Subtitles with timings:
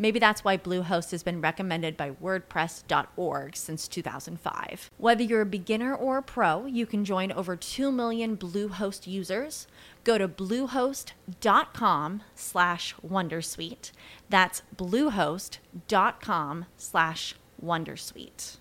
[0.00, 4.90] Maybe that's why Bluehost has been recommended by WordPress.org since 2005.
[4.96, 9.66] Whether you're a beginner or a pro, you can join over 2 million Bluehost users.
[10.02, 13.92] Go to bluehost.com slash Wondersuite.
[14.30, 18.56] That's bluehost.com slash Wondersuite.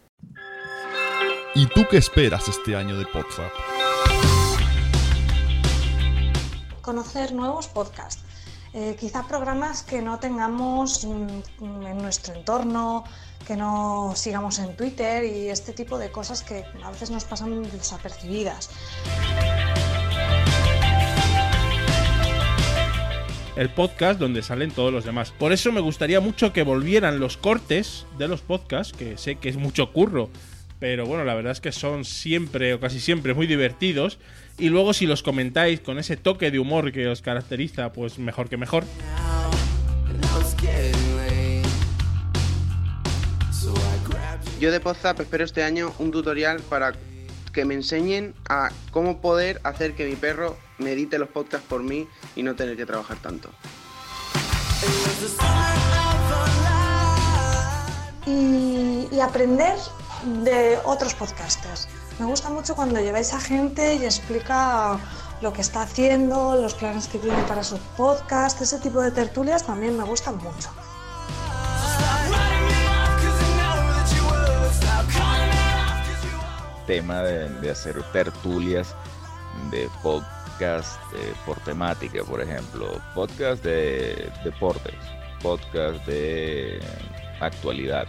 [1.56, 3.54] ¿Y tú qué esperas este año de Podzap?
[6.82, 8.29] Conocer nuevos podcasts
[8.74, 13.04] eh, quizá programas que no tengamos mm, en nuestro entorno,
[13.48, 17.64] que no sigamos en Twitter y este tipo de cosas que a veces nos pasan
[17.64, 18.70] desapercibidas.
[23.56, 25.34] el podcast donde salen todos los demás.
[25.38, 29.50] Por eso me gustaría mucho que volvieran los cortes de los podcasts, que sé que
[29.50, 30.30] es mucho curro,
[30.80, 34.18] pero bueno, la verdad es que son siempre o casi siempre muy divertidos
[34.60, 38.50] y luego si los comentáis con ese toque de humor que os caracteriza, pues mejor
[38.50, 38.84] que mejor.
[44.60, 46.94] Yo de Podzap espero este año un tutorial para
[47.54, 52.08] que me enseñen a cómo poder hacer que mi perro medite los podcasts por mí
[52.36, 53.50] y no tener que trabajar tanto.
[58.26, 59.78] Y, y aprender
[60.44, 61.88] de otros podcasters.
[62.20, 65.00] Me gusta mucho cuando lleváis a gente y explica
[65.42, 69.66] lo que está haciendo, los planes que tiene para su podcast, ese tipo de tertulias
[69.66, 70.70] también me gustan mucho.
[76.86, 78.94] Tema de, hacer tertulias
[79.72, 81.00] de podcast
[81.46, 84.96] por temática, por ejemplo, podcast de deportes,
[85.42, 86.82] podcast de
[87.40, 88.06] actualidad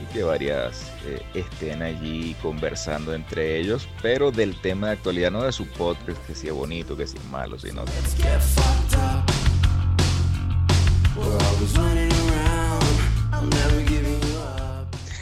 [0.00, 5.42] y que varias eh, estén allí conversando entre ellos, pero del tema de actualidad, no
[5.42, 7.84] de su podcast, que sea bonito, que sea malo, sino...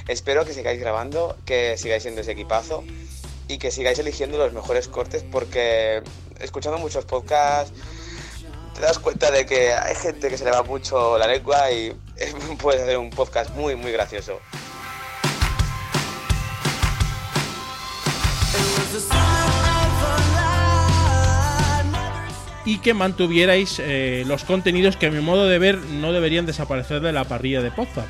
[0.09, 2.85] Espero que sigáis grabando, que sigáis siendo ese equipazo
[3.49, 6.03] y que sigáis eligiendo los mejores cortes porque
[6.41, 7.73] escuchando muchos podcasts
[8.75, 11.97] te das cuenta de que hay gente que se le va mucho la lengua y
[12.63, 14.41] puedes hacer un podcast muy muy gracioso.
[22.67, 27.01] y que mantuvierais eh, los contenidos que a mi modo de ver no deberían desaparecer
[27.01, 28.07] de la parrilla de Podzap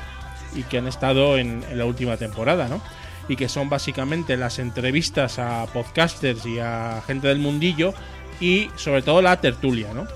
[0.55, 2.81] y que han estado en, la última temporada, ¿no?
[3.27, 7.93] Y que son básicamente las entrevistas a podcasters y a gente del mundillo
[8.39, 10.07] y sobre todo la tertulia, ¿no?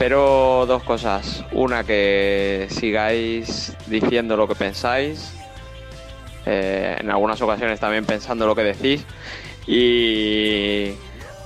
[0.00, 1.44] Espero dos cosas.
[1.52, 5.34] Una, que sigáis diciendo lo que pensáis.
[6.46, 9.04] Eh, en algunas ocasiones también pensando lo que decís.
[9.66, 10.92] Y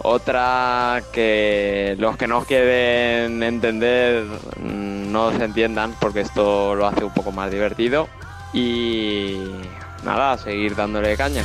[0.05, 7.03] otra, que los que no quieren entender mm, no se entiendan porque esto lo hace
[7.03, 8.09] un poco más divertido.
[8.53, 9.35] Y
[10.05, 11.43] nada, seguir dándole caña.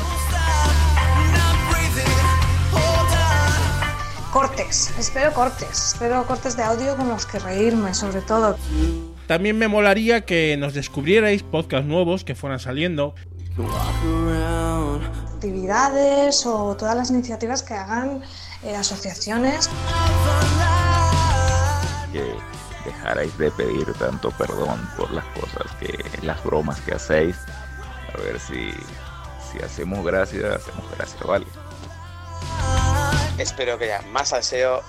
[4.32, 8.58] Cortes, espero cortes, espero cortes de audio con los que reírme, sobre todo.
[9.28, 13.16] También me molaría que nos descubrierais podcasts nuevos que fueran saliendo.
[15.36, 18.22] Actividades o todas las iniciativas que hagan
[18.64, 19.70] eh, asociaciones.
[22.12, 22.24] Que
[22.86, 27.36] dejarais de pedir tanto perdón por las cosas que, las bromas que hacéis.
[28.14, 28.72] A ver si,
[29.52, 31.46] si hacemos gracia, hacemos gracia, ¿vale?
[33.40, 34.84] Espero que haya más salseo,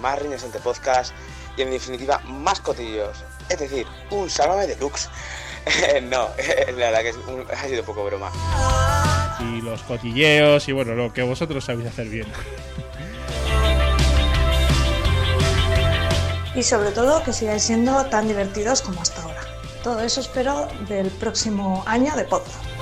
[0.00, 1.14] más riñas entre podcast
[1.56, 3.24] y en definitiva más cotillos.
[3.48, 5.08] Es decir, un sálvame deluxe.
[6.02, 6.28] no,
[6.76, 8.32] la verdad que ha sido un poco broma.
[9.38, 12.26] Y los cotilleos y bueno, lo que vosotros sabéis hacer bien.
[16.56, 19.40] Y sobre todo que sigáis siendo tan divertidos como hasta ahora.
[19.84, 22.81] Todo eso espero del próximo año de podcast.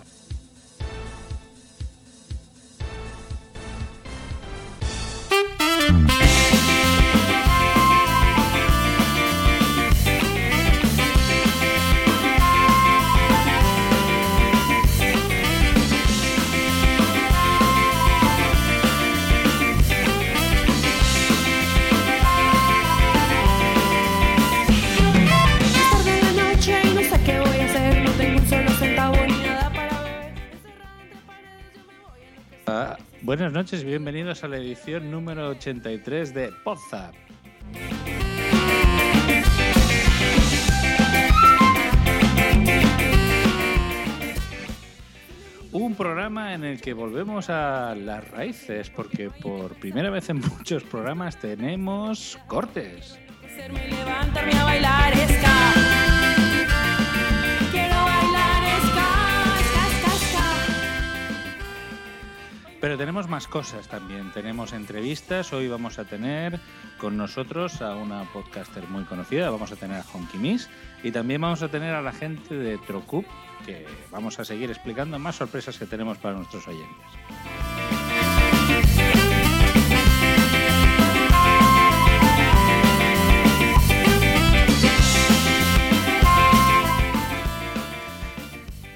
[33.23, 37.13] Buenas noches y bienvenidos a la edición número 83 de Podzap.
[45.71, 50.83] Un programa en el que volvemos a las raíces, porque por primera vez en muchos
[50.83, 53.17] programas tenemos cortes.
[53.89, 56.00] Levantarme a bailar.
[62.81, 64.31] Pero tenemos más cosas también.
[64.31, 65.53] Tenemos entrevistas.
[65.53, 66.59] Hoy vamos a tener
[66.97, 69.51] con nosotros a una podcaster muy conocida.
[69.51, 70.67] Vamos a tener a Honky Miss.
[71.03, 73.25] Y también vamos a tener a la gente de Trocup,
[73.67, 76.97] que vamos a seguir explicando más sorpresas que tenemos para nuestros oyentes.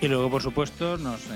[0.02, 1.32] Y luego, por supuesto, nos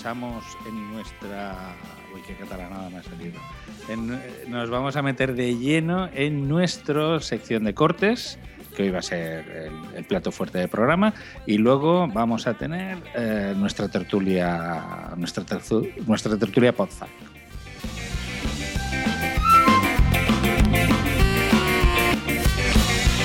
[0.00, 1.74] endinsamos en nuestra...
[2.14, 3.40] Uy, qué catalanada me ha salido.
[3.88, 8.38] En- eh, nos vamos a meter de lleno en nuestra sección de cortes,
[8.76, 11.14] que hoy va a ser el, el plato fuerte del programa,
[11.46, 17.08] y luego vamos a tener eh, nuestra tertulia, nuestra, terzu- nuestra tertulia Podzap.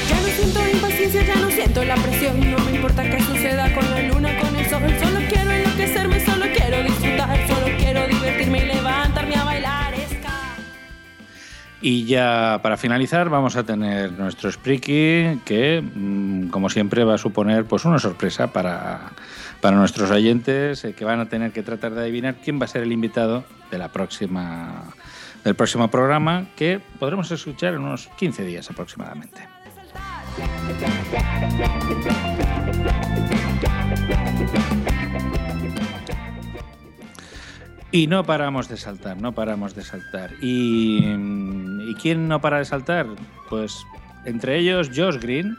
[0.09, 2.51] Ya no siento impaciencia, ya no siento la presión.
[2.51, 3.90] No me importa qué suceda con
[11.81, 17.17] Y ya para finalizar vamos a tener nuestro Spreaky que, mm, como siempre, va a
[17.17, 19.11] suponer pues una sorpresa para,
[19.61, 22.67] para nuestros oyentes eh, que van a tener que tratar de adivinar quién va a
[22.67, 24.93] ser el invitado de la próxima,
[25.43, 29.41] del próximo programa que podremos escuchar en unos 15 días aproximadamente.
[37.93, 40.31] Y no paramos de saltar, no paramos de saltar.
[40.41, 43.05] ¿Y, mm, ¿y quién no para de saltar?
[43.49, 43.85] Pues
[44.23, 45.57] entre ellos Josh Green.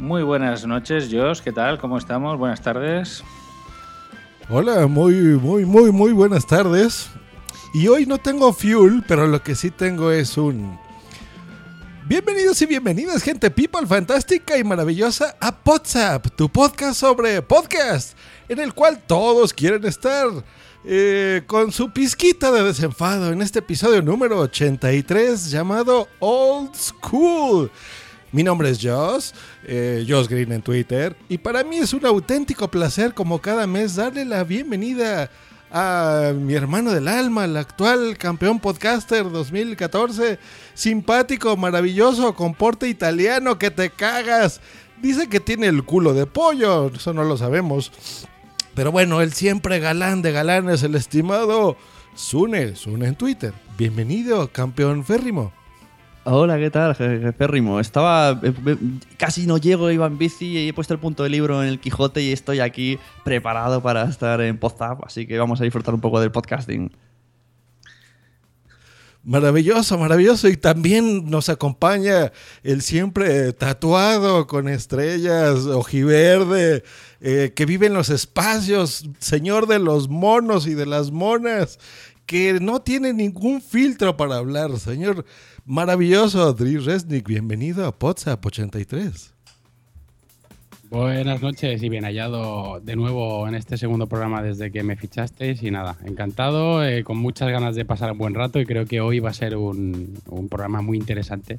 [0.00, 1.40] Muy buenas noches, Josh.
[1.40, 1.78] ¿Qué tal?
[1.78, 2.36] ¿Cómo estamos?
[2.36, 3.22] Buenas tardes.
[4.48, 7.10] Hola, muy, muy, muy, muy buenas tardes.
[7.72, 10.76] Y hoy no tengo fuel, pero lo que sí tengo es un...
[12.06, 18.16] Bienvenidos y bienvenidas, gente people fantástica y maravillosa, a WhatsApp, tu podcast sobre podcast,
[18.48, 20.28] en el cual todos quieren estar
[20.88, 27.72] eh, con su pizquita de desenfado en este episodio número 83 llamado Old School.
[28.30, 29.34] Mi nombre es Joss,
[29.64, 33.96] eh, Joss Green en Twitter, y para mí es un auténtico placer como cada mes
[33.96, 35.28] darle la bienvenida
[35.72, 40.38] a mi hermano del alma, el actual campeón podcaster 2014,
[40.74, 44.60] simpático, maravilloso, con porte italiano que te cagas.
[45.02, 47.90] Dice que tiene el culo de pollo, eso no lo sabemos.
[48.76, 51.78] Pero bueno, el siempre galán de galanes, el estimado
[52.14, 53.54] Sune, Sune en Twitter.
[53.78, 55.50] Bienvenido, campeón férrimo.
[56.24, 57.80] Hola, ¿qué tal, Férrimo?
[57.80, 58.32] Estaba.
[58.42, 58.76] eh, eh,
[59.16, 61.80] casi no llego, iba en bici y he puesto el punto de libro en el
[61.80, 66.02] Quijote y estoy aquí preparado para estar en Podzap, así que vamos a disfrutar un
[66.02, 66.90] poco del podcasting.
[69.26, 70.48] Maravilloso, maravilloso.
[70.48, 72.30] Y también nos acompaña
[72.62, 76.84] el siempre tatuado con estrellas, ojiverde,
[77.20, 81.80] eh, que vive en los espacios, señor de los monos y de las monas,
[82.24, 84.78] que no tiene ningún filtro para hablar.
[84.78, 85.24] Señor
[85.64, 89.35] maravilloso, Dri Resnick, bienvenido a WhatsApp 83.
[90.90, 95.62] Buenas noches y bien hallado de nuevo en este segundo programa desde que me fichasteis
[95.62, 99.00] y nada, encantado, eh, con muchas ganas de pasar un buen rato y creo que
[99.00, 101.58] hoy va a ser un, programa muy interesante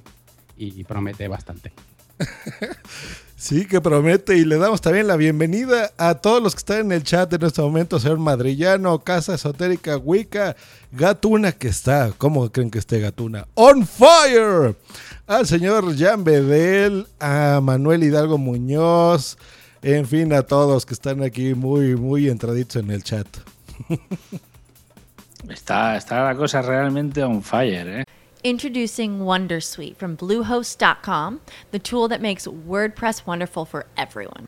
[0.58, 1.74] y promete bastante.
[3.40, 4.36] Sí, que promete.
[4.36, 7.44] Y le damos también la bienvenida a todos los que están en el chat en
[7.44, 8.00] este momento.
[8.00, 10.56] Señor Madrillano, Casa Esotérica, Wicca,
[10.92, 12.12] Gatuna, que está.
[12.18, 13.48] ¿Cómo creen que esté Gatuna?
[13.54, 14.76] ¡On fire!
[15.28, 19.38] Al señor Jan Bedel, a Manuel Hidalgo Muñoz.
[19.82, 23.28] En fin, a todos que están aquí muy, muy entraditos en el chat.
[25.50, 28.04] Está, está la cosa realmente on fire, ¿eh?
[28.44, 31.40] Introducing Wondersuite from Bluehost.com,
[31.72, 34.48] the tool that makes WordPress wonderful for everyone.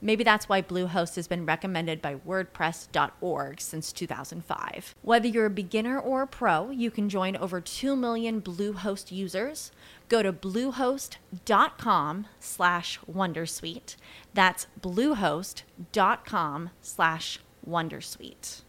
[0.00, 4.94] Maybe that's why Bluehost has been recommended by WordPress.org since 2005.
[5.02, 9.72] Whether you're a beginner or a pro, you can join over 2 million Bluehost users.
[10.08, 13.96] Go to bluehost.com slash wondersuite.
[14.34, 18.62] That's bluehost.com slash wondersuite.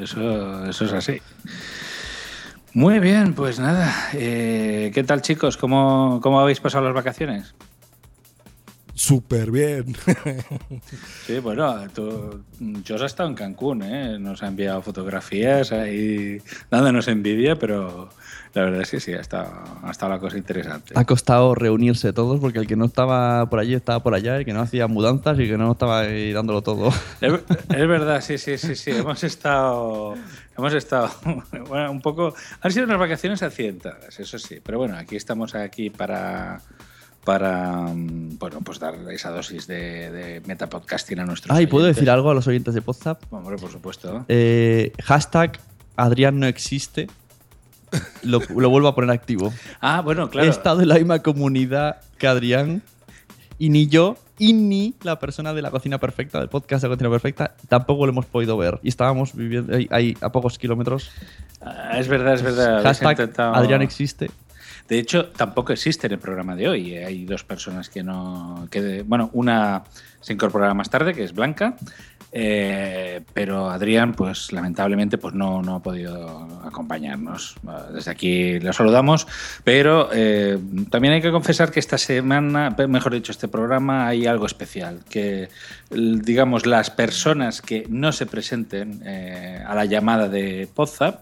[0.00, 1.20] Eso, eso es así.
[2.72, 3.92] Muy bien, pues nada.
[4.14, 5.56] Eh, ¿Qué tal, chicos?
[5.56, 7.54] ¿Cómo, ¿Cómo habéis pasado las vacaciones?
[9.00, 9.96] Súper bien.
[11.26, 12.44] Sí, bueno, tú,
[12.86, 14.18] Jos ha estado en Cancún, ¿eh?
[14.18, 16.38] Nos ha enviado fotografías ahí
[16.70, 18.10] dándonos envidia, pero
[18.52, 19.52] la verdad es que sí, ha estado,
[19.82, 20.92] ha estado la cosa interesante.
[20.96, 24.44] Ha costado reunirse todos porque el que no estaba por allí estaba por allá, el
[24.44, 26.92] que no hacía mudanzas y que no estaba ahí dándolo todo.
[27.22, 28.90] Es, es verdad, sí, sí, sí, sí.
[28.90, 30.14] Hemos estado,
[30.58, 31.10] hemos estado,
[31.68, 32.34] bueno, un poco.
[32.60, 34.60] Han sido unas vacaciones accidentadas, eso sí.
[34.62, 36.60] Pero bueno, aquí estamos aquí para,
[37.24, 41.56] para, mm, bueno, pues dar esa dosis de, de metapodcasting a nuestros.
[41.56, 43.22] Ah, y puedo decir algo a los oyentes de WhatsApp.
[43.30, 44.24] Hombre, por supuesto.
[44.28, 45.58] Eh, hashtag
[45.96, 47.08] Adrián no existe.
[48.22, 49.52] Lo, lo vuelvo a poner activo.
[49.80, 50.46] Ah, bueno, claro.
[50.46, 52.82] He estado en la misma comunidad que Adrián
[53.58, 56.94] y ni yo y ni la persona de la cocina perfecta, del podcast de la
[56.94, 58.78] cocina perfecta, tampoco lo hemos podido ver.
[58.82, 61.10] Y estábamos viviendo ahí, ahí a pocos kilómetros.
[61.60, 62.82] Ah, es verdad, es verdad.
[62.82, 64.30] Hashtag intentado- Adrián existe.
[64.90, 66.96] De hecho, tampoco existe en el programa de hoy.
[66.96, 68.66] Hay dos personas que no.
[68.72, 69.84] Que, bueno, una
[70.20, 71.76] se incorporará más tarde, que es Blanca.
[72.32, 77.54] eh, pero Adrián, pues lamentablemente, pues no, no ha podido acompañarnos.
[77.94, 79.28] Desde aquí lo saludamos,
[79.62, 80.58] pero eh,
[80.90, 85.04] también hay que confesar que esta semana, mejor dicho, este programa hay algo especial.
[85.08, 85.50] Que,
[85.88, 91.20] digamos, las personas que no se presenten eh, a la llamada de Poza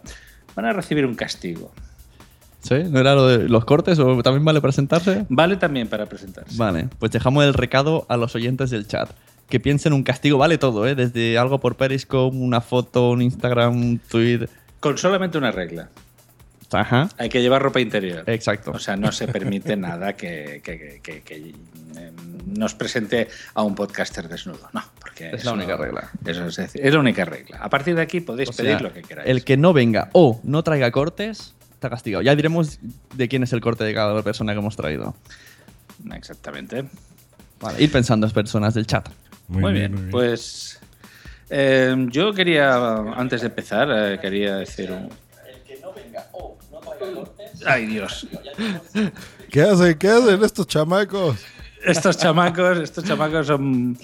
[0.55, 1.71] van a recibir un castigo.
[2.69, 2.85] ¿Sí?
[2.91, 5.25] ¿No era lo de los cortes o también vale presentarse?
[5.29, 6.57] Vale también para presentarse.
[6.59, 9.11] Vale, pues dejamos el recado a los oyentes del chat.
[9.49, 10.95] Que piensen un castigo, vale todo, ¿eh?
[10.95, 14.47] Desde algo por Periscope, una foto, un Instagram, un tweet.
[14.81, 15.89] Con solamente una regla.
[16.71, 17.09] Ajá.
[17.17, 18.25] Hay que llevar ropa interior.
[18.27, 18.73] Exacto.
[18.73, 22.13] O sea, no se permite nada que, que- que- que, eh,
[22.55, 24.69] nos presente a un podcaster desnudo.
[24.75, 26.11] No, porque Es la única regla.
[26.27, 27.57] Eso es decir, es la única regla.
[27.63, 29.29] A partir de aquí podéis O sea, pedir lo que queráis.
[29.31, 32.23] El que no venga o no traiga cortes, está castigado.
[32.23, 32.81] Ya diremos
[33.15, 35.15] de quién es el corte de cada persona que hemos traído.
[36.13, 36.85] Exactamente.
[37.61, 39.09] Vale, ir pensando las personas del chat.
[39.47, 40.81] Muy, bien, pues
[41.49, 45.09] eh, yo quería, antes de empezar, eh, quería decir un...
[47.65, 48.27] Ay, Dios.
[49.51, 49.97] ¿Qué hacen?
[49.99, 51.37] ¿Qué hacen estos chamacos?
[51.85, 53.97] Estos chamacos, estos chamacos son.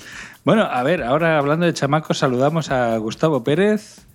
[0.45, 4.07] Bueno, a ver, ahora hablando de chamacos, saludamos a Gustavo Pérez,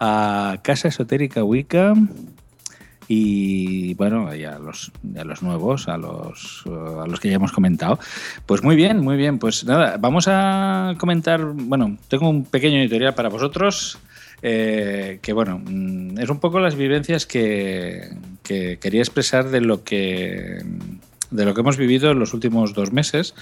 [0.00, 1.94] a Casa Esotérica Wicca
[3.08, 7.52] y bueno, y a los, a los nuevos, a los, a los que ya hemos
[7.52, 7.98] comentado.
[8.46, 9.38] Pues muy bien, muy bien.
[9.38, 11.44] Pues nada, vamos a comentar.
[11.44, 13.98] Bueno, tengo un pequeño editorial para vosotros.
[14.42, 18.10] eh, que bueno, mm, es un poco las vivencias que,
[18.42, 20.62] que quería expresar de lo que
[21.34, 23.34] de lo que hemos vivido en los últimos dos meses.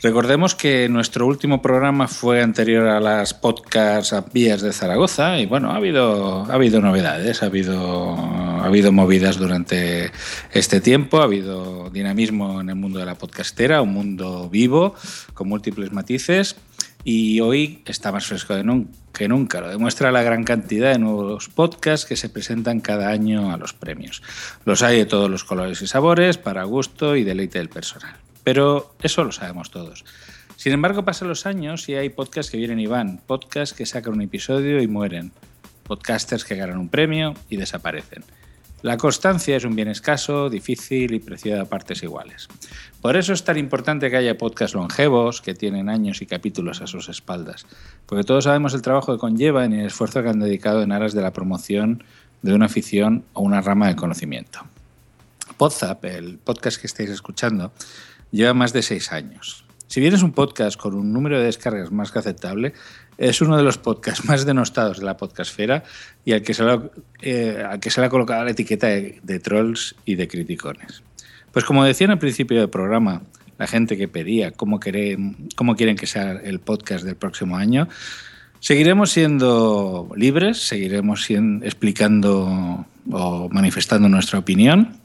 [0.00, 5.46] Recordemos que nuestro último programa fue anterior a las podcasts a vías de Zaragoza y
[5.46, 10.12] bueno, ha habido, ha habido novedades, ha habido, ha habido movidas durante
[10.52, 14.94] este tiempo, ha habido dinamismo en el mundo de la podcastera, un mundo vivo
[15.34, 16.56] con múltiples matices
[17.02, 19.62] y hoy está más fresco de nun- que nunca.
[19.62, 23.72] Lo demuestra la gran cantidad de nuevos podcasts que se presentan cada año a los
[23.72, 24.22] premios.
[24.66, 28.16] Los hay de todos los colores y sabores, para gusto y deleite del personal.
[28.42, 30.04] Pero eso lo sabemos todos.
[30.56, 34.14] Sin embargo, pasan los años y hay podcasts que vienen y van, podcasts que sacan
[34.14, 35.32] un episodio y mueren,
[35.84, 38.24] podcasters que ganan un premio y desaparecen.
[38.84, 42.48] La constancia es un bien escaso, difícil y preciado a partes iguales.
[43.00, 46.86] Por eso es tan importante que haya podcasts longevos que tienen años y capítulos a
[46.86, 47.64] sus espaldas,
[48.04, 51.14] porque todos sabemos el trabajo que conllevan y el esfuerzo que han dedicado en aras
[51.14, 52.04] de la promoción
[52.42, 54.60] de una afición o una rama de conocimiento.
[55.56, 57.72] Podzap, el podcast que estáis escuchando,
[58.32, 59.64] lleva más de seis años.
[59.94, 62.72] Si bien es un podcast con un número de descargas más que aceptable,
[63.16, 65.84] es uno de los podcasts más denostados de la podcastfera
[66.24, 66.82] y al que se le, ha-
[67.22, 71.04] eh, al que se le ha colocado la etiqueta de, trolls y de criticones.
[71.52, 73.22] Pues como decía en el principio del programa,
[73.56, 77.86] la gente que pedía cómo, quieren, cómo quieren que sea el podcast del próximo año,
[78.58, 84.96] seguiremos siendo libres, seguiremos sien- explicando o manifestando nuestra opinión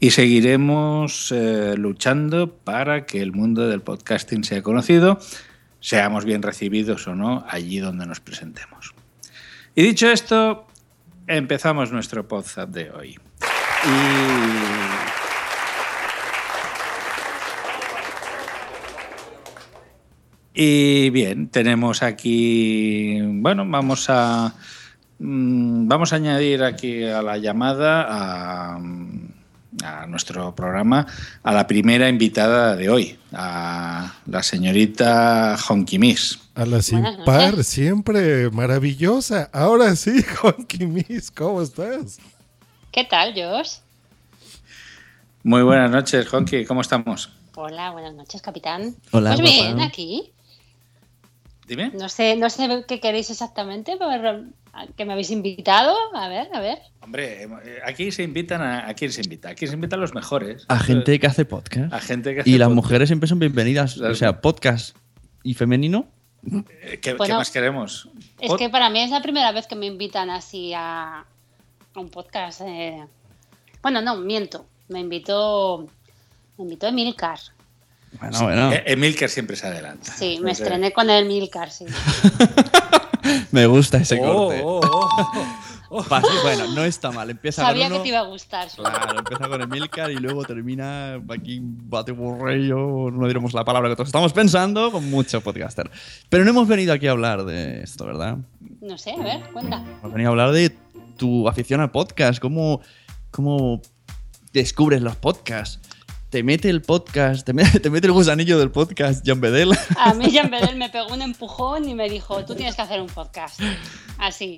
[0.00, 5.18] y seguiremos eh, luchando para que el mundo del podcasting sea conocido,
[5.80, 8.94] seamos bien recibidos o no allí donde nos presentemos.
[9.74, 10.66] Y dicho esto,
[11.26, 13.18] empezamos nuestro podcast de hoy.
[20.54, 21.06] Y...
[21.06, 24.54] y bien, tenemos aquí, bueno, vamos a
[25.18, 28.78] mm, vamos a añadir aquí a la llamada a,
[29.82, 31.06] a nuestro programa
[31.42, 36.38] a la primera invitada de hoy, a la señorita Honky Miss.
[36.54, 39.50] A la sin par, siempre maravillosa.
[39.52, 42.18] Ahora sí, Honky Miss, ¿cómo estás?
[42.92, 43.78] ¿Qué tal, Josh?
[45.42, 47.30] Muy buenas noches, Honky, ¿cómo estamos?
[47.56, 48.94] Hola, buenas noches, capitán.
[49.10, 49.84] Hola, Pues bien, papá.
[49.86, 50.32] aquí.
[51.66, 51.90] Dime.
[51.94, 54.44] No sé, no sé qué queréis exactamente, pero
[54.96, 55.94] que me habéis invitado.
[56.14, 56.78] A ver, a ver.
[57.00, 57.48] Hombre, eh,
[57.84, 59.50] aquí se invitan a, a quién se invita.
[59.50, 60.64] Aquí se invitan a los mejores.
[60.68, 61.92] A gente que hace podcast.
[61.92, 62.74] A gente que hace Y las podcast.
[62.76, 63.96] mujeres siempre son bienvenidas.
[63.96, 64.96] Las- O sea, podcast
[65.42, 66.06] y femenino.
[66.82, 68.08] Eh, ¿Qué, más queremos?
[68.40, 72.00] Es Pod- que para mí es la primera vez que me invitan así a, a
[72.00, 72.60] un podcast.
[72.62, 73.04] eh.
[73.82, 74.66] Bueno, no, miento.
[74.88, 75.86] Me invitó,
[76.58, 77.38] me invitó Emilcar.
[78.20, 78.72] Bueno, bueno.
[78.72, 80.12] Eh, Emilcar siempre se adelanta.
[80.12, 81.84] Sí, me estrené con el Milcar, sí.
[83.52, 84.62] Me gusta ese Oh, corte.
[84.64, 85.08] oh, oh,
[85.90, 86.04] oh.
[86.42, 87.30] Bueno, no está mal.
[87.30, 88.68] Empieza Sabía con que uno- te iba a gustar.
[88.74, 93.94] Claro, empieza con Emilcar y luego termina aquí bate borrello, no diremos la palabra que
[93.94, 95.88] todos estamos pensando, con mucho podcaster.
[96.28, 98.38] Pero no hemos venido aquí a hablar de esto, ¿verdad?
[98.80, 99.84] No sé, a ver, cuenta.
[100.00, 100.70] Hemos venido a hablar de
[101.16, 102.80] tu afición al podcast, cómo,
[103.30, 103.80] cómo
[104.52, 105.78] descubres los podcasts.
[106.34, 109.70] Te mete el podcast, te mete, te mete el gusanillo del podcast, Jan Bedel.
[109.96, 113.00] A mí Jean Bedel me pegó un empujón y me dijo, tú tienes que hacer
[113.00, 113.60] un podcast.
[114.18, 114.56] Así.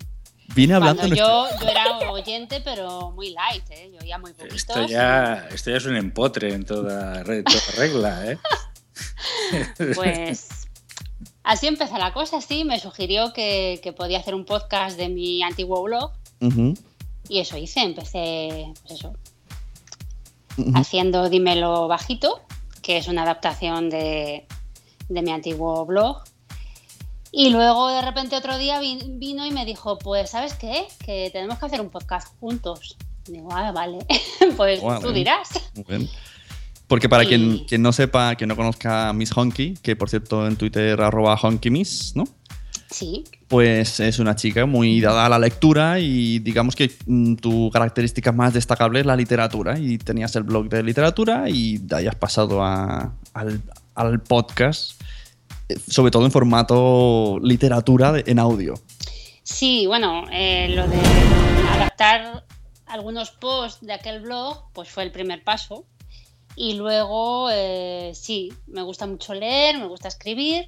[0.55, 3.91] Viene hablando Cuando nuestro- yo, yo era oyente, pero muy light, ¿eh?
[3.93, 4.57] Yo oía muy poquitos.
[4.57, 8.39] Esto ya, esto ya es un empotre en toda, re- toda regla, ¿eh?
[9.95, 10.49] Pues
[11.43, 12.65] así empezó la cosa, sí.
[12.65, 16.11] Me sugirió que, que podía hacer un podcast de mi antiguo blog
[17.29, 17.81] y eso hice.
[17.81, 19.13] Empecé, pues eso,
[20.75, 22.43] haciendo Dímelo Bajito,
[22.83, 24.47] que es una adaptación de,
[25.09, 26.23] de mi antiguo blog.
[27.33, 30.87] Y luego de repente otro día vi- vino y me dijo, pues ¿sabes qué?
[31.05, 32.97] Que tenemos que hacer un podcast juntos.
[33.29, 33.99] Y digo, ah, vale,
[34.57, 35.49] pues tú dirás.
[35.75, 36.09] Muy bien.
[36.87, 40.09] Porque para Y- quien, quien no sepa, que no conozca a Miss Honky, que por
[40.09, 42.25] cierto en Twitter arroba honkymiss, ¿no?
[42.91, 47.71] Sí, Pues es una chica muy dada a la lectura y digamos que mm, tu
[47.71, 49.79] característica más destacable es la literatura.
[49.79, 53.13] Y tenías el blog de literatura y de ahí has pasado a-
[53.95, 55.01] al, podcast,
[55.69, 58.75] eh, sobre todo en formato literatura en audio.
[59.45, 60.99] Sí, bueno, eh, lo de
[61.71, 62.45] adaptar
[62.87, 65.85] algunos posts de aquel blog, pues fue el primer paso.
[66.57, 70.67] Y luego, eh, sí, me gusta mucho leer, me gusta escribir.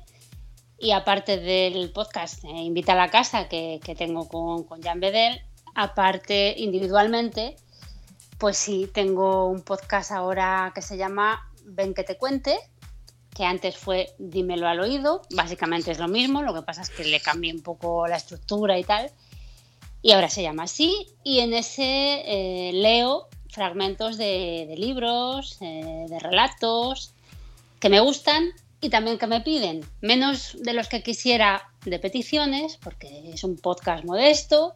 [0.79, 5.01] Y aparte del podcast eh, Invita a la Casa que, que tengo con, con Jan
[5.01, 5.41] Bedel,
[5.75, 7.57] aparte individualmente,
[8.39, 12.59] pues sí, tengo un podcast ahora que se llama Ven que te cuente,
[13.35, 17.05] que antes fue Dímelo al oído, básicamente es lo mismo, lo que pasa es que
[17.05, 19.11] le cambié un poco la estructura y tal,
[20.03, 26.19] y ahora se llama así, y en ese eh, leo fragmentos de, libros, eh, de
[26.19, 27.13] relatos,
[27.81, 32.79] que me gustan y también que me piden, menos de los que quisiera de peticiones,
[32.83, 34.75] porque es un podcast modesto,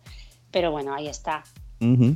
[0.51, 1.45] pero bueno, ahí está.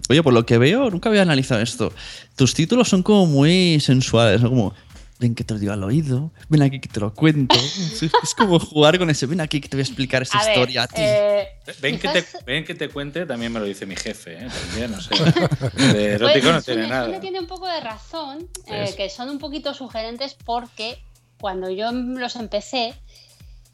[0.09, 1.93] Oye, por lo que veo, nunca había analizado esto.
[2.37, 4.49] Tus títulos son como muy sensuales, ¿no?
[4.49, 4.75] Como,
[5.19, 7.57] ven que te lo digo al oído, ven aquí que te lo cuento.
[7.83, 10.45] es, es como jugar con ese, ven aquí que te voy a explicar esa A
[10.45, 10.95] ver, historia a ti.
[10.99, 11.49] eh,
[11.81, 14.49] Ven que, te, ven que te cuente, también me lo dice mi jefe, ¿eh?
[14.69, 15.17] También, o sea,
[15.93, 17.21] de erótico Pues, no tiene nada.
[17.21, 20.97] Tiene un poco de razón, eh, que son un poquito sugerentes porque
[21.41, 22.95] cuando yo los empecé,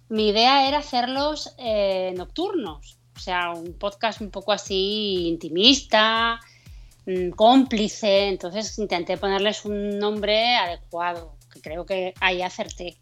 [0.08, 2.98] mi idea era hacerlos eh, nocturnos.
[3.16, 6.40] O sea, un podcast un poco así intimista,
[7.06, 8.28] mm, cómplice.
[8.28, 12.98] Entonces intenté ponerles un nombre adecuado, que creo que ahí acerté.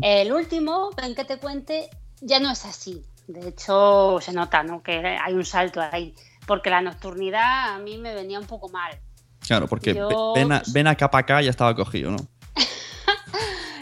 [0.00, 1.90] El último, ven que te cuente,
[2.22, 3.02] ya no es así.
[3.26, 4.82] De hecho, se nota ¿no?
[4.82, 6.14] que hay un salto ahí.
[6.46, 8.98] Porque la nocturnidad a mí me venía un poco mal.
[9.40, 12.16] Claro, porque Yo- ven, a, ven acá para acá ya estaba cogido, ¿no?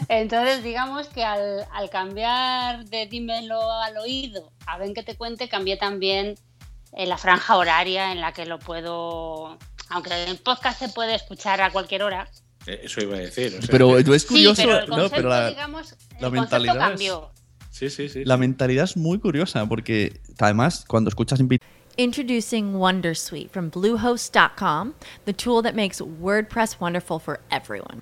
[0.09, 5.47] Entonces, digamos que al, al cambiar de dímelo al oído a ven que te cuente,
[5.49, 6.35] cambié también
[6.93, 9.57] eh, la franja horaria en la que lo puedo.
[9.89, 12.27] Aunque el podcast se puede escuchar a cualquier hora.
[12.65, 13.55] Eh, Eso iba a decir.
[13.57, 16.29] o sea Pero es curioso, sí, pero el no, concepto, pero la, digamos, el la
[16.29, 17.31] mentalidad es- cambió.
[17.69, 18.25] Sí, sí, sí.
[18.25, 21.39] la mentalidad es muy curiosa porque además cuando escuchas
[21.95, 24.93] Introducing Wondersuite from Bluehost.com,
[25.25, 28.01] the tool that makes WordPress wonderful for everyone.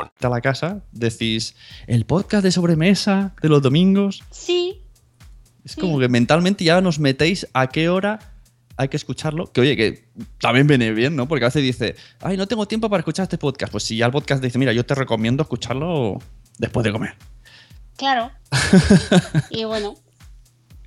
[0.21, 1.55] A la casa, decís,
[1.87, 4.23] el podcast de sobremesa de los domingos.
[4.31, 4.81] Sí,
[5.63, 8.19] Es como que mentalmente ya nos metéis a qué hora
[8.77, 9.51] hay que escucharlo.
[9.51, 10.09] Que oye, que
[10.39, 11.27] también viene bien, ¿no?
[11.27, 13.71] Porque a veces dice, ay, no tengo tiempo para escuchar este podcast.
[13.71, 16.17] Pues si ya el podcast dice, mira, yo te recomiendo escucharlo
[16.57, 17.15] después de comer.
[17.95, 18.31] claro.
[19.49, 19.95] y bueno,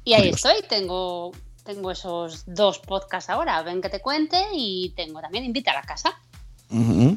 [0.05, 0.49] y ahí Curioso.
[0.51, 0.69] estoy.
[0.69, 1.33] Tengo,
[1.65, 3.63] tengo esos dos podcasts ahora.
[3.63, 6.11] Ven que te cuente y tengo también Invita a la casa.
[6.71, 7.17] Ujú.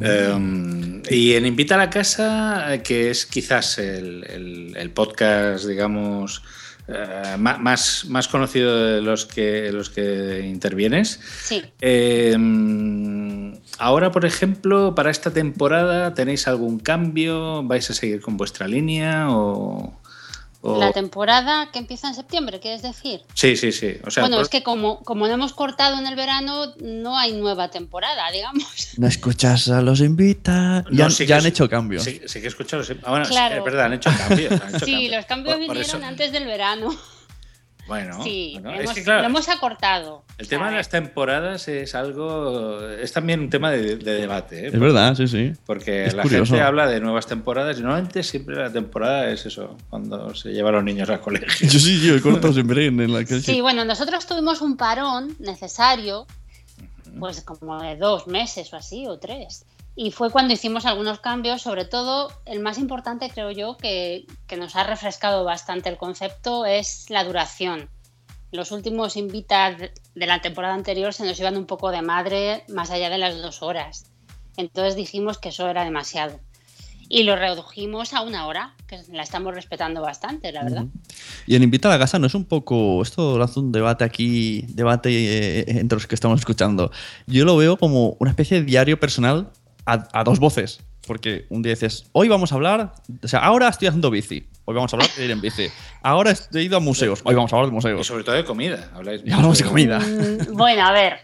[0.00, 5.66] Eh, y en Invita a la Casa, eh, que es quizás el, el- el podcast,
[5.66, 6.42] digamos,
[6.88, 11.20] eh, más, más conocido de los que, los que intervienes.
[11.44, 11.62] Sí.
[11.80, 12.36] Eh,
[13.78, 17.62] ahora, por ejemplo, para esta temporada, ¿tenéis algún cambio?
[17.64, 19.28] ¿Vais a seguir con vuestra línea?
[19.30, 19.99] O,
[20.62, 23.22] o- La temporada que empieza en septiembre, ¿quieres decir?
[23.34, 23.94] Sí, sí, sí.
[24.06, 27.16] O sea, bueno, por- es que como, como no hemos cortado en el verano, no
[27.18, 28.64] hay nueva temporada, digamos.
[28.98, 30.82] No escuchas a los invita.
[30.82, 32.04] No, ya sí ya han es- hecho cambios.
[32.04, 32.84] Sí, sí que he escuchado.
[32.84, 32.94] sí.
[33.02, 33.56] Ah, bueno, Claro.
[33.56, 34.52] es verdad, han hecho cambios.
[34.60, 35.12] han hecho Sí, cambios.
[35.16, 36.94] los cambios Por- por vinieron eso- antes del verano.
[37.90, 40.22] Bueno, sí, bueno, hemos- es que claro, lo hemos acortado.
[40.38, 42.88] el tema de las temporadas es algo.
[42.88, 44.66] Es también un tema de, de debate.
[44.66, 44.70] ¿eh?
[44.72, 45.52] Es verdad, sí, sí.
[45.66, 46.46] Porque Es la curioso.
[46.54, 50.74] gente habla de nuevas temporadas y normalmente siempre la temporada es eso, cuando se llevan
[50.74, 51.68] los niños al colegio.
[51.68, 55.34] Yo sí, yo he cortado siempre en la que Sí, bueno, nosotros tuvimos un parón
[55.40, 56.26] necesario,
[57.18, 59.66] pues como de dos meses o así, o tres.
[59.96, 64.56] Y fue cuando hicimos algunos cambios, sobre todo el más importante creo yo que, que
[64.56, 67.90] nos ha refrescado bastante el concepto es la duración.
[68.52, 72.90] Los últimos invitas de la temporada anterior se nos iban un poco de madre más
[72.90, 74.10] allá de las dos horas.
[74.56, 76.40] Entonces dijimos que eso era demasiado.
[77.08, 80.84] Y lo redujimos a una hora, que la estamos respetando bastante, la verdad.
[81.44, 83.02] Y en Invita a Casa no es un poco.
[83.02, 86.92] Esto lanza un debate aquí, debate eh, entre los que estamos escuchando.
[87.26, 89.50] Yo lo veo como una especie de diario personal
[89.92, 90.80] a, a dos voces.
[91.06, 92.92] Porque un día dices, hoy vamos a hablar.
[93.22, 94.46] O sea, ahora estoy haciendo bici.
[94.66, 95.66] Hoy vamos a hablar de ir en bici.
[96.02, 97.20] Ahora he ido a museos.
[97.24, 98.06] Hoy vamos a hablar de Y museos.
[98.06, 98.90] sobre todo de comida.
[98.94, 99.98] Habláis Y hablamos de comida.
[99.98, 101.18] Mm, Bueno, a ver,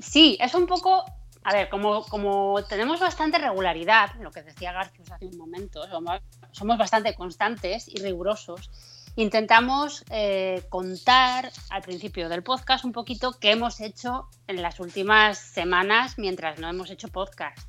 [0.00, 1.04] sí, es un poco,
[1.44, 6.20] a ver, como, como tenemos bastante regularidad, lo que decía Garcius hace un momento, somos,
[6.50, 8.70] somos bastante constantes y rigurosos,
[9.14, 15.38] intentamos eh, contar al principio del podcast un poquito qué hemos hecho en las últimas
[15.38, 17.68] semanas mientras no hemos hecho podcast.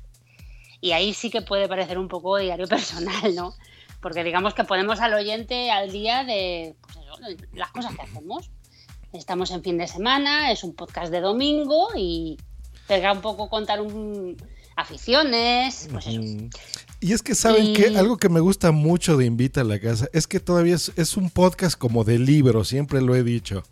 [0.80, 3.54] Y ahí sí que puede parecer un poco diario personal, ¿no?
[4.00, 8.00] porque digamos que ponemos al oyente al día de pues eso, de las cosas que
[8.00, 8.50] hacemos.
[9.12, 12.38] Estamos en fin de semana, es un podcast de domingo y
[12.88, 14.36] pega un poco contar un,
[14.74, 16.20] aficiones, pues eso.
[17.00, 19.78] Y es que saben Y- que algo que me gusta mucho de Invita a la
[19.78, 23.62] Casa es que todavía es, es un podcast como de libro, siempre lo he dicho.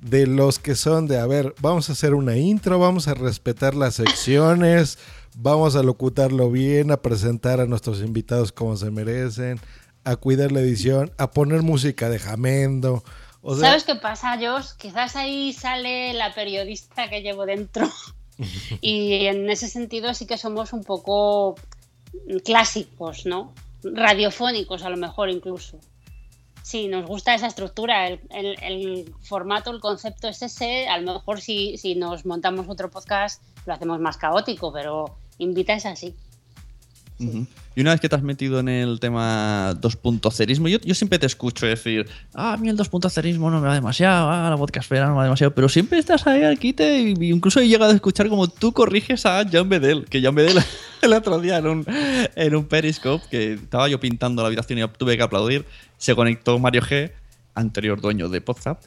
[0.00, 3.74] De los que son de, a ver, vamos a hacer una intro, vamos a respetar
[3.74, 4.98] las secciones,
[5.40, 9.60] vamos a locutarlo bien, a presentar a nuestros invitados como se merecen,
[10.04, 13.02] a cuidar la edición, a poner música de Jamendo.
[13.40, 14.70] O sea, ¿Sabes qué pasa, Josh?
[14.76, 17.88] Quizás ahí sale la periodista que llevo dentro.
[18.80, 21.54] y en ese sentido sí que somos un poco
[22.44, 23.54] clásicos, ¿no?
[23.82, 25.78] Radiofónicos a lo mejor incluso.
[26.62, 30.88] Sí, nos gusta esa estructura, el, el- el formato, el concepto es ese.
[30.88, 35.74] A lo mejor si, si nos montamos otro podcast lo hacemos más caótico, pero invita
[35.74, 36.14] es así.
[37.20, 41.26] Y una vez que te has metido en el tema 2.0ismo, yo, yo siempre te
[41.26, 45.12] escucho decir, ah, a mí el 2.0ismo no me va demasiado, ah, la podcastfera no
[45.12, 48.28] me va demasiado, pero siempre estás ahí al quite y incluso he llegado a escuchar
[48.28, 50.62] como tú corriges a Jan Bedel, que Jan Bedel
[51.02, 54.88] el otro día en un, en un Periscope, que estaba yo pintando la habitación y
[54.96, 55.64] tuve que aplaudir,
[55.98, 57.12] se conectó Mario G,
[57.54, 58.80] anterior dueño de Podzap,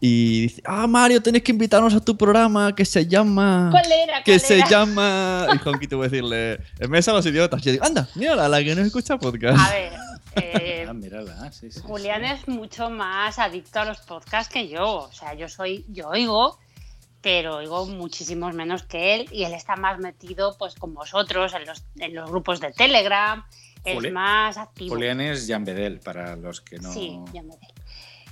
[0.00, 3.68] y dice, ah, Mario, tenés que invitarnos a tu programa que se llama...
[3.72, 4.22] ¿Cuál era?
[4.22, 4.68] que ¿Cuál se era?
[4.68, 5.46] llama.
[5.64, 7.60] Y Honky tuvo que decirle, en mesa los idiotas.
[7.62, 9.58] Yo digo, anda, mírala, la que no escucha podcast.
[9.58, 9.92] A ver,
[10.36, 11.80] eh, Ah, mírala, sí, sí.
[11.82, 14.98] Julián es mucho más adicto a los podcasts que yo.
[15.00, 16.58] O sea, yo soy, yo oigo,
[17.20, 21.66] pero oigo muchísimos menos que él y él está más metido, pues, con vosotros en
[21.66, 23.44] los, en los grupos de Telegram.
[23.84, 24.94] Juli- Es más activo.
[24.94, 26.92] Julián es Jan Bedel, para los que no.
[26.92, 27.58] Sí, me sé.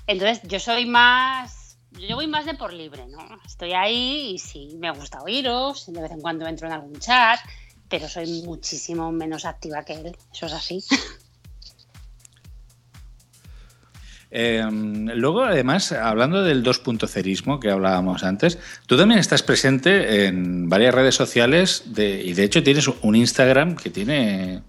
[0.06, 1.78] Entonces, yo soy más.
[2.08, 3.18] Yo voy más de por libre, ¿no?
[3.46, 5.86] Estoy ahí y sí, me gusta oíros.
[5.92, 7.40] De vez en cuando entro en algún chat,
[7.88, 10.16] pero soy muchísimo menos activa que él.
[10.32, 10.84] Eso es así.
[14.30, 20.94] Eh, luego, además, hablando del 2.0ismo que hablábamos antes, tú también estás presente en varias
[20.94, 24.62] redes sociales de, y de hecho tienes un Instagram que tiene,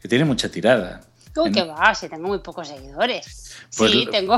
[0.00, 1.00] que tiene mucha tirada.
[1.36, 3.56] Uy, En- que va, si tengo muy pocos seguidores.
[3.76, 4.36] Pues sí, tengo.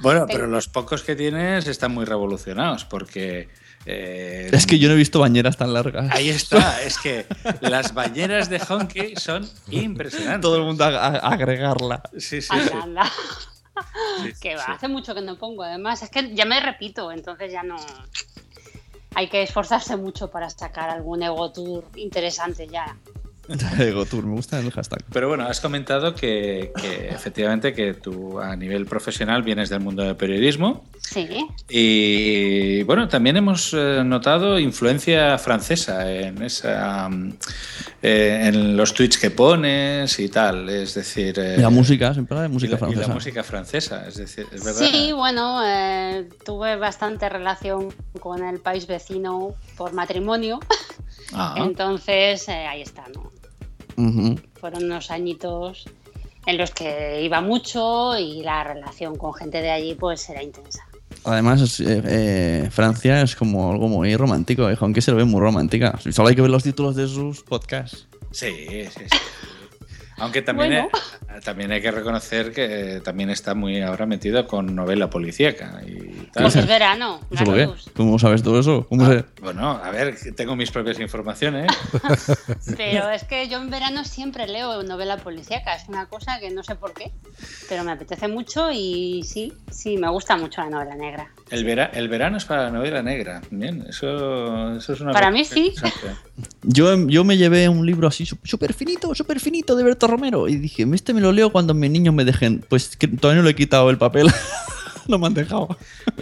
[0.00, 3.48] Bueno, pero los pocos que tienes están muy revolucionados porque...
[3.86, 6.10] eh, Es que yo no he visto bañeras tan largas.
[6.10, 7.26] Ahí está, es que
[7.60, 10.40] las bañeras de Honky son impresionantes.
[10.42, 12.02] Todo el mundo a, a- a agregarla.
[12.18, 12.78] Sí, sí, Anda, sí.
[12.82, 13.12] anda.
[14.22, 14.72] Sí, que va, sí.
[14.72, 15.62] hace mucho que no pongo.
[15.62, 17.76] Además, es que ya me repito, entonces ya no.
[19.14, 22.96] Hay que esforzarse mucho para sacar algún ego tour interesante ya.
[23.78, 25.02] Ego Tour, me gusta el hashtag.
[25.12, 30.02] Pero bueno, has comentado que, que efectivamente que tú a nivel profesional vienes del mundo
[30.04, 31.28] del periodismo Sí.
[31.68, 37.34] y bueno, también hemos eh, notado influencia francesa en esa mm,
[38.02, 42.48] eh, en los tweets que pones y tal, es decir, eh, La música, siempre hay
[42.48, 43.14] música y la, y la francesa.
[43.14, 44.80] música francesa, es decir, es verdad.
[44.88, 50.60] Sí, bueno, eh, tuve bastante relación con el país vecino por matrimonio.
[51.32, 51.54] Ah.
[51.58, 53.31] Entonces, eh, ahí está, ¿no?
[54.54, 55.84] Fueron unos añitos
[56.46, 60.86] en los que iba mucho y la relación con gente de allí pues era intensa.
[61.24, 65.40] Además, eh, eh, Francia es como algo muy romántico, eh, aunque se lo ve muy
[65.40, 65.98] romántica.
[66.10, 68.08] Solo hay que ver los títulos de sus podcasts.
[68.32, 68.50] Sí,
[68.90, 69.18] sí, sí.
[70.18, 70.88] Aunque también, Bueno.
[71.28, 76.28] hay, también hay que reconocer que también está muy ahora metido con novela policíaca y
[76.32, 76.44] tal.
[76.44, 77.60] Pues es verano, ¿Eso por qué?
[77.66, 77.90] Garrus.
[77.96, 78.86] ¿Cómo sabes todo eso?
[78.88, 79.24] ¿Cómo se...?
[79.40, 81.66] Bueno, a ver, tengo mis propias informaciones.
[82.76, 86.62] Pero es que yo en verano siempre leo novela policíaca, es una cosa que no
[86.62, 87.12] sé por qué,
[87.68, 91.30] pero me apetece mucho y sí, sí, me gusta mucho la novela negra.
[91.52, 93.42] El, vera- el verano es para la novela negra.
[93.50, 95.72] Bien, eso, eso es una Para mí sí.
[96.62, 100.56] Yo, yo me llevé un libro así súper finito, súper finito de Berto Romero y
[100.56, 102.64] dije, este me lo leo cuando mis niños me dejen.
[102.68, 104.28] Pues que todavía no le he quitado el papel.
[105.08, 105.76] no me han dejado.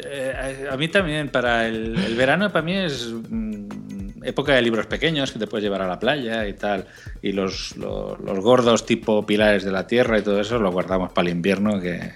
[0.05, 4.87] Eh, a mí también, para el, el verano, para mí es mm, época de libros
[4.87, 6.87] pequeños que te puedes llevar a la playa y tal.
[7.23, 11.12] Y los, los, los gordos tipo pilares de la tierra y todo eso lo guardamos
[11.12, 11.81] para el invierno.
[11.81, 12.12] que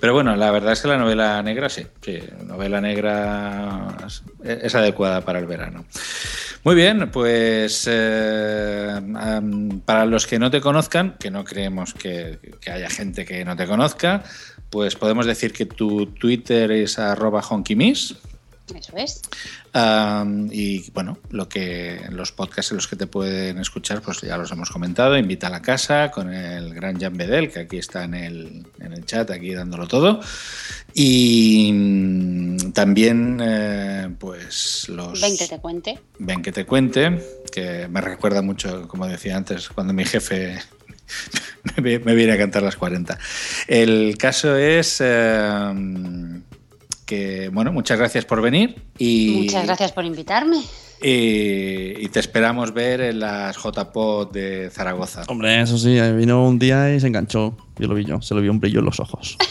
[0.00, 1.86] Pero bueno, la verdad es que la novela negra sí.
[2.02, 3.96] sí novela negra
[4.44, 5.84] es, adecuada para el verano.
[6.64, 9.00] Muy bien, pues eh,
[9.84, 13.56] para los que no te conozcan, que no creemos que, que haya gente que no
[13.56, 14.22] te conozca,
[14.70, 18.16] pues podemos decir que tu Twitter es arroba honkymiss.
[18.74, 19.22] Eso es.
[20.50, 24.50] Y bueno, lo que los podcasts en los que te pueden escuchar, pues ya los
[24.52, 25.16] hemos comentado.
[25.16, 28.92] Invita a la casa con el gran Jan Bedel, que aquí está en el, en
[28.92, 30.20] el chat, aquí dándolo todo.
[30.94, 35.20] Y mm, también, eh, pues los.
[35.20, 35.98] Ven que te cuente.
[36.18, 40.58] Ven que te cuente, que me recuerda mucho, como decía antes, cuando mi jefe
[41.76, 43.18] me, me viene a cantar las 40.
[43.66, 46.40] El caso es eh,
[47.08, 50.58] que, bueno, muchas gracias por venir y, Muchas gracias por invitarme.
[51.02, 55.22] y, y te esperamos ver en las JPod de Zaragoza.
[55.26, 57.56] Hombre, eso sí, eh, vino un día y se enganchó.
[57.78, 59.36] Yo lo vi yo, se le vio un brillo en los ojos.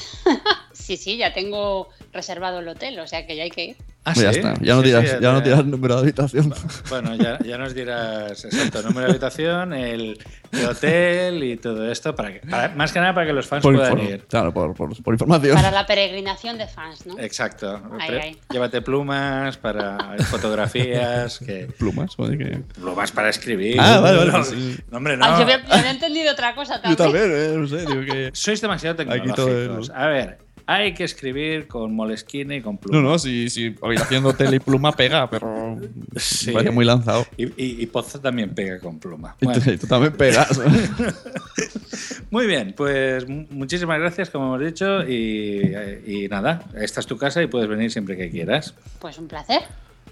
[0.88, 3.76] Sí, sí, ya tengo reservado el hotel, o sea que ya hay que ir.
[4.06, 4.39] Ah, Pues ya ¿sí?
[4.39, 6.54] está, ya no Sí, dirás, sí, ya no te- dirás número de habitación.
[6.89, 10.17] Bueno, ya, ya nos dirás exacto, número de habitación, el,
[10.54, 13.63] el hotel y todo esto, para que, para- más que nada para que los fans
[13.63, 14.24] Por puedan ir.
[14.30, 15.56] Claro, por, por- por información.
[15.56, 17.20] Para la peregrinación de fans, ¿no?
[17.20, 17.82] Exacto.
[18.00, 18.38] Ay, Pre- ay.
[18.50, 22.62] Llévate plumas para fotografías, que Plumas, que.
[22.76, 23.78] plumas para escribir.
[23.80, 24.78] Ah, vale, vale, No, sí.
[24.89, 25.26] no, hombre, no.
[25.26, 27.06] Ah, yo, había, yo había entendido otra cosa también.
[27.30, 28.30] eh, no sé, digo que.
[28.34, 29.89] Sois demasiado Aquí todo tecnológicos.
[29.89, 30.38] es- A ver,
[30.69, 33.03] hay que escribir con Moleskine y con No, plumas.
[33.03, 35.77] no, si, si haciendo tele y pluma pega, pero.
[36.17, 36.51] Sí.
[36.51, 37.25] Parece muy lanzado.
[37.38, 39.36] Y, y, y Pozo también pega con pluma.
[39.39, 39.62] Y Bueno.
[39.62, 40.60] tú, y tú también pegas.
[42.30, 45.73] Muy bien, pues mu- muchísimas gracias, como hemos dicho, y,
[46.06, 48.73] y nada, esta es tu casa y puedes venir siempre que quieras.
[48.99, 49.62] Pues un placer.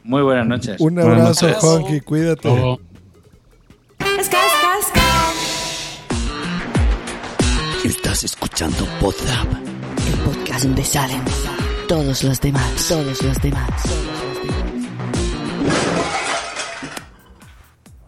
[0.04, 0.80] Muy buenas noches.
[0.80, 1.48] Un abrazo.
[1.60, 2.50] Honky, cuídate.
[7.84, 9.46] Estás escuchando podcast
[10.64, 11.22] donde salen
[11.88, 13.70] todos los demás, todos los demás.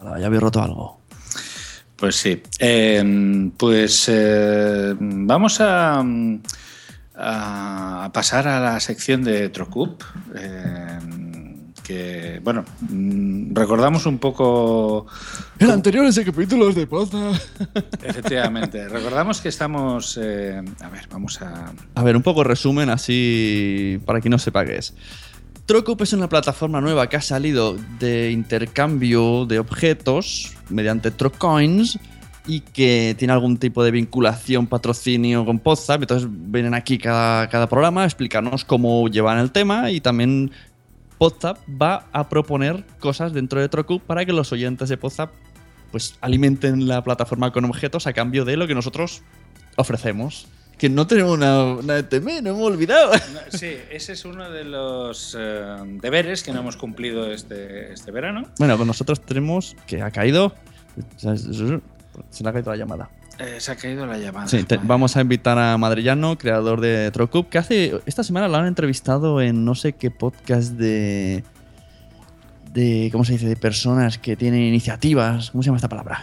[0.01, 1.01] Ah, ya había roto algo.
[1.95, 2.41] Pues sí.
[2.59, 6.03] Eh, pues eh, vamos a,
[7.15, 10.03] a pasar a la sección de Trocup.
[10.35, 10.99] eh,
[11.87, 15.07] que, bueno, mm, recordamos un poco.
[15.57, 17.31] El anterior es el capítulo de Poza.
[18.03, 20.19] Efectivamente, recordamos que estamos.
[20.21, 21.71] eh, a ver, vamos a.
[21.95, 24.93] A ver, un poco resumen así para quien no sepa qué es.
[25.65, 31.99] Trocup es una plataforma nueva que ha salido de intercambio de objetos mediante Trocoins
[32.45, 36.01] y que tiene algún tipo de vinculación, patrocinio con Podzap.
[36.01, 40.51] Entonces vienen aquí cada, cada programa a explicarnos cómo llevan el tema y también
[41.17, 45.31] Podzap va a proponer cosas dentro de Trocup para que los oyentes de Podzap
[45.91, 49.21] pues alimenten la plataforma con objetos a cambio de lo que nosotros
[49.77, 50.47] ofrecemos.
[50.77, 53.11] Que no tenemos una, una ETM, no hemos olvidado.
[53.33, 58.11] No, Sí, ese es uno de los eh, deberes que no hemos cumplido este, este
[58.11, 58.47] verano.
[58.59, 60.53] Bueno, pues nosotros tenemos que ha caído.
[61.17, 63.09] Se le ha caído la llamada.
[63.39, 64.47] Eh, se ha caído la llamada.
[64.47, 68.01] Sí, te- vamos a invitar a Madrillano, creador de Trocup, que hace.
[68.05, 71.43] Esta semana lo han entrevistado en no sé qué podcast de.
[72.73, 73.09] de.
[73.11, 73.47] ¿Cómo se dice?
[73.47, 75.51] De personas que tienen iniciativas.
[75.51, 76.21] ¿Cómo se llama esta palabra?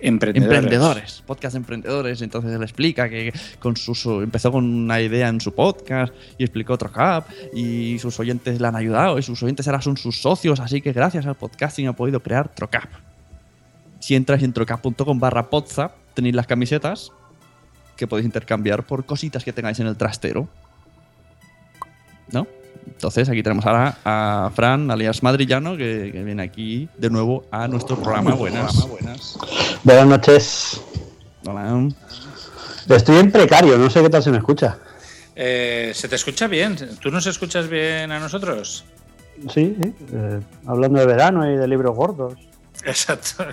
[0.00, 0.52] Emprendedores.
[0.58, 2.20] Emprendedores, podcast de emprendedores.
[2.20, 6.42] Entonces él explica que con su, su- empezó con una idea en su podcast y
[6.44, 10.60] explicó Trocap y sus oyentes le han ayudado y sus oyentes ahora son sus socios.
[10.60, 12.84] Así que gracias al podcasting ha podido crear Trocap.
[13.98, 17.12] Si entras en trocap.com barra podzap, tenéis las camisetas
[17.96, 20.48] que podéis intercambiar por cositas que tengáis en el trastero.
[22.32, 22.46] ¿No?
[22.86, 27.68] Entonces aquí tenemos ahora a Fran, alias Madrillano, que, que viene aquí de nuevo a
[27.68, 28.34] nuestro programa.
[28.34, 28.88] Buenas.
[29.82, 30.80] Buenas noches.
[31.46, 31.88] Hola.
[32.88, 34.78] Estoy en precario, no sé qué tal se me escucha.
[35.36, 36.76] Eh, ¿Se te escucha bien?
[37.00, 38.84] ¿Tú nos escuchas bien a nosotros?
[39.52, 42.34] Sí, sí, eh, hablando de verano y de libros gordos.
[42.84, 43.46] Exacto.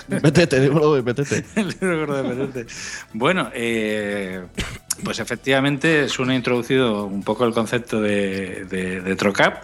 [0.60, 2.66] El libro de Petete.
[3.14, 4.44] Bueno, eh,
[5.04, 9.64] pues efectivamente Sune ha introducido un poco el concepto de, de, de Trocap.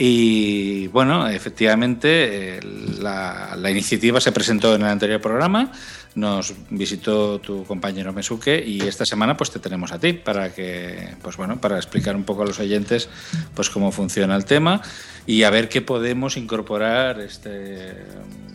[0.00, 2.60] Y bueno, efectivamente eh,
[3.00, 5.72] la, la iniciativa se presentó en el anterior programa,
[6.14, 11.16] nos visitó tu compañero Mesuke y esta semana pues te tenemos a ti para que
[11.20, 13.08] pues bueno, para explicar un poco a los oyentes
[13.54, 14.80] pues cómo funciona el tema
[15.28, 17.92] y a ver qué podemos incorporar este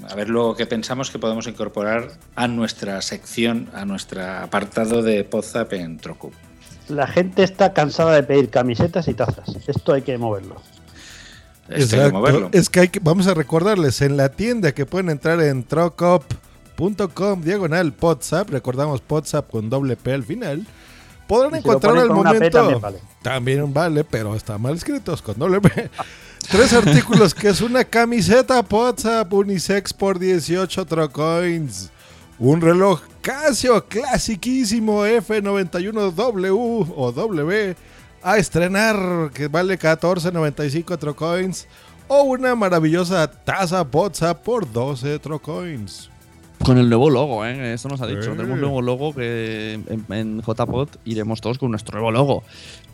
[0.09, 5.23] a ver luego qué pensamos que podemos incorporar a nuestra sección, a nuestro apartado de
[5.23, 6.31] Podzap en Trocu.
[6.89, 9.55] La gente está cansada de pedir camisetas y tazas.
[9.67, 10.55] Esto hay que moverlo.
[11.69, 12.49] Esto hay que moverlo.
[12.51, 17.43] Es que, hay que vamos a recordarles en la tienda que pueden entrar en trocop.com
[17.43, 20.65] diagonal podzap, recordamos podzap con doble P al final.
[21.27, 22.57] Podrán Y si lo encontrar ponen al con una P momento.
[22.57, 22.99] también vale.
[23.21, 25.91] También vale, pero está mal escritos con doble P.
[26.49, 31.91] Tres artículos que es una camiseta Podzap unisex por 18 trocoins.
[32.37, 37.75] Un reloj Casio clasiquísimo F91W o W
[38.21, 41.67] a estrenar que vale 14.95 trocoins.
[42.07, 46.12] O una maravillosa taza Podzap por 12 trocoins.
[46.63, 47.73] Con el nuevo logo, ¿eh?
[47.73, 48.21] Eso nos ha dicho.
[48.31, 52.43] Tenemos un nuevo logo que en, en JPod iremos todos con nuestro nuevo logo.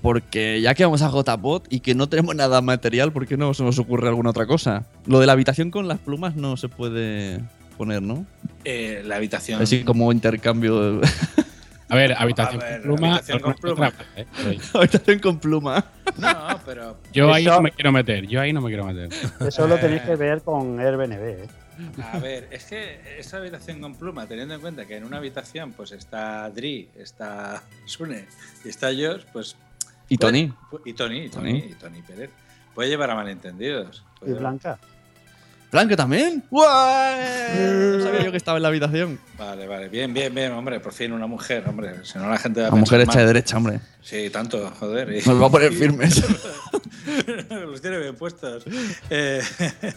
[0.02, 3.54] Porque ya que vamos a JPod y que no tenemos nada material, ¿por qué no
[3.54, 4.86] se nos ocurre alguna otra cosa?
[5.06, 7.42] Lo de la habitación con las plumas no se puede
[7.78, 8.26] poner, ¿no?
[8.66, 9.62] Eh, la habitación.
[9.62, 11.00] Así como intercambio.
[11.02, 11.08] de-
[11.90, 13.08] A ver, habitación A ver, con pluma.
[13.16, 13.88] habitación con pluma.
[13.90, 14.26] otra- eh.
[14.74, 15.86] Habitación con pluma.
[16.18, 16.98] No, pero.
[17.14, 18.26] Yo ahí Eso- no me quiero meter.
[18.28, 19.10] Yo ahí no me quiero meter.
[19.48, 19.80] Eso lo Eh.
[19.80, 21.14] tenéis que ver con Airbnb.
[21.14, 21.48] ¿eh?
[22.14, 25.72] A ver, es que esa habitación con pluma, teniendo en cuenta que en una habitación
[25.74, 28.26] pues está Dri, está Sune
[28.66, 29.56] y está Josh, pues.
[30.08, 30.52] Y Tony.
[30.70, 31.72] puede- y Tony, y Tony, Tony.
[31.72, 32.30] y Tony Pérez.
[32.74, 34.04] Puede llevar a malentendidos.
[34.26, 34.80] Y Blanca.
[35.72, 36.44] ¿Blanca también?
[36.50, 37.98] ¡Guay!
[37.98, 39.20] No sabía yo que estaba en la habitación.
[39.40, 42.60] Vale, vale, bien, bien, bien, hombre, por fin una mujer, hombre, si no la gente
[42.62, 43.80] va a La mujer hecha de derecha, hombre.
[44.02, 45.10] Sí, tanto, joder.
[45.14, 46.22] y- Nos va a poner firmes.
[47.50, 48.64] Los tiene bien puestos.
[49.10, 49.42] Eh,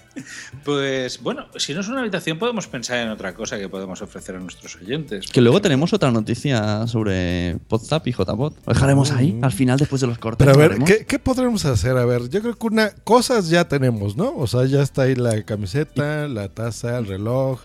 [0.64, 4.36] pues bueno, si no es una habitación, podemos pensar en otra cosa que podemos ofrecer
[4.36, 5.26] a nuestros oyentes.
[5.30, 8.54] Que luego tenemos otra noticia sobre WhatsApp y JPod.
[8.66, 10.46] Lo dejaremos ahí, al final, después de los cortes.
[10.46, 10.78] Pero a ver.
[10.84, 11.96] ¿qué, qué podremos hacer?
[11.96, 14.34] A ver, yo creo que una cosas ya tenemos, ¿no?
[14.36, 17.60] O sea, ya está ahí la camiseta, la taza, el reloj.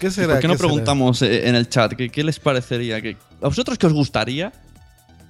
[0.00, 0.32] ¿Qué ¿Y será?
[0.34, 0.66] ¿Por qué no será?
[0.68, 3.00] preguntamos eh, en el chat qué, qué les parecería?
[3.00, 4.52] Que, ¿A vosotros qué os gustaría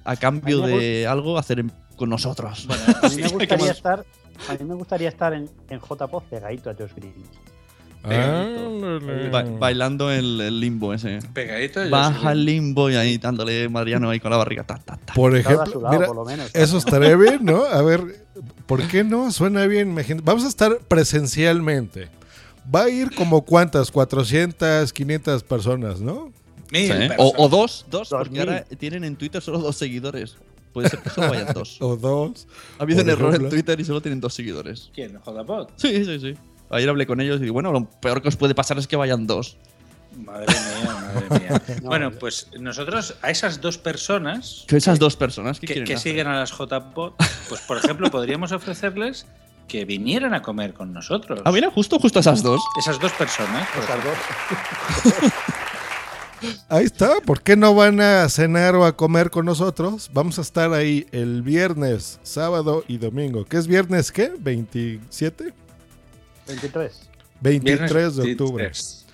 [0.03, 2.67] a cambio A de algo hacer en- con nosotros?
[3.03, 4.03] A mí me ¿qué gustaría estar,
[4.49, 5.79] a mí me gustaría estar en, en
[6.29, 7.13] pegadito a Josh Green.
[9.31, 11.19] Ba- bailando el, el limbo ese.
[11.33, 11.87] Pegadito.
[11.89, 14.63] Baja el limbo y ahí dándole Mariano ahí con la barriga.
[14.63, 15.13] ta, ta, ta.
[15.13, 16.49] Por ejemplo, lado, mira, por lo menos.
[16.53, 17.63] eso estaría bien, ¿no?
[17.65, 18.25] A ver,
[18.65, 19.31] ¿por qué no?
[19.31, 19.95] Suena bien.
[20.23, 22.09] Vamos a estar presencialmente.
[22.73, 26.31] Va a ir como cuántas, 400, 500 personas, ¿no?
[26.71, 26.87] Mil Sí.
[26.87, 27.17] personas.
[27.19, 28.41] O, o dos, dos, Dos porque mil.
[28.41, 30.37] ahora tienen en Twitter solo dos seguidores.
[30.73, 31.77] Puede ser que solo vayan dos.
[31.81, 32.47] O dos.
[32.79, 33.49] Ha habido un error en.
[33.49, 34.89] Twitter y solo tienen dos seguidores.
[34.93, 35.19] ¿Quién?
[35.25, 35.67] ¿JPod?
[35.75, 36.33] Sí, sí, sí.
[36.69, 39.27] Ayer hablé con ellos y bueno, lo peor que os puede pasar es que vayan
[39.27, 39.57] dos.
[40.17, 40.93] Madre mía,
[41.29, 41.61] madre mía.
[41.81, 45.87] No, bueno, pues nosotros a esas dos personas Que esas dos personas que, que, quieren
[45.87, 46.11] que hacer?
[46.11, 47.13] siguen a las JPod,
[47.49, 49.25] pues por ejemplo, podríamos ofrecerles
[49.71, 51.39] que vinieran a comer con nosotros.
[51.45, 52.61] Ah, mira, justo, justo esas dos.
[52.77, 53.65] Esas dos personas.
[53.69, 54.11] por Esas ejemplo.
[55.21, 55.33] dos.
[56.69, 57.21] Ahí está.
[57.21, 60.09] ¿Por qué no van a cenar o a comer con nosotros?
[60.11, 63.45] Vamos a estar ahí el viernes, sábado y domingo.
[63.45, 64.33] ¿Qué es viernes qué?
[64.33, 65.53] ¿27?
[66.47, 67.09] 23.
[67.41, 68.63] 23 Viernes de octubre.
[68.65, 69.05] 23.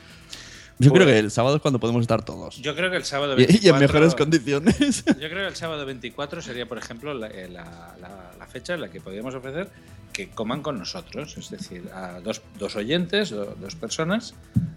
[0.79, 2.61] Yo Pues- creo que el sábado es cuando podemos estar todos.
[2.61, 3.65] Yo creo que el sábado Y, 24...
[3.65, 5.03] y en mejores condiciones.
[5.05, 8.75] Yo creo que el sábado 24 sería, por ejemplo, la, eh, la- la- la fecha
[8.75, 9.69] en la que podríamos ofrecer
[10.17, 11.37] que coman con nosotros.
[11.37, 14.33] Es decir, a dos, dos oyentes, do- dos personas,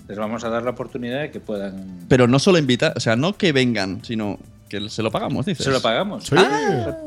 [0.06, 2.00] les vamos a dar la oportunidad de que puedan...
[2.08, 4.38] Pero no solo invitar, o sea, no que vengan, sino
[4.68, 5.64] que se lo pagamos, dices.
[5.64, 6.24] Se lo pagamos.
[6.24, 6.36] Sí.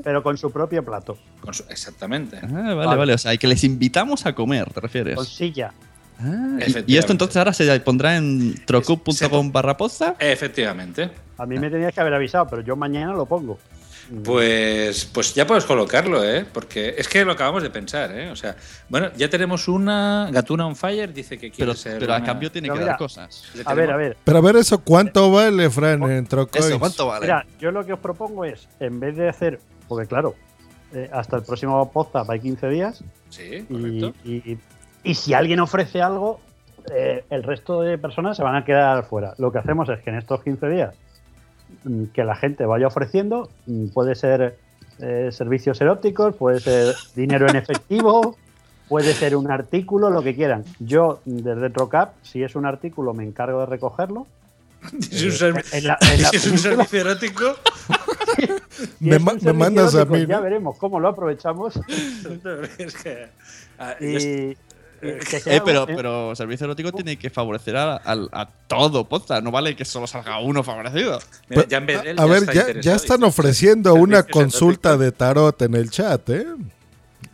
[0.04, 1.16] Pero con su propio plato.
[1.42, 2.40] Con su- exactamente.
[2.42, 2.98] Ah, vale, Vale.
[2.98, 5.16] vale, O sea, que les invitamos a comer, ¿te refieres?
[5.16, 5.72] Con silla.
[6.20, 6.58] Ah,
[6.88, 10.16] y- esto entonces ahora se pondrá en trocup.com barra poza.
[10.20, 11.10] Efectivamente.
[11.38, 13.60] A mí me tenías que haber avisado, pero yo mañana lo pongo.
[14.24, 16.46] Pues, pues ya puedes colocarlo, ¿eh?
[16.52, 18.30] Porque es que lo acabamos de pensar, ¿eh?
[18.30, 18.56] O sea,
[18.90, 22.00] bueno, ya tenemos una Gatuna on Fire, dice que quiere Pero, ser.
[22.00, 23.44] pero a cambio tiene Pero que mira, dar cosas.
[23.66, 24.18] A ver, a ver.
[24.24, 26.68] Pero a ver eso, ¿cuánto vale, Fran, en Trocoins?
[26.68, 27.26] Eso, ¿cuánto vale?
[27.26, 30.36] Mira, yo lo que os propongo es, en vez de hacer, porque claro,
[30.94, 34.14] eh, hasta el próximo podcast hay 15 días, Sí, correcto.
[34.24, 34.60] y- y-
[35.04, 36.40] y si alguien ofrece algo,
[36.94, 39.34] eh, el resto de personas se van a quedar fuera.
[39.38, 40.94] Lo que hacemos es que en estos 15 días
[42.14, 44.58] que la gente vaya ofreciendo, mm, puede ser
[45.00, 48.38] eh, servicios eróticos, puede ser dinero en efectivo,
[48.88, 50.64] puede ser un artículo, lo que quieran.
[50.80, 54.28] Yo, desde Trocap, si es un artículo, me encargo de recogerlo.
[55.10, 55.98] Si es un, península-
[56.58, 57.44] servicio erótico,
[59.00, 61.80] Me mandas a mí, Ya veremos cómo lo aprovechamos.
[62.78, 63.28] es que.
[63.80, 64.58] ah, Y,
[65.26, 69.42] sea Eh, pero, pero servicio erótico tiene que favorecer a, a- a todo posta.
[69.42, 71.20] No vale que solo salga uno favorecido.
[71.68, 75.12] ya en vez de él A ya ver, está ya, están ofreciendo una consulta de
[75.12, 76.46] tarot en el chat, ¿eh?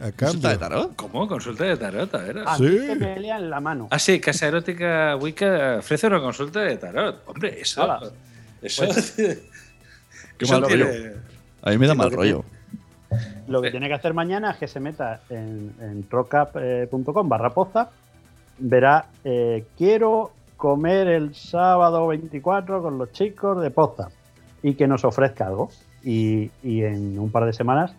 [0.01, 0.95] A ¿Consulta de tarot?
[0.95, 1.27] ¿Cómo?
[1.27, 2.37] Consulta de tarot, a ver.
[2.45, 2.63] a Sí.
[2.63, 3.87] mí que me lean la mano.
[3.91, 7.21] Ah, sí, Casa Erótica Wicca ofrece una consulta de tarot.
[7.25, 7.99] Hombre, eso.
[8.61, 8.83] Eso.
[9.15, 9.39] Qué
[10.45, 10.89] eso mal rollo.
[10.89, 11.13] tiene-
[11.61, 12.43] A mí me da mal rollo.
[13.47, 17.89] Lo que tiene que hacer mañana es que se meta en, en trocap.com barra poza,
[18.59, 24.09] verá, eh, quiero comer el sábado 24 con los chicos de poza
[24.61, 25.71] y que nos ofrezca algo.
[26.03, 27.93] Y, y en un par de semanas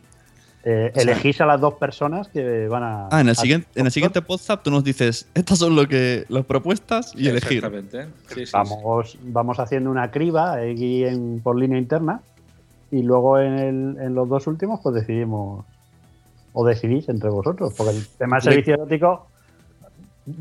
[0.63, 3.09] eh, elegís a las dos personas que van a...
[3.11, 6.27] Ah, en el siguiente, en el siguiente WhatsApp tú nos dices, estas son lo que,
[6.29, 7.65] las propuestas y elegir.
[7.65, 8.05] Exactamente.
[8.29, 8.53] Sí, sí, sí.
[8.53, 12.21] Vamos, vamos haciendo una criba aquí en, por línea interna
[12.91, 15.65] y luego en, el- en los dos últimos pues decidimos
[16.53, 19.29] o decidís entre vosotros, porque el tema del servicio erótico,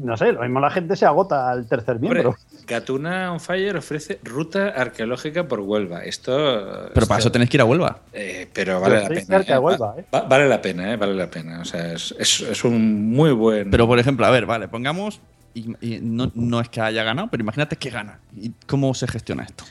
[0.04, 2.36] no sé, lo mismo la gente se agota al tercer Hombre, miembro.
[2.68, 6.04] Gatuna on Fire ofrece ruta arqueológica por Huelva.
[6.04, 6.90] Esto.
[6.94, 8.00] Pero para eso tenéis que ir a Huelva.
[8.14, 9.56] Eh, pero vale Pero la pena.
[9.56, 9.58] eh.
[9.60, 10.06] Huelva, ¿eh?
[10.14, 11.62] Va- vale la pena, eh, vale la pena.
[11.62, 13.72] O sea, es, es- es un muy buen.
[13.72, 15.20] Pero por ejemplo, a ver, vale, pongamos,
[15.56, 18.20] y, y no, no es que haya ganado, pero imagínate que gana.
[18.36, 19.64] ¿Y cómo se gestiona esto?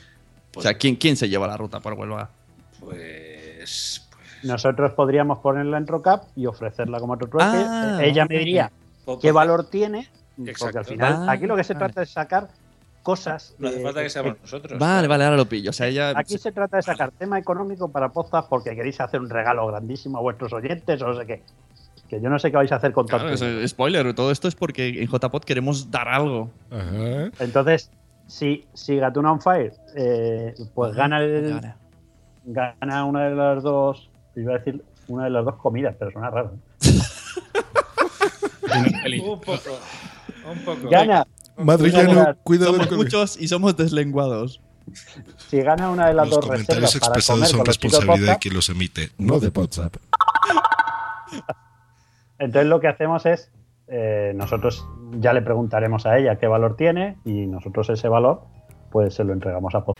[0.55, 2.29] O sea, ¿quién, ¿quién se lleva la ruta por Huelva?
[2.79, 4.07] Pues.
[4.43, 7.35] Nosotros podríamos ponerla en Rockup y ofrecerla como trueque.
[7.45, 8.71] Ah, Ella me diría
[9.05, 10.07] Po- qué po- valor tiene,
[10.57, 11.85] porque al final Ah, aquí lo que se vale.
[11.87, 12.47] trata es sacar
[13.03, 13.55] cosas.
[13.59, 14.79] No hace eh, falta que eh, seamos nosotros.
[14.79, 15.71] Vale, vale, ahora lo pillo.
[15.71, 16.13] O sea, ella.
[16.15, 20.17] Aquí se trata de sacar tema económico para Pozas porque queréis hacer un regalo grandísimo
[20.19, 21.43] a vuestros oyentes o no sé qué.
[22.07, 23.67] Que yo no sé qué vais a hacer con Claro, tanto.
[23.67, 26.49] spoiler, todo esto es porque en JPod queremos dar algo.
[26.71, 27.29] Ajá.
[27.39, 27.91] Entonces,
[28.25, 31.77] si, si Gatuna on Fire, eh, pues gana el, gana
[33.05, 36.51] una de las dos, iba a decir una de las dos comidas, pero suena raro.
[36.53, 36.59] ¿eh?
[39.21, 39.79] Un poco.
[40.51, 40.89] Un poco.
[40.89, 41.25] Gana,
[41.57, 44.61] Madrillano, cuidado Somos con muchos y somos deslenguados.
[45.49, 48.33] si gana una de las Los dos comentarios reservas para expresados comer son con responsabilidad
[48.33, 49.09] de quien los emite.
[49.17, 49.95] No de WhatsApp.
[52.39, 53.51] entonces lo que hacemos es,
[53.87, 54.85] eh, nosotros
[55.19, 58.43] ya le preguntaremos a ella qué valor tiene y nosotros ese valor
[58.89, 59.99] pues se lo entregamos a Poza.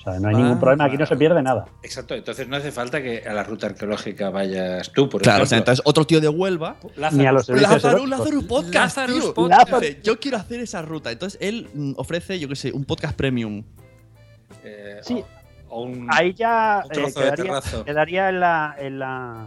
[0.00, 1.66] O sea, no hay ningún Ah, problema, aquí no se pierde nada.
[1.82, 5.46] Exacto, entonces no hace falta que a la ruta arqueológica vayas tú, por Claro, o
[5.46, 5.72] sea, ejemplo.
[5.72, 6.76] entonces otro tío de Huelva.
[7.12, 8.06] Ni a los Lázaro.
[8.06, 8.96] Lázaro Podcast.
[8.96, 9.34] Lazarus tío.
[9.34, 9.72] Podcast.
[9.80, 11.12] Dice, yo quiero hacer esa ruta.
[11.12, 13.62] Entonces él mm, ofrece, yo qué sé, un podcast premium.
[14.64, 15.22] Eh, Sí.
[15.68, 19.44] o un, Ahí ya un eh, trozo quedaría en, la, en, la,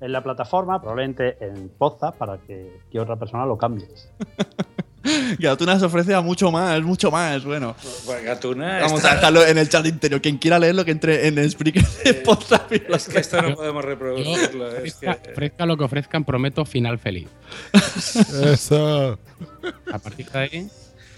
[0.00, 3.86] en la plataforma, probablemente en Poza, para que, que otra persona lo cambie.
[5.40, 7.44] Que Atuna se ofrece a mucho más, mucho más.
[7.44, 7.74] Bueno,
[8.06, 10.20] Bueno, Gatuna vamos está- a dejarlo en el chat interior.
[10.20, 13.54] Quien quiera leerlo, que entre en Spreaker de podcast y lo Es que esto no
[13.54, 14.68] podemos Yo, reproducirlo.
[14.76, 17.28] es que- ofrezca, ofrezca lo que ofrezcan, prometo final feliz.
[18.44, 19.18] Eso.
[19.92, 20.68] A partir de ahí.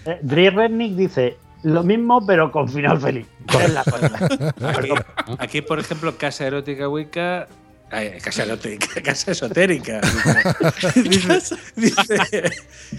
[0.05, 3.25] Eh, Dri Rednick dice lo mismo, pero con final feliz.
[3.59, 3.83] Es la.
[4.69, 4.89] Aquí,
[5.39, 7.47] aquí, por ejemplo, Casa Erótica Wicca.
[7.91, 8.45] Ay, casa
[9.03, 10.01] casa esotérica.
[10.95, 12.51] Dice, dice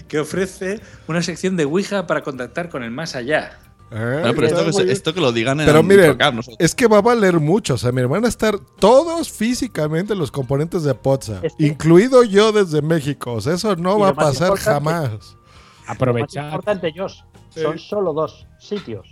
[0.07, 3.59] que ofrece una sección de Ouija para contactar con el más allá.
[3.89, 6.17] Bueno, pero esto que, esto que lo digan en Pero el miren,
[6.59, 7.75] es que va a valer mucho.
[7.75, 12.23] O sea, miren, van a estar todos físicamente los componentes de Poza, Es que- incluido
[12.23, 13.33] yo desde México.
[13.33, 15.09] O sea, eso no Y va a pasar jamás.
[15.11, 15.37] Lo más
[15.87, 16.45] Aprovechar.
[16.45, 17.19] importante, Josh,
[17.55, 19.07] son solo dos sitios.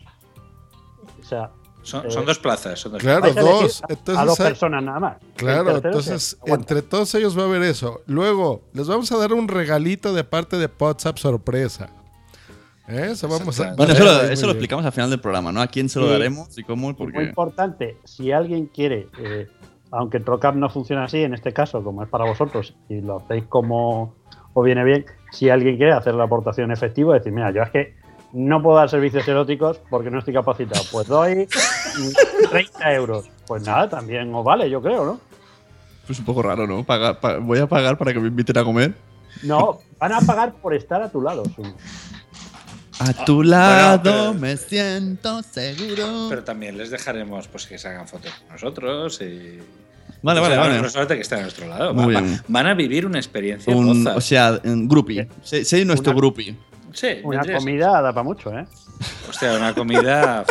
[1.22, 1.52] O sea,
[1.86, 2.80] Son, son dos plazas.
[2.80, 3.82] Son dos Claro, dos.
[3.84, 5.18] a- Entonces, a dos personas nada más.
[5.38, 8.02] Claro, entonces entre todos ellos va a haber eso.
[8.08, 11.90] Luego, les vamos a dar un regalito de parte de WhatsApp sorpresa.
[12.88, 13.10] ¿Eh?
[13.12, 13.74] Eso vamos a.
[13.76, 15.62] Bueno, eso, lo, eso explicamos al final del programa, ¿no?
[15.62, 16.12] A quién se lo Sí.
[16.12, 17.24] daremos y cómo, Y muy porque.
[17.24, 19.48] importante, si alguien quiere, eh,
[19.92, 23.46] aunque Trocap no funciona así en este caso, como es para vosotros, y lo hacéis
[23.46, 24.14] como
[24.54, 27.96] os viene bien, si alguien quiere hacer la aportación efectiva, decir, mira, yo es que
[28.36, 31.48] no puedo dar servicios eróticos porque no estoy capacitado, pues doy
[31.98, 33.26] mm, 30 euros.
[33.48, 35.20] Pues nada, también os vale, yo creo, ¿no?
[36.06, 36.84] Pues un poco raro, ¿no?
[36.84, 38.94] Pagar- pa- voy a pagar para que me inviten a comer.
[39.44, 41.44] No, van a pagar por estar a tu lado.
[41.56, 41.74] Su-
[43.00, 46.28] A tu lado pero- me siento seguro.
[46.30, 49.60] Pero también les dejaremos pues que se hagan fotos con nosotros y.
[50.22, 50.82] Vale, o vale, sea, vale.
[50.82, 51.94] No solamente que estén a nuestro lado.
[51.94, 52.36] Muy va- bien.
[52.38, 55.28] va- van a vivir una experiencia Un- o sea, un groupie.
[55.44, 56.56] Sé, sé nuestro Una- groupie.
[56.96, 58.66] Sí, Una comida da para mucho, ¿eh?
[59.30, 60.44] Hostia, una comida.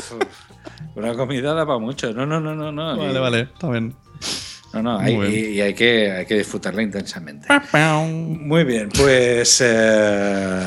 [0.95, 2.12] una comida da para mucho.
[2.12, 2.70] No, no, no, no.
[2.70, 2.97] no.
[2.97, 3.95] Vale, Y- vale, está bien.
[4.74, 5.32] No, no, hay- bien.
[5.32, 7.47] y, y hay, que, hay que disfrutarla intensamente.
[8.09, 10.61] Muy bien, pues, eh,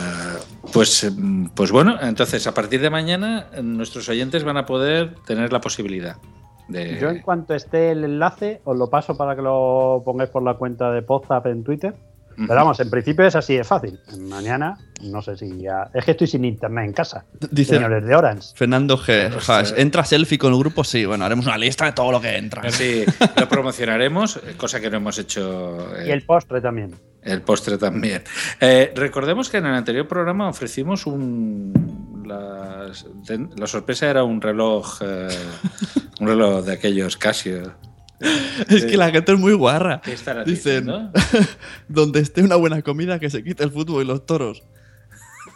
[0.72, 1.12] pues,
[1.54, 6.16] pues bueno, entonces a partir de mañana nuestros oyentes van a poder tener la posibilidad
[6.70, 6.98] de...
[7.00, 10.54] Yo en cuanto esté el enlace, os lo paso para que lo pongáis por la
[10.56, 11.94] cuenta de Podzap en Twitter.
[12.38, 14.00] Pero vamos, en principio es así de fácil.
[14.20, 15.90] Mañana, no sé si ya...
[15.94, 17.26] Es que estoy sin internet en casa.
[17.50, 18.50] Dice Señores de Orange.
[18.54, 19.32] Fernando G.
[19.50, 20.84] Haas, ¿Entra selfie con el grupo?
[20.84, 22.70] Sí, bueno, haremos una lista de todo lo que entra.
[22.70, 25.96] Sí, lo promocionaremos, cosa que no hemos hecho.
[25.98, 26.94] eh, Y el postre también.
[27.24, 28.24] El postre también.
[28.62, 31.74] Eh, recordemos que en el anterior programa ofrecimos un.
[32.28, 32.92] La,
[33.56, 35.02] la sorpresa era un reloj.
[35.02, 35.28] eh,
[36.20, 37.74] un reloj de aquellos Casio.
[38.70, 40.02] Es que la gente es muy guarra.
[40.04, 41.12] ¿Qué estará Dicen, diciendo?
[41.88, 44.64] donde esté una buena comida, que se quite el fútbol y los toros.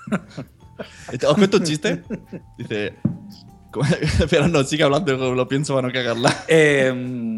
[1.28, 2.04] ¿Os cuento un chiste?
[2.58, 2.96] Dice...
[4.30, 6.44] Pero no, sigue hablando, lo pienso para no cagarla.
[6.50, 7.38] Eh,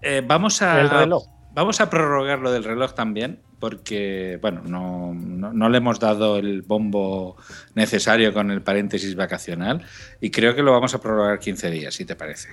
[0.00, 0.80] eh, vamos a.
[0.80, 1.24] El reloj.
[1.52, 6.38] Vamos a prorrogar lo del reloj también, porque, bueno, no, no- no le hemos dado
[6.38, 7.36] el bombo
[7.74, 9.82] necesario con el paréntesis vacacional
[10.20, 12.48] y creo que lo vamos a prorrogar 15 días, si te parece.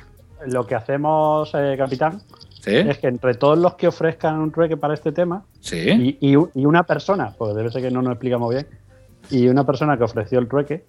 [0.45, 2.21] Lo que hacemos, eh, capitán,
[2.61, 2.75] ¿Sí?
[2.75, 6.17] es que entre todos los que ofrezcan un trueque para este tema, Sí.
[6.21, 8.67] y, y u- y una persona, pues debe ser que no nos explicamos bien,
[9.29, 10.85] y una persona que ofreció el trueque,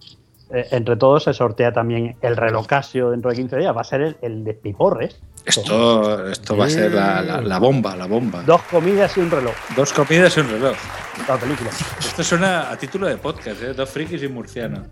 [0.51, 3.75] eh, entre todos se sortea también el reloj Casio dentro de 15 días.
[3.75, 5.19] Va a ser el, el de Piporres.
[5.45, 8.41] Esto, esto va a ser la, la- la bomba, la bomba.
[8.43, 9.53] Dos comidas y un reloj.
[9.75, 10.75] Dos comidas y un reloj.
[11.27, 11.69] La película.
[11.99, 13.73] Esto suena a título de podcast, ¿eh?
[13.73, 14.83] Dos frikis y un murciano.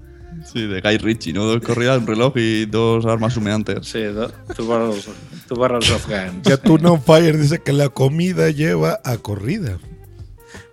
[0.45, 1.43] Sí, de Guy Ritchie, ¿no?
[1.45, 3.87] Dos corridas, un reloj y dos armas humeantes.
[3.87, 5.07] Sí, do- two barrels,
[5.47, 6.41] two barrels of guns.
[6.43, 9.77] Ya tú no fire dice que la comida lleva a corrida.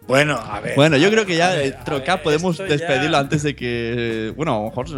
[0.06, 0.74] Bueno, a ver.
[0.76, 4.32] Bueno, yo creo que ya, ver, Troca, podemos ya- despedirlo antes de que.
[4.36, 4.96] Bueno, a lo mejor se,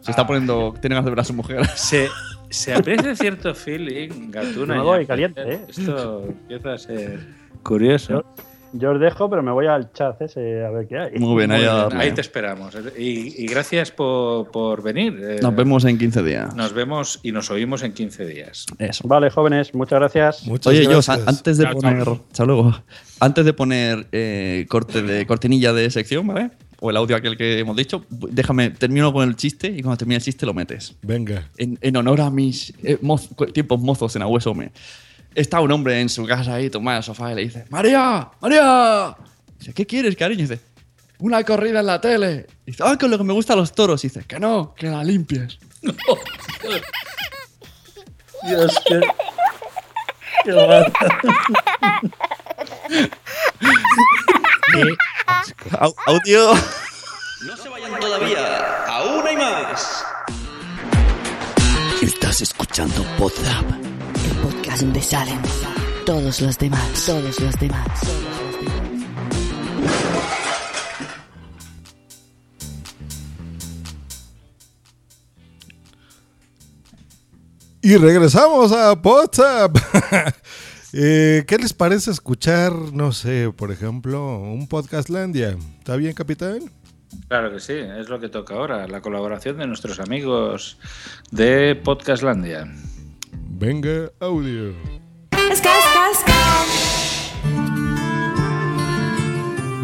[0.00, 0.74] se está poniendo.
[0.80, 1.64] Tiene ganas de ver a su mujer.
[1.76, 2.08] Se,
[2.50, 4.74] se aprecia cierto feeling, Gatuna.
[4.76, 4.82] Ya.
[4.82, 5.60] voy caliente, ¿eh?
[5.68, 7.20] Esto empieza a ser
[7.62, 8.24] curioso.
[8.76, 11.18] Yo os dejo, pero me voy al chat ese a ver qué hay.
[11.18, 12.74] Muy bien, ahí Muy bien, ahí te esperamos.
[12.98, 15.16] Y, y gracias por, por venir.
[15.22, 16.54] Eh, Nos vemos en 15 días.
[16.56, 18.66] Nos vemos y nos oímos en 15 días.
[18.80, 19.06] Eso.
[19.06, 20.44] Vale, jóvenes, muchas gracias.
[20.66, 22.04] Oye, yo, antes de Chao, poner.
[22.32, 22.46] chao.
[22.46, 22.74] Luego.
[23.20, 26.50] Antes de poner eh, corte de cortinilla de sección, ¿vale?
[26.80, 30.16] O el audio aquel que hemos dicho, déjame, termino con el chiste y cuando termine
[30.16, 30.96] el chiste lo metes.
[31.02, 31.48] Venga.
[31.56, 34.72] En, en honor a mis eh, moz- tiempos mozos en Agüesome.
[35.34, 38.30] Está un hombre en su casa ahí, tomado en el sofá y le dice: ¡María!
[38.40, 39.16] ¡María!
[39.58, 40.42] Dice: ¿Qué quieres, cariño?
[40.42, 40.60] Dice:
[41.18, 42.46] Una corrida en la tele.
[42.64, 44.02] Dice: ¡Ah, con lo que me gustan los toros!
[44.02, 45.58] Dice: Que no, que la limpies.
[48.46, 49.00] Dios, qué.
[50.44, 50.50] qué
[56.06, 56.54] audio.
[57.46, 60.04] No se vayan todavía, aún hay más.
[62.02, 63.64] Estás escuchando Podzap,
[64.80, 65.38] donde salen
[66.04, 67.88] todos los demás, todos los demás.
[77.82, 79.76] Y regresamos a WhatsApp.
[80.96, 85.56] Eh, ¿Qué les parece escuchar, no sé, por ejemplo, un podcastlandia?
[85.80, 86.70] ¿Está bien, capitán?
[87.26, 90.78] Claro que sí, es lo que toca ahora, la colaboración de nuestros amigos
[91.32, 92.72] de Podcastlandia.
[93.56, 94.74] Venga, audio.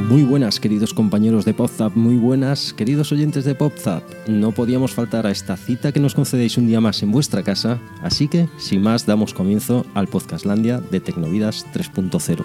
[0.08, 4.02] Muy buenas, queridos compañeros de PopZap, muy buenas, queridos oyentes de PopZap.
[4.26, 7.78] No podíamos faltar a esta cita que nos concedéis un día más en vuestra casa,
[8.02, 12.42] así que, sin más, damos comienzo al Podcastlandia de Tecnovidas 3.0.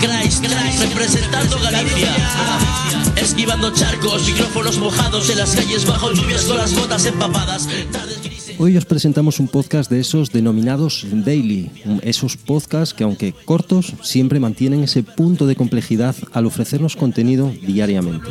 [0.00, 2.12] Christ, Christ, representando Galicia.
[2.18, 7.68] Ah, esquivando charcos, micrófonos mojados en las calles bajo lluvias con las botas empapadas.
[7.92, 8.33] Tardes.
[8.58, 11.70] Hoy os presentamos un podcast de esos denominados daily,
[12.02, 18.28] esos podcasts que aunque cortos, siempre mantienen ese punto de complejidad al ofrecernos contenido diariamente.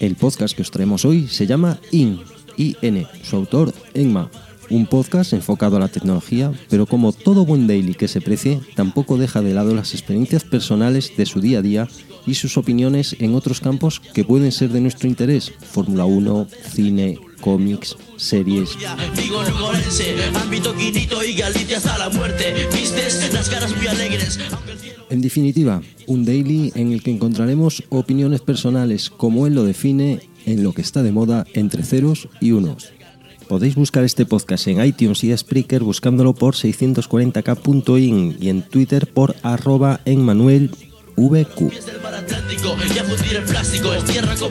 [0.00, 2.20] El podcast que os traemos hoy se llama IN,
[2.56, 4.30] IN, su autor Enma.
[4.70, 9.16] Un podcast enfocado a la tecnología, pero como todo buen daily que se precie, tampoco
[9.16, 11.88] deja de lado las experiencias personales de su día a día
[12.26, 15.52] y sus opiniones en otros campos que pueden ser de nuestro interés.
[15.72, 18.70] Fórmula 1, cine, cómics, series.
[25.10, 30.62] En definitiva, un daily en el que encontraremos opiniones personales como él lo define en
[30.62, 32.92] lo que está de moda entre ceros y unos.
[33.48, 39.34] Podéis buscar este podcast en iTunes y Spreaker buscándolo por 640k.in y en Twitter por
[39.42, 40.70] arroba enmanuel
[41.16, 41.72] VQ.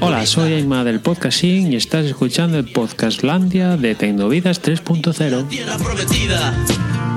[0.02, 7.17] Hola, soy Emma del Podcasting y estás escuchando el podcast Landia de Tecnovidas 3.0.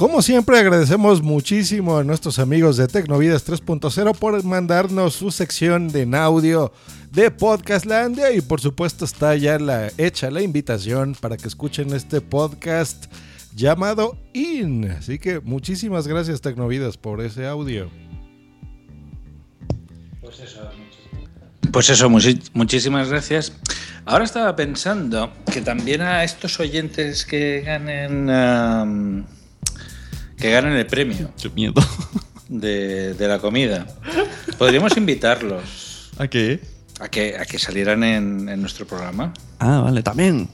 [0.00, 6.00] Como siempre, agradecemos muchísimo a nuestros amigos de Tecnovidas 3.0 por mandarnos su sección de
[6.00, 6.72] en audio
[7.12, 12.22] de Podcastlandia y por supuesto está ya la, hecha la invitación para que escuchen este
[12.22, 13.12] podcast
[13.54, 14.90] llamado IN.
[14.90, 17.90] Así que muchísimas gracias Tecnovidas por ese audio.
[21.70, 23.52] Pues eso, muchi- muchísimas gracias.
[24.06, 28.30] Ahora estaba pensando que también a estos oyentes que ganen
[30.40, 31.30] que ganen el premio.
[31.54, 31.74] miedo.
[32.48, 33.86] De, de la comida.
[34.58, 36.10] Podríamos invitarlos.
[36.18, 36.60] ¿A qué?
[36.98, 39.32] A que, a que salieran en, en nuestro programa.
[39.58, 40.48] Ah, vale, también.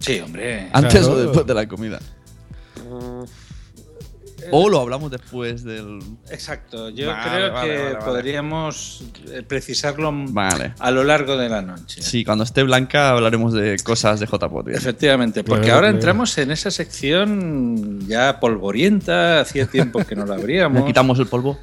[0.00, 0.68] Sí, hombre.
[0.72, 2.00] Antes o después de la comida.
[4.50, 6.00] O lo hablamos después del.
[6.30, 8.04] Exacto, yo Vale, creo vale, que vale, vale.
[8.04, 10.74] podríamos eh, precisarlo Vale.
[10.78, 12.02] a lo largo de la noche.
[12.02, 14.68] Sí, cuando esté blanca hablaremos de cosas de JPOT.
[14.68, 15.98] Efectivamente, porque Claro, ahora claro.
[15.98, 20.80] entramos en esa sección ya polvorienta, hacía tiempo que no la abríamos.
[20.80, 21.58] Le quitamos el polvo.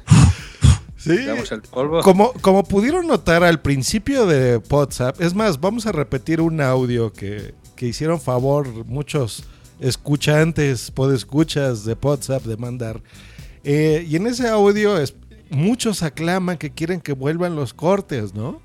[0.96, 1.16] Sí.
[1.18, 2.00] Quitamos el polvo.
[2.02, 7.12] Como, como pudieron notar al principio de WhatsApp, es más, vamos a repetir un audio
[7.12, 9.44] que, que hicieron favor muchos
[9.80, 13.02] escuchantes, podescuchas de WhatsApp de mandar.
[13.64, 15.14] Eh, y en ese audio es,
[15.50, 18.60] muchos aclaman que quieren que vuelvan los cortes, ¿no?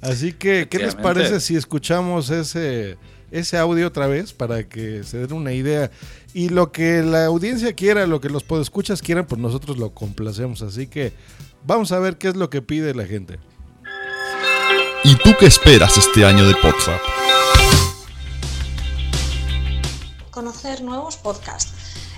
[0.00, 2.96] Así que, ¿qué les parece si escuchamos ese,
[3.30, 5.90] ese audio otra vez para que se den una idea?
[6.32, 10.62] Y lo que la audiencia quiera, lo que los podescuchas quieran, pues nosotros lo complacemos.
[10.62, 11.12] Así que
[11.66, 13.38] vamos a ver qué es lo que pide la gente.
[15.04, 17.00] ¿Y tú qué esperas este año de WhatsApp?
[20.30, 21.72] Conocer nuevos podcasts.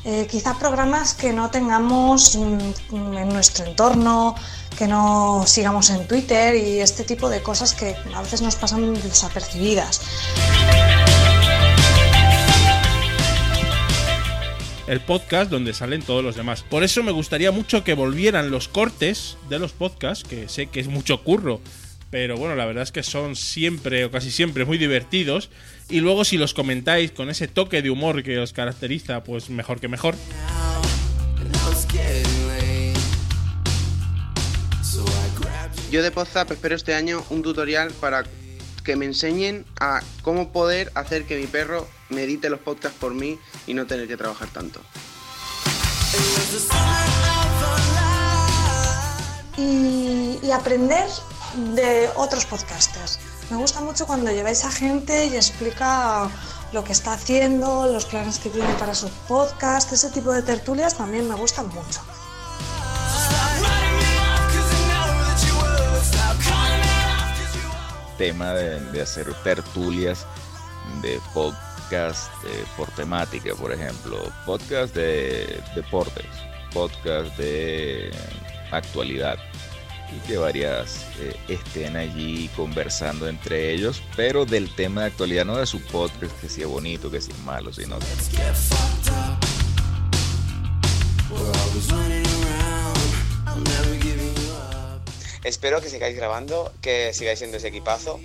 [0.04, 4.34] Eh, quizá programas que no tengamos mm, en nuestro entorno,
[4.76, 8.94] que no sigamos en Twitter y este tipo de cosas que a veces nos pasan
[8.94, 10.00] desapercibidas.
[14.88, 16.62] el podcast donde salen todos los demás.
[16.62, 20.80] Por eso me gustaría mucho que volvieran los cortes de los podcasts, que sé que
[20.80, 21.62] es mucho curro,
[22.10, 25.48] pero bueno, la verdad es que son siempre o casi siempre muy divertidos.
[25.92, 29.78] Y luego si los comentáis con ese toque de humor que os caracteriza, pues mejor
[29.78, 30.14] que mejor.
[35.90, 38.24] Yo de WhatsApp espero este año un tutorial para
[38.82, 43.12] que me enseñen a cómo poder hacer que mi perro me edite los podcasts por
[43.12, 44.80] mí y no tener que trabajar tanto.
[49.58, 51.06] y, y aprender
[51.74, 53.18] de otros podcasters.
[53.50, 56.30] Me gusta mucho cuando lleváis a gente y explica
[56.72, 60.96] lo que está haciendo, los planes que tiene para su podcast, ese tipo de tertulias
[60.96, 62.00] también me gustan mucho.
[68.18, 70.26] tema de, de hacer tertulias
[71.02, 74.16] de podcast eh, por temática, por ejemplo,
[74.46, 76.26] podcast de deportes,
[76.72, 78.12] podcast de
[78.70, 79.36] actualidad
[80.16, 85.56] y que varias eh, estén allí conversando entre ellos, pero del tema de actualidad, no
[85.56, 87.98] de su podcast, que sea bonito, que sea malo, sino
[95.44, 98.20] Espero que sigáis grabando, que sigáis siendo ese equipazo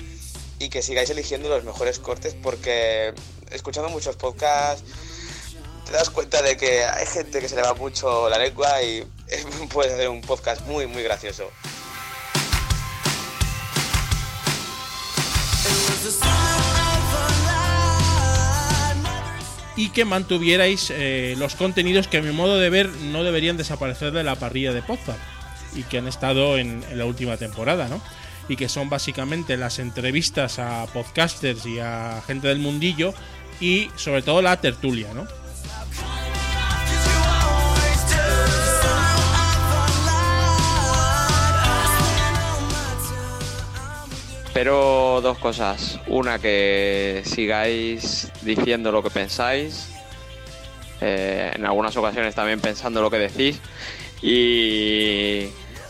[0.59, 3.13] y que sigáis eligiendo los mejores cortes porque
[3.51, 4.83] escuchando muchos podcasts
[5.87, 9.07] te das cuenta de que hay gente que se le va mucho la lengua y
[9.73, 11.49] puedes hacer un podcast muy muy gracioso.
[19.75, 24.11] Y que mantuvierais eh, los contenidos que a mi modo de ver no deberían desaparecer
[24.11, 25.17] de la parrilla de Podzap
[25.75, 28.01] y que han estado en, en la última temporada, ¿no?
[28.49, 33.13] Y que son básicamente las entrevistas a podcasters y a gente del mundillo
[33.59, 35.27] y sobre todo la tertulia, ¿no?
[44.57, 45.99] Pero dos cosas.
[46.07, 49.91] Una, que sigáis diciendo lo que pensáis.
[50.99, 53.61] eh, en algunas ocasiones también pensando lo que decís.
[54.19, 55.49] Y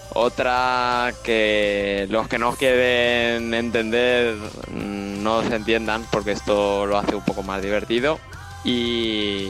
[0.10, 7.16] otra, que los que no quieren entender mm, no se entiendan porque esto lo hace
[7.16, 8.20] un poco más divertido.
[8.66, 9.48] Y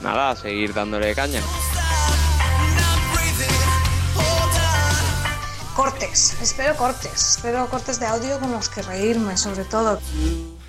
[0.00, 1.40] nada, seguir dándole caña.
[5.74, 9.98] Cortes, espero cortes, espero cortes de audio con los que reírme sobre todo.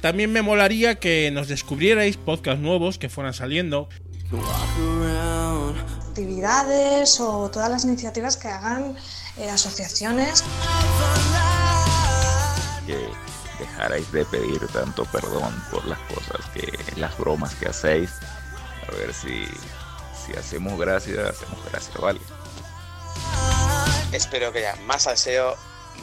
[0.01, 3.87] También me molaría que nos descubrierais podcasts nuevos que fueran saliendo.
[6.07, 8.95] actividades o todas las iniciativas que hagan
[9.37, 10.43] eh, asociaciones.
[12.87, 12.97] que
[13.59, 18.09] dejarais de pedir tanto perdón por las cosas que, las bromas que hacéis.
[18.87, 19.45] A ver si,
[20.25, 22.19] si hacemos gracia, hacemos gracia, ¿vale?
[24.11, 25.55] Espero que haya más salseo,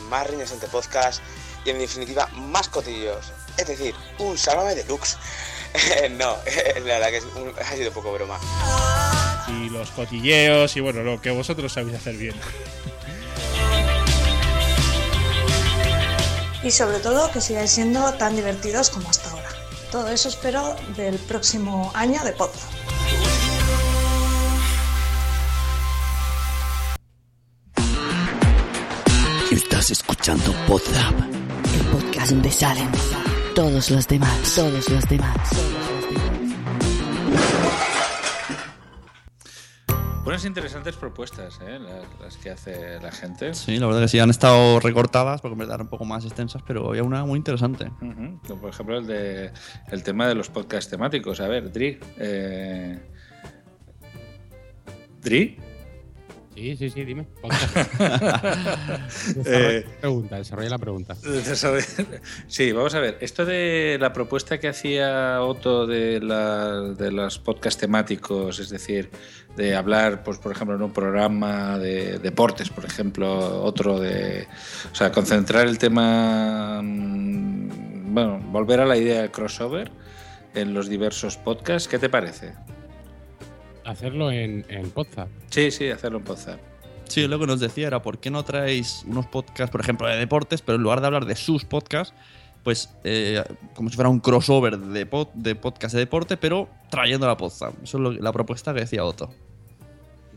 [0.09, 1.23] más riñas entre podcast
[1.65, 3.33] y en definitiva más cotillos.
[3.57, 5.17] Es decir, un sálvame deluxe.
[6.13, 6.37] no,
[6.85, 8.39] la verdad que es un- ha sido poco broma.
[9.49, 12.35] Y los cotilleos y bueno, lo que vosotros sabéis hacer bien.
[16.63, 19.49] Y sobre todo que sigáis siendo tan divertidos como hasta ahora.
[19.91, 22.63] Todo eso espero del próximo año de podcast.
[29.83, 31.13] Estás escuchando Podzap,
[31.75, 32.89] el podcast donde salen
[33.53, 35.37] todos los demás, todos los demás.
[40.25, 41.81] Unas interesantes propuestas, ¿eh?
[41.81, 43.55] las, las que hace la gente.
[43.55, 46.91] Sí, la verdad que sí, han estado recortadas verdad eran un poco más extensas, pero
[46.91, 47.91] había una muy interesante.
[47.99, 49.51] Como Por ejemplo, el, de,
[49.91, 51.41] el tema de los podcasts temáticos.
[51.41, 51.99] A ver, Dri.
[52.19, 53.01] eh,
[55.21, 55.59] ¿Dri?
[56.55, 57.27] Sí, sí, sí, dime.
[59.47, 61.17] Eh, Desarrolla la pregunta, desarrolla la pregunta.
[62.47, 63.19] Sí, vamos a ver.
[63.21, 69.11] Esto de la propuesta que hacía Otto de, la- de los podcast temáticos, es decir,
[69.57, 74.47] de hablar, pues, por ejemplo, en un programa de deportes, por ejemplo, otro de.
[74.91, 76.81] O sea, concentrar el tema.
[76.83, 79.91] mm, Bueno, volver a la idea del crossover
[80.55, 81.89] en los diversos podcasts.
[81.89, 82.53] ¿Qué te parece?
[83.85, 84.93] Hacerlo en, en.
[85.51, 86.61] Sí, sí, hacerlo en Podzap.
[87.09, 90.17] Sí, lo que nos decía era, ¿por qué no traéis unos podcasts, por ejemplo, de
[90.17, 92.15] deportes, pero en lugar de hablar de sus podcasts,
[92.63, 93.43] pues eh,
[93.75, 97.75] como si fuera un crossover de, pod, de podcast de deporte, pero trayendo la Podzap?
[97.83, 99.31] Eso es lo- la propuesta que decía Otto.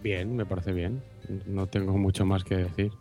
[0.03, 1.01] Bien, me parece bien.
[1.45, 2.91] No tengo mucho más que decir.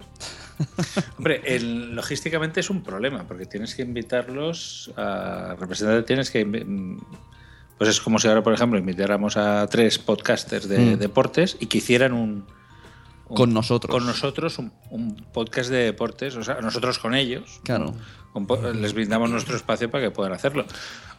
[1.19, 6.45] Hombre, el- logísticamente es un problema, porque tienes que invitarlos a representar, tienes que...
[7.79, 10.99] Pues es como si ahora, por ejemplo, invitáramos a tres podcasters de Mm.
[10.99, 12.47] deportes y que hicieran un,
[13.29, 13.91] un- Con nosotros.
[13.91, 17.61] Con nosotros un, un podcast de deportes, o sea, nosotros con ellos.
[17.65, 17.95] Claro.
[18.35, 18.49] Un
[18.83, 20.65] les brindamos nuestro espacio para que puedan hacerlo.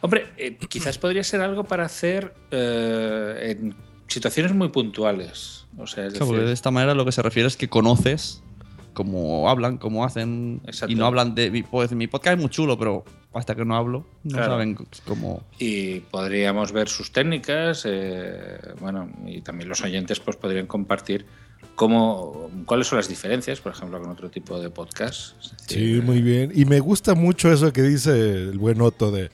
[0.02, 3.74] Hombre, eh, quizás podría ser algo para hacer eh, en
[4.06, 5.66] situaciones muy puntuales.
[5.78, 8.42] O sea, es Claro, decir, de esta manera lo que se refiere es que conoces
[8.96, 11.50] cómo hablan, cómo hacen, y no hablan de...
[11.50, 14.52] mi- Pues mi podcast es muy chulo, pero hasta que no hablo, no Claro.
[14.52, 14.74] saben
[15.04, 15.42] cómo...
[15.58, 21.26] y podríamos ver sus técnicas, eh, bueno, y también los oyentes pues podrían compartir
[21.74, 25.34] cómo, cuáles son las diferencias, por ejemplo, con otro tipo de podcast.
[25.66, 26.50] Sí, muy bien.
[26.54, 28.12] Y me gusta mucho eso que dice
[28.48, 29.30] el buen Otto de...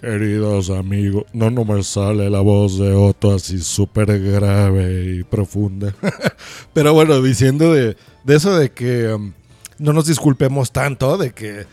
[0.00, 5.92] Queridos amigos, no, no me sale la voz de Otto así súper grave y profunda.
[6.72, 9.32] Pero bueno, diciendo de, de eso de que um,
[9.78, 11.66] no nos disculpemos tanto, de que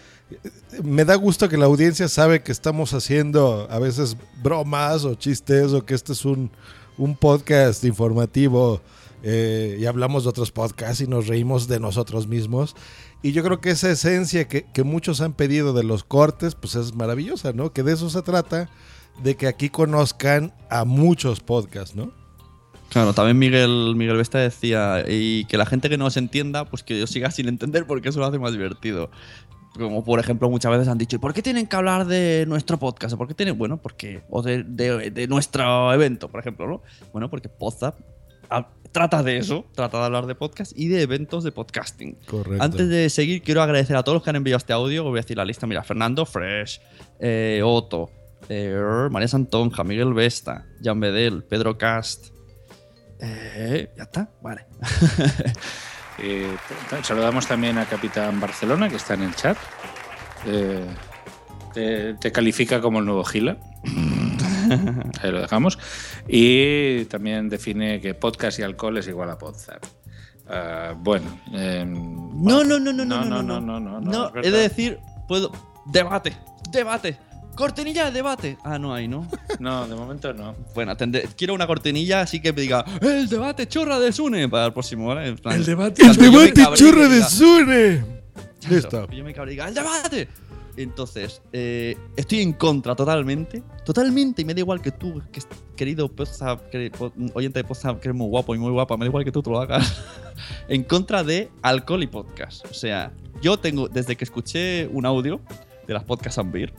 [0.83, 5.73] me da gusto que la audiencia sabe que estamos haciendo a veces bromas o chistes
[5.73, 6.51] o que este es un,
[6.97, 8.81] un podcast informativo
[9.23, 12.75] eh, y hablamos de otros podcasts y nos reímos de nosotros mismos.
[13.21, 16.75] Y yo creo que esa esencia que, que muchos han pedido de los cortes, pues
[16.75, 17.73] es maravillosa, ¿no?
[17.73, 18.69] Que de eso se trata,
[19.23, 22.11] de que aquí conozcan a muchos podcasts, ¿no?
[22.89, 26.83] Claro, también Miguel, Miguel Vesta decía, y que la gente que no se entienda, pues
[26.83, 29.09] que yo siga sin entender porque eso lo hace más divertido.
[29.77, 32.79] Como por ejemplo muchas veces han dicho, ¿y por qué tienen que hablar de nuestro
[32.79, 33.15] podcast?
[33.15, 36.81] ¿Por qué tienen, bueno, porque, o de, de- de nuestro evento, por ejemplo, ¿no?
[37.13, 37.95] Bueno, porque Podzap
[38.91, 42.17] trata de eso, trata de hablar de podcast y de eventos de podcasting.
[42.25, 42.63] Correcto.
[42.63, 45.03] Antes de seguir, quiero agradecer a todos los que han enviado este audio.
[45.03, 45.67] Voy a decir la lista.
[45.67, 46.79] Mira, Fernando Fresh,
[47.19, 48.09] eh, Otto,
[48.49, 48.73] eh,
[49.11, 52.29] María Santonja, Miguel Vesta, Jan Bedel, Pedro Cast.
[53.19, 54.65] Eh, ya está, vale.
[56.19, 56.57] Eh,
[57.03, 59.55] saludamos también a Capitán Barcelona, que está en el chat.
[60.47, 60.83] Eh,
[61.75, 63.55] te, te califica como el nuevo Gila.
[65.21, 65.77] Ahí lo dejamos.
[66.27, 69.83] Y también define que podcast y alcohol es igual a Podzap.
[70.47, 71.39] Ah, bueno.
[71.53, 71.93] em,
[72.43, 75.51] No, no, no, no, no, no, no, no, no, no, decir, puedo.
[75.85, 76.35] Debate,
[76.71, 77.17] debate.
[77.57, 78.57] Cortinilla de debate.
[78.63, 79.27] Ah, no hay, ¿no?
[79.59, 80.55] No, de momento no.
[80.75, 84.67] Bueno, tendré- quiero una cortinilla así que me diga el debate chorra de Sune para
[84.67, 85.27] el próximo, ¿vale?
[85.27, 88.05] En plan, El debate, cuando el yo me debate cabree, chorra que de diga, Sune.
[88.69, 89.07] Listo.
[89.11, 90.27] Yo me cabré y diga, ¡el debate!
[90.77, 93.63] Entonces, eh, estoy en contra totalmente.
[93.83, 94.43] Totalmente.
[94.43, 97.95] Y me da igual que tú, que es- querido Poza- que- po- oyente de Poza,
[97.99, 100.03] que eres muy guapo y muy guapa, me da igual que tú te lo hagas.
[100.69, 102.63] en contra de alcohol y podcast.
[102.69, 105.39] O sea, yo tengo, desde que escuché un audio
[105.87, 106.71] de las podcasts Ambir,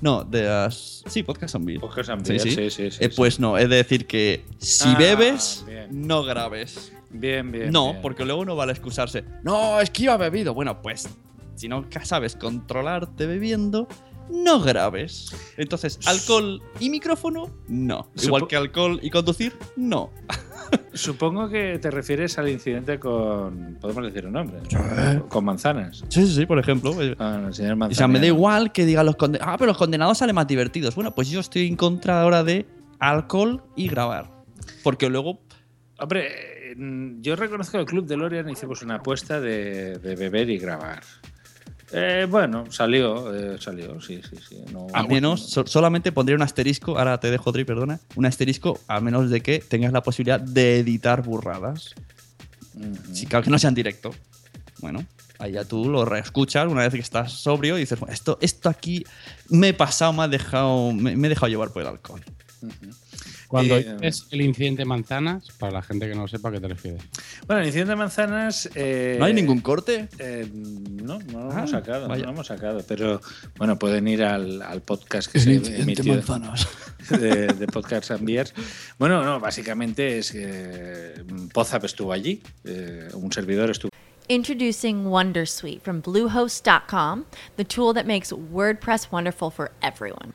[0.00, 1.02] No, de las.
[1.06, 1.80] Sí, podcast and beer.
[1.80, 5.64] Podcast and beer, sí, sí, sí, Eh, Pues no, es decir que si Ah, bebes,
[5.66, 6.06] bien.
[6.06, 6.92] no grabes.
[7.10, 7.72] Bien, bien.
[7.72, 8.02] no, bien.
[8.02, 9.24] porque luego no vale excusarse.
[9.42, 10.54] No, es que iba bebido.
[10.54, 11.08] Bueno, pues
[11.56, 13.88] si no sabes controlarte bebiendo,
[14.30, 15.34] no grabes.
[15.56, 18.10] Entonces, alcohol y micrófono, no.
[18.22, 20.10] Igual que alcohol y conducir, no.
[20.92, 23.78] Supongo que te refieres al incidente con.
[23.80, 24.58] ¿Podemos decir un nombre?
[25.28, 26.04] Con manzanas.
[26.08, 26.94] Sí, sí, sí, por ejemplo.
[27.18, 29.54] Ah, el señor O sea, me da igual que digan los condenados.
[29.54, 30.94] Ah, pero los condenados salen más divertidos.
[30.94, 32.66] Bueno, pues yo estoy en contra ahora de
[32.98, 34.30] alcohol y grabar.
[34.82, 35.40] Porque luego.
[36.00, 40.50] Hombre, mm, yo reconozco que el Club de Lorian hicimos una apuesta de, de beber
[40.50, 41.02] y grabar.
[41.92, 44.56] Eh, bueno, salió, eh, salió, sí, sí, sí.
[44.72, 46.98] No, A menos, so- solamente pondría un asterisco.
[46.98, 47.98] Ahora te dejo, Dri, perdona.
[48.14, 51.94] Un asterisco a menos de que tengas la posibilidad de editar burradas.
[53.12, 54.10] Si claro que no sea en directo.
[54.80, 55.04] Bueno,
[55.38, 58.68] ahí ya tú lo reescuchas una vez que estás sobrio y dices, bueno, esto, esto
[58.68, 59.04] aquí
[59.48, 62.22] me he pasado, me ha dejado, me, me he dejado llevar por el alcohol.
[63.48, 66.68] Cuando Eh, es el incidente manzanas, para la gente que no sepa a qué te
[66.68, 67.02] refieres.
[67.46, 68.68] Bueno, el incidente de manzanas.
[68.74, 70.08] eh, ¿No hay ningún corte?
[70.18, 72.24] eh, no, no lo Ah, hemos sacado, no vaya.
[72.24, 72.84] lo hemos sacado.
[72.86, 73.20] Pero
[73.56, 76.68] bueno, pueden ir al, al podcast que El se incidente emitió manzanas.
[77.08, 78.52] De, de Podcast and Beers.
[78.98, 83.90] Bueno, no, básicamente es que mm, Pozap estuvo allí, eh, un servidor estuvo.
[84.28, 87.24] Introducing Wondersuite from Bluehost.com,
[87.56, 90.34] the tool that makes WordPress wonderful for everyone.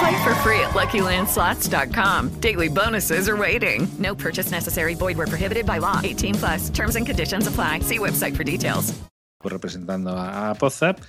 [0.00, 2.30] Play for free at LuckyLandSlots.com.
[2.40, 3.86] Daily bonuses are waiting.
[3.98, 4.94] No purchase necessary.
[4.94, 6.00] Void where prohibited by law.
[6.02, 6.70] 18 plus.
[6.70, 7.80] Terms and conditions apply.
[7.80, 8.94] See website for details.
[9.42, 11.00] representando a, a Podzap.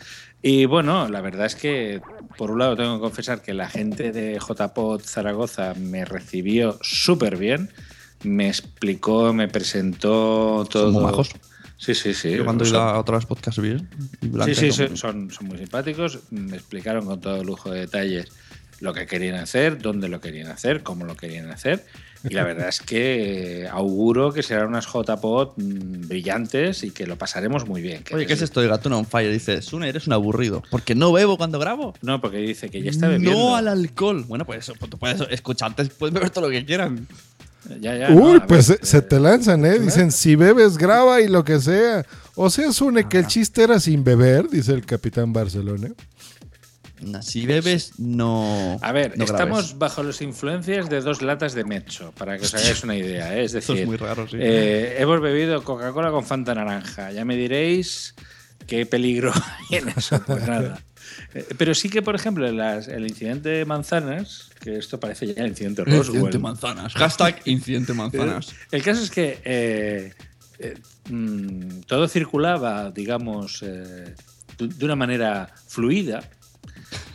[0.42, 2.02] Y bueno, la verdad es que
[2.38, 7.36] por un lado tengo que confesar que la gente de JPod Zaragoza me recibió súper
[7.38, 7.70] bien,
[8.24, 10.92] me explicó, me presentó todo.
[10.92, 11.30] muy majos.
[11.78, 12.32] Sí, sí, sí.
[12.38, 13.89] Yo cuando he Son- ido a otras podcasts bien.
[14.46, 16.20] Sí, sí, son, son, son muy simpáticos.
[16.32, 18.28] Me explicaron con todo lujo de detalles
[18.82, 21.86] lo que querían hacer, dónde lo querían hacer, cómo lo querían hacer.
[22.24, 27.16] Y la verdad es que auguro que serán unas JPod mm, brillantes y que lo
[27.16, 28.04] pasaremos muy bien.
[28.04, 29.32] que Oye, ¿qué es esto de Gatuna on Fire?
[29.32, 30.62] Dice, Sune, eres un aburrido.
[30.70, 31.96] Porque no bebo cuando grabo.
[32.02, 33.32] No, porque dice que ya está bebiendo.
[33.32, 34.24] No al alcohol.
[34.28, 37.08] Bueno, pues eso, pues tú puedes escucharte, puedes beber todo lo que quieran.
[37.80, 39.80] Ya, ya, Uy, no, pues ver, se, se te lanzan, ¿eh?
[39.80, 42.06] Dicen, si bebes, graba y lo que sea.
[42.36, 45.90] O sea, Sune, que el chiste era sin beber, dice el capitán Barcelona.
[47.02, 48.78] No, Si bebes, no.
[48.82, 49.78] A ver, no estamos grabes.
[49.80, 53.36] bajo las influencias de dos latas de Mecho, para que os hagáis una idea.
[53.38, 53.43] ¿eh?
[53.43, 54.38] Es Esto decir, es muy raro, sí.
[54.39, 57.12] eh, hemos bebido Coca-Cola con Fanta Naranja.
[57.12, 58.14] Ya me diréis
[58.68, 59.34] qué peligro
[59.72, 60.22] hay en eso.
[60.26, 60.82] Pues nada.
[61.34, 65.41] Eh, Pero sí que, por ejemplo, las- el incidente de manzanas, que esto parece ya
[65.43, 66.06] el incidente Roswell.
[66.08, 66.93] Incidente manzanas.
[66.93, 68.54] Hashtag incidente manzanas.
[68.72, 70.14] El caso es que eh,
[70.60, 70.78] eh,
[71.10, 74.14] mm, todo circulaba, digamos, eh,
[74.58, 76.22] de una manera fluida.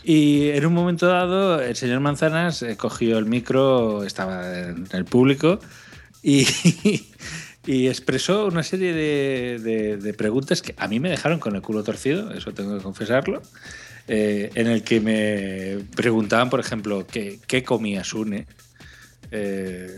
[0.05, 5.05] Y en un momento dado, el señor Manzanas eh, cogió el micro, estaba en el
[5.05, 5.59] público,
[6.23, 6.47] y,
[7.67, 12.33] y expresó una serie de, preguntas que a mí me dejaron con el culo torcido,
[12.33, 13.43] eso tengo que confesarlo,
[14.09, 18.47] eh, en el que me preguntaban, por ejemplo, qué, qué comía Sune.
[19.31, 19.95] Eh,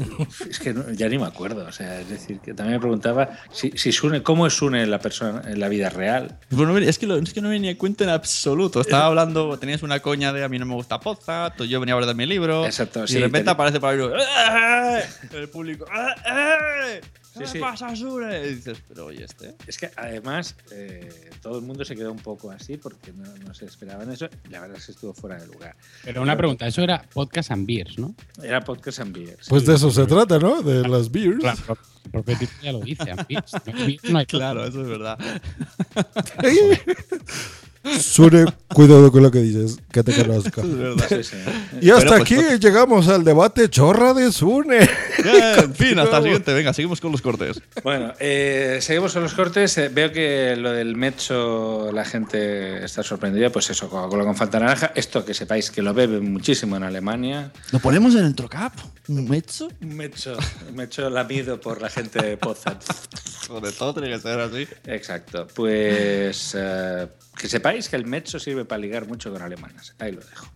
[0.51, 3.31] es que no- ya ni me acuerdo, o sea, es decir, que también me preguntaba
[3.53, 6.39] si, si Sune, cómo es Sune en la persona en la vida real.
[6.51, 8.81] Bueno, mira, es que, lo- es que no venía a cuenta en absoluto.
[8.81, 11.97] Estaba hablando, tenías una coña de a mí no me gusta Poza, yo venía a
[11.97, 12.65] hablar de mi libro.
[12.67, 15.03] Exacto, y sí, de repente ten- aparece por ahí "Eh,
[15.33, 15.85] eh", el público.
[15.87, 17.01] "Eh, eh".
[17.39, 17.59] Sí, ¿Qué sí.
[17.61, 18.47] pasa, Sune?
[18.47, 19.55] Y dices, pero oye, este.
[19.67, 23.55] Es que además eh, todo el mundo se quedó un poco así porque no, no
[23.55, 24.29] se esperaban eso.
[24.51, 25.77] La verdad es que estuvo fuera de lugar.
[26.05, 28.15] Pero una pregunta, eso era podcast and beers, ¿no?
[28.43, 29.49] Era podcast and beers.
[29.49, 30.63] Pues de eso se trata, ¿no?
[30.63, 31.39] De las beers.
[31.39, 33.53] Claro, el propio título ya lo dice, and beers.
[33.53, 35.19] No hay beers, no hay Claro, eso es verdad.
[38.01, 40.61] Sune, cuidado con lo que dices, que te conozco.
[40.61, 41.07] Es verdad.
[41.09, 41.37] Sí, sí.
[41.81, 44.79] Y hasta pues, aquí llegamos al debate chorra de Sune.
[45.23, 46.53] Bien, en fin, hasta el siguiente.
[46.53, 47.61] Venga, seguimos con los cortes.
[47.83, 49.79] Bueno, eh, seguimos con los cortes.
[49.79, 53.51] Eh, veo que lo del mecho la gente está sorprendida.
[53.51, 54.93] Pues eso, Coca-Cola con Fanta Naranja.
[54.95, 57.53] Esto que sepáis que lo beben muchísimo en Alemania.
[57.73, 58.75] ¿Lo ponemos en el Trocap?
[59.09, 59.69] ¿Un mecho?
[59.81, 60.37] Un mecho,
[60.69, 62.79] un mecho lamido por la gente de Potsdam.
[63.47, 64.69] Sobre todo tiene que ser así.
[64.87, 65.47] Exacto.
[65.55, 67.09] Pues eh,
[67.39, 69.95] que sepáis que el mecho sirve para ligar mucho con alemanas.
[69.99, 70.47] Ahí lo dejo.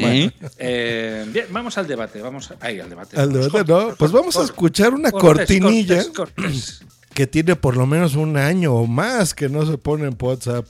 [0.00, 2.20] Bueno, eh, bien, vamos al debate.
[2.20, 3.16] Vamos a- ahí al debate.
[3.18, 3.94] Al debate, cortes, ¿no?
[3.96, 6.80] Pues vamos a escuchar una cortes, cortinilla cortes, cortes.
[7.14, 10.66] que tiene por lo menos un año o más que no se pone en WhatsApp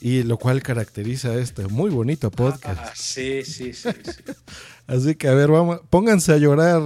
[0.00, 2.80] y lo cual caracteriza este muy bonito podcast.
[2.80, 3.90] Ah, sí, sí, sí.
[4.04, 4.32] sí.
[4.88, 6.82] Así que a ver, vamos, pónganse a llorar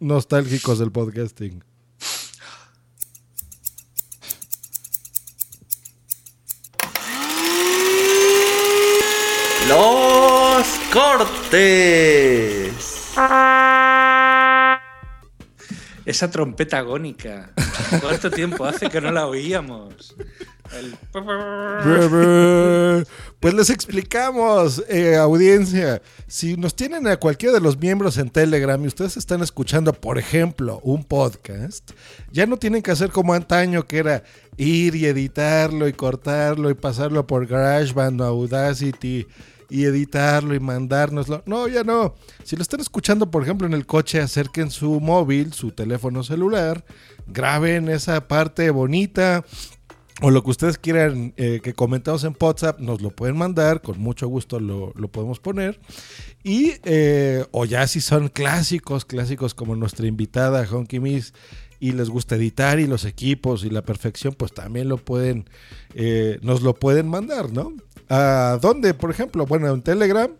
[0.00, 1.62] nostálgicos del podcasting.
[9.68, 12.72] Los cortes.
[16.04, 17.50] Esa trompeta agónica.
[18.00, 20.14] ¿Cuánto tiempo hace que no la oíamos?
[20.72, 20.96] El-
[23.40, 28.82] Pues les explicamos, eh, audiencia, si nos tienen a cualquiera de los miembros en Telegram
[28.82, 31.90] y ustedes están escuchando, por ejemplo, un podcast,
[32.32, 34.22] ya no tienen que hacer como antaño, que era
[34.56, 39.26] ir y editarlo y cortarlo y pasarlo por GarageBand o Audacity
[39.68, 41.42] y editarlo y mandárnoslo.
[41.46, 42.14] No, ya no.
[42.44, 46.84] Si lo están escuchando, por ejemplo, en el coche, acerquen su móvil, su teléfono celular,
[47.26, 49.44] graben esa parte bonita
[50.22, 54.00] o lo que ustedes quieran eh, que comentemos en WhatsApp, nos lo pueden mandar, con
[54.00, 55.78] mucho gusto lo, lo podemos poner.
[56.42, 61.34] Y, eh, o ya si son clásicos, clásicos como nuestra invitada Honky Miss,
[61.78, 65.48] y les gusta editar y los equipos y la perfección, pues también lo pueden,
[65.94, 67.74] eh, nos lo pueden mandar, ¿no?
[68.08, 69.46] ¿A dónde, por ejemplo?
[69.46, 70.30] Bueno, en Telegram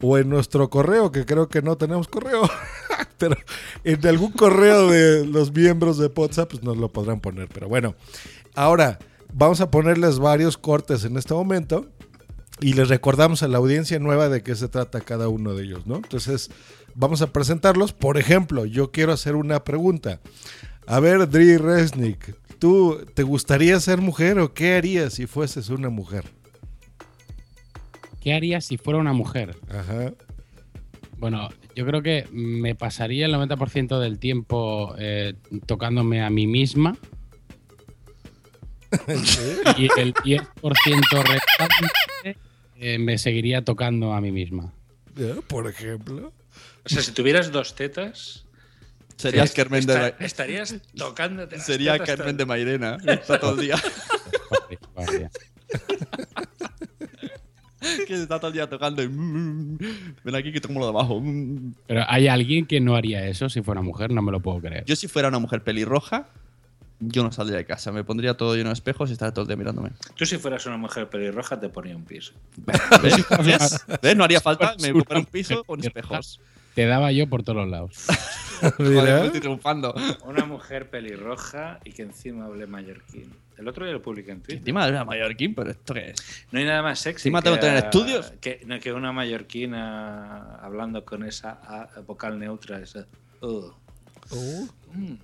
[0.00, 2.48] o en nuestro correo, que creo que no tenemos correo,
[3.18, 3.36] pero
[3.84, 7.48] en algún correo de los miembros de WhatsApp, pues nos lo podrán poner.
[7.48, 7.94] Pero bueno,
[8.54, 8.98] ahora
[9.32, 11.86] vamos a ponerles varios cortes en este momento
[12.60, 15.86] y les recordamos a la audiencia nueva de qué se trata cada uno de ellos,
[15.86, 15.96] ¿no?
[15.96, 16.50] Entonces,
[16.94, 17.92] vamos a presentarlos.
[17.92, 20.20] Por ejemplo, yo quiero hacer una pregunta.
[20.86, 25.88] A ver, Dri Resnick, ¿tú te gustaría ser mujer o qué harías si fueses una
[25.88, 26.39] mujer?
[28.20, 29.56] ¿Qué haría si fuera una mujer?
[29.70, 30.12] Ajá.
[31.18, 35.34] Bueno, yo creo que me pasaría el 90% del tiempo eh,
[35.66, 36.96] tocándome a mí misma.
[39.76, 42.38] y el 10% restante
[42.76, 44.72] eh, me seguiría tocando a mí misma.
[45.48, 46.32] Por ejemplo.
[46.84, 48.46] O sea, si tuvieras dos tetas.
[49.16, 51.56] Serías est- Carmen de esta- Ma- Estarías tocándote.
[51.58, 52.96] las Sería tetas Carmen de Mairena.
[53.06, 53.76] Está todo el día.
[58.06, 59.08] que está todo el día tocando y.
[59.08, 59.78] mm,
[60.24, 61.20] Ven aquí que toco lo de abajo.
[61.20, 61.74] mm.
[61.86, 64.84] Pero hay alguien que no haría eso si fuera mujer, no me lo puedo creer.
[64.84, 66.28] Yo, si fuera una mujer pelirroja,
[67.00, 67.92] yo no saldría de casa.
[67.92, 69.90] Me pondría todo lleno de espejos y estaría todo el día mirándome.
[70.14, 72.32] Tú, si fueras una mujer pelirroja, te ponía un piso.
[72.56, 72.80] ¿Ves?
[73.44, 73.86] ¿Ves?
[74.02, 74.16] ¿Ves?
[74.16, 74.74] No haría falta.
[74.80, 76.40] Me compré un piso con espejos.
[76.74, 78.06] Te daba yo por todos los lados.
[78.76, 79.94] Joder, estoy triunfando.
[80.24, 83.32] Una mujer pelirroja y que encima hable mallorquín.
[83.60, 84.58] El otro día lo publiqué en Twitter.
[84.58, 86.46] Encima de mallorquín, pero ¿esto qué es?
[86.50, 87.28] No hay nada más sexy.
[87.28, 88.32] Encima tengo que tener a- estudios.
[88.40, 92.80] Que, no, que una mallorquina hablando con esa A vocal neutra.
[92.80, 93.06] Esa,
[93.42, 93.70] uh.
[94.94, 95.14] Mm.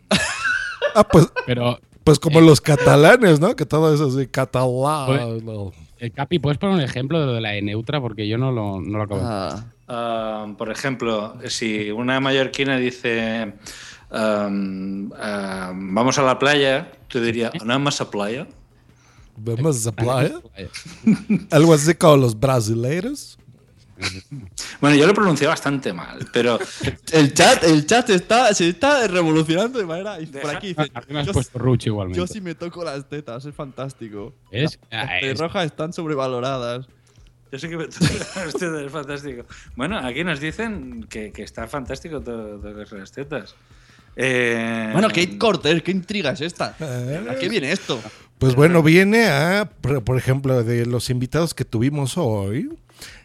[0.95, 3.57] Ah, pues, Pero, pues como los catalanes, ¿no?
[3.57, 5.45] Que todo eso así, catalán.
[5.45, 5.73] no.
[5.99, 8.01] El Capi, ¿puedes poner un ejemplo de lo de la E neutra?
[8.03, 13.55] Porque yo no lo, no lo acabo de Ah, por ejemplo, si una mallorquina dice
[14.11, 18.47] um, ah, vamos a la playa, tú dirías, ¿no más a playa?
[19.37, 20.41] Vamos a playa.
[21.51, 23.39] Algo así como los brasileiros.
[24.81, 26.59] Bueno, yo lo pronuncié bastante mal, pero
[27.13, 30.21] El chat, el chat está, se está revolucionando de manera.
[30.21, 32.19] y Por aquí dice, A mí me has yo, puesto Ruch igualmente.
[32.19, 34.35] yo sí me toco las tetas, es fantástico.
[34.53, 34.79] ¿Ves?
[34.91, 36.87] Las Ah, es- pelirrojas están sobrevaloradas.
[37.51, 37.85] yo sé que me
[38.47, 39.45] Esto es fantástico.
[39.77, 43.55] Bueno, aquí nos dicen que, que está fantástico todo, todas las tetas.
[44.17, 46.75] Eh, Bueno, qué cortes, qué intriga es esta.
[47.31, 48.01] ¿A qué viene esto?
[48.39, 49.71] Pues bueno, viene a,
[50.05, 52.71] por ejemplo, de los invitados que tuvimos hoy,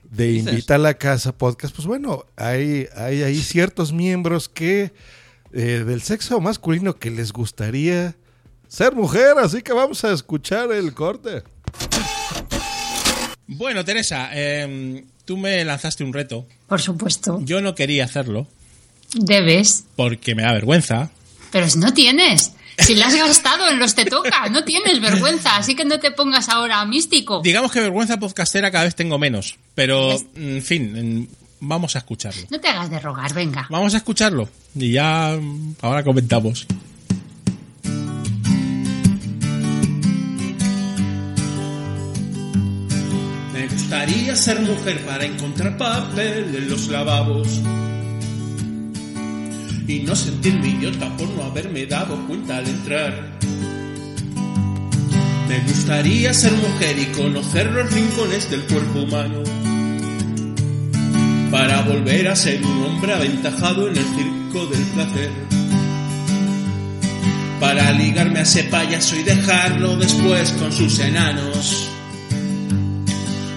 [0.09, 0.33] de?
[0.33, 4.91] Invita a la Casa Podcast, pues bueno, hay, hay ahí ciertos miembros que
[5.53, 8.15] eh, del sexo masculino que les gustaría
[8.67, 11.43] ser mujer, así que vamos a escuchar el corte.
[13.47, 16.47] Bueno, Teresa, em, tú me lanzaste un reto.
[16.67, 17.41] Por supuesto.
[17.43, 18.47] Yo no quería hacerlo
[19.13, 19.85] Debes.
[19.95, 21.11] porque me da vergüenza.
[21.51, 22.53] Pero si no tienes.
[22.79, 25.57] Si la has gastado en los te toca, no tienes vergüenza.
[25.57, 27.41] Así que no te pongas ahora místico.
[27.43, 29.57] Digamos que vergüenza podcastera cada vez tengo menos.
[29.75, 31.29] Pero, en fin,
[31.59, 32.41] vamos a escucharlo.
[32.49, 33.67] No te hagas de rogar, venga.
[33.69, 34.49] Vamos a escucharlo.
[34.73, 35.37] Y ya
[35.81, 36.65] ahora comentamos.
[43.53, 47.61] Me gustaría ser mujer para encontrar papel en los lavabos.
[49.91, 53.37] Y no sentirme idiota por no haberme dado cuenta al entrar.
[55.49, 59.43] Me gustaría ser mujer y conocer los rincones del cuerpo humano.
[61.51, 65.29] Para volver a ser un hombre aventajado en el circo del placer.
[67.59, 71.89] Para ligarme a ese payaso y dejarlo después con sus enanos.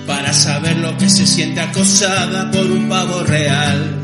[0.05, 4.04] Para saber lo que se siente acosada por un pavo real.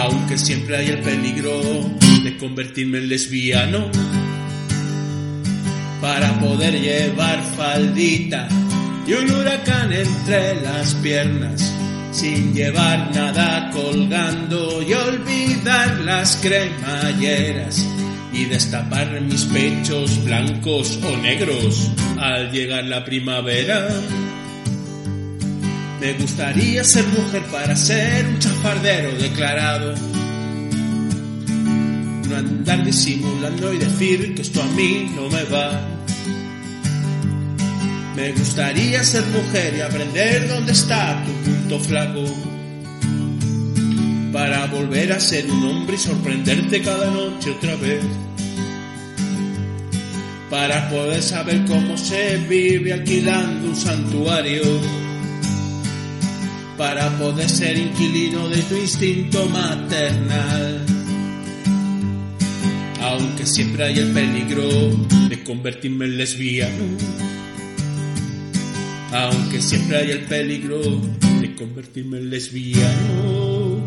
[0.00, 1.60] Aunque siempre hay el peligro
[2.24, 3.90] de convertirme en lesbiano.
[6.00, 8.48] Para poder llevar faldita
[9.06, 11.74] y un huracán entre las piernas.
[12.12, 17.86] Sin llevar nada colgando y olvidar las cremalleras
[18.32, 23.88] y destapar mis pechos blancos o negros al llegar la primavera.
[26.00, 29.94] Me gustaría ser mujer para ser un chafardero declarado.
[32.26, 35.78] No andar disimulando y decir que esto a mí no me va.
[38.16, 42.24] Me gustaría ser mujer y aprender dónde está tu punto flaco.
[44.32, 48.02] Para volver a ser un hombre y sorprenderte cada noche otra vez.
[50.48, 55.09] Para poder saber cómo se vive alquilando un santuario.
[56.80, 60.80] Para poder ser inquilino de tu instinto maternal.
[63.02, 64.66] Aunque siempre hay el peligro
[65.28, 66.84] de convertirme en lesbiano.
[69.12, 70.80] Aunque siempre hay el peligro
[71.42, 73.84] de convertirme en lesbiano.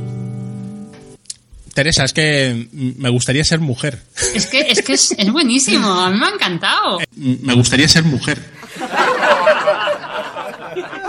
[1.73, 4.03] Teresa, es que me gustaría ser mujer.
[4.35, 5.87] Es que es, que es, es buenísimo.
[5.87, 6.99] A mí me ha encantado.
[7.15, 8.37] Me gustaría ser mujer.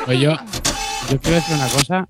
[0.06, 0.36] Pues yo,
[1.10, 2.08] yo quiero decir una cosa.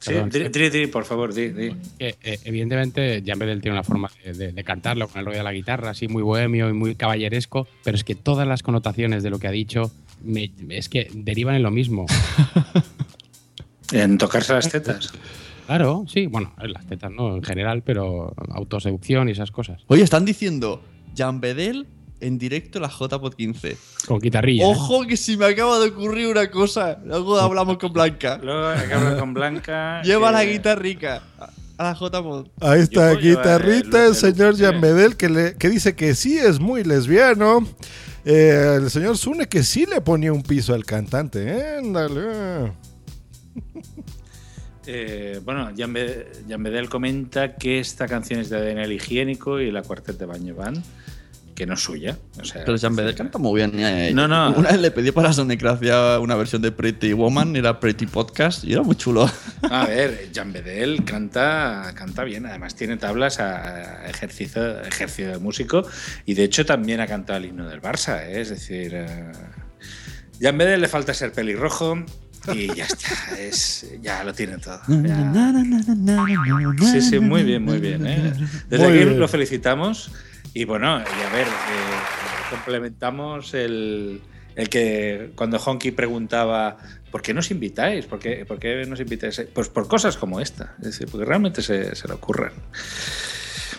[0.00, 1.72] Sí, Perdón, di, di, di, por favor, di, di.
[2.00, 5.44] eh, evidentemente Jan Bedel tiene una forma de, de- de cantarlo con el rollo de
[5.44, 9.30] la guitarra, así muy bohemio y muy caballeresco, pero es que todas las connotaciones de
[9.30, 9.92] lo que ha dicho
[10.24, 12.06] me- es que derivan en lo mismo.
[13.92, 15.12] En tocarse las tetas.
[15.66, 19.82] Claro, sí, bueno, en las tetas no, en general, pero autoseducción y esas cosas.
[19.86, 20.82] Oye, están diciendo
[21.16, 21.86] Jan Bedel
[22.22, 23.76] en directo la JPod 15.
[24.06, 24.64] Con guitarrilla.
[24.64, 24.68] ¿eh?
[24.70, 26.98] Ojo que si me acaba de ocurrir una cosa.
[27.04, 28.38] Luego hablamos con Blanca.
[28.42, 30.00] Luego hablar con Blanca.
[30.04, 31.22] Lleva que- la guitarrica
[31.78, 32.46] a la JPod.
[32.60, 36.60] Ahí está, guitarrita, el- el, señor Jan Bedel, que, le- que dice que sí es
[36.60, 37.66] muy lesbiano.
[38.24, 41.76] Eh, el señor Zune que sí le ponía un piso al cantante.
[41.78, 42.72] Ándale.
[44.86, 49.70] Eh, bueno, Jan, Be- Jan Bedel comenta que esta canción es de Daniel Higiénico y
[49.70, 50.82] la cuartet de Baño Van,
[51.54, 52.16] que no es suya.
[52.40, 53.72] O sea, Pero Jan Bedel canta muy bien.
[53.76, 54.12] eh.
[54.14, 54.52] No, no.
[54.52, 58.72] Una vez le pedí para Sonecracia una versión de Pretty Woman, era Pretty Podcast y
[58.72, 59.30] era muy chulo.
[59.70, 65.86] A ver, Jan Bedel canta, canta bien, además tiene tablas a ejercicio, ejercicio de músico
[66.26, 68.40] y de hecho también ha cantado el himno del Barça, ¿eh?
[68.40, 69.32] es decir, eh,
[70.40, 72.04] Jan Bedel le falta ser pelirrojo
[72.52, 74.80] y ya está, es, ya lo tiene todo.
[76.90, 78.06] Sí, sí, muy bien, muy bien.
[78.06, 78.32] ¿eh?
[78.68, 79.20] Desde Muy aquí bien.
[79.20, 80.10] lo felicitamos
[80.54, 84.20] y bueno, y a ver, eh, complementamos el,
[84.56, 86.76] el que cuando Honky preguntaba
[87.10, 88.06] ¿por qué nos invitáis?
[88.06, 89.42] ¿Por qué, por qué nos invitáis?
[89.54, 92.52] Pues por cosas como esta, es decir, porque realmente se, se le ocurren.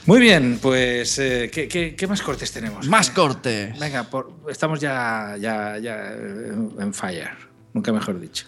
[0.05, 2.87] Muy bien, pues eh, ¿qué, qué, qué más cortes tenemos?
[2.87, 3.79] Más cortes.
[3.79, 7.31] Venga, por- estamos ya, ya, ya en fire,
[7.73, 8.47] nunca mejor dicho.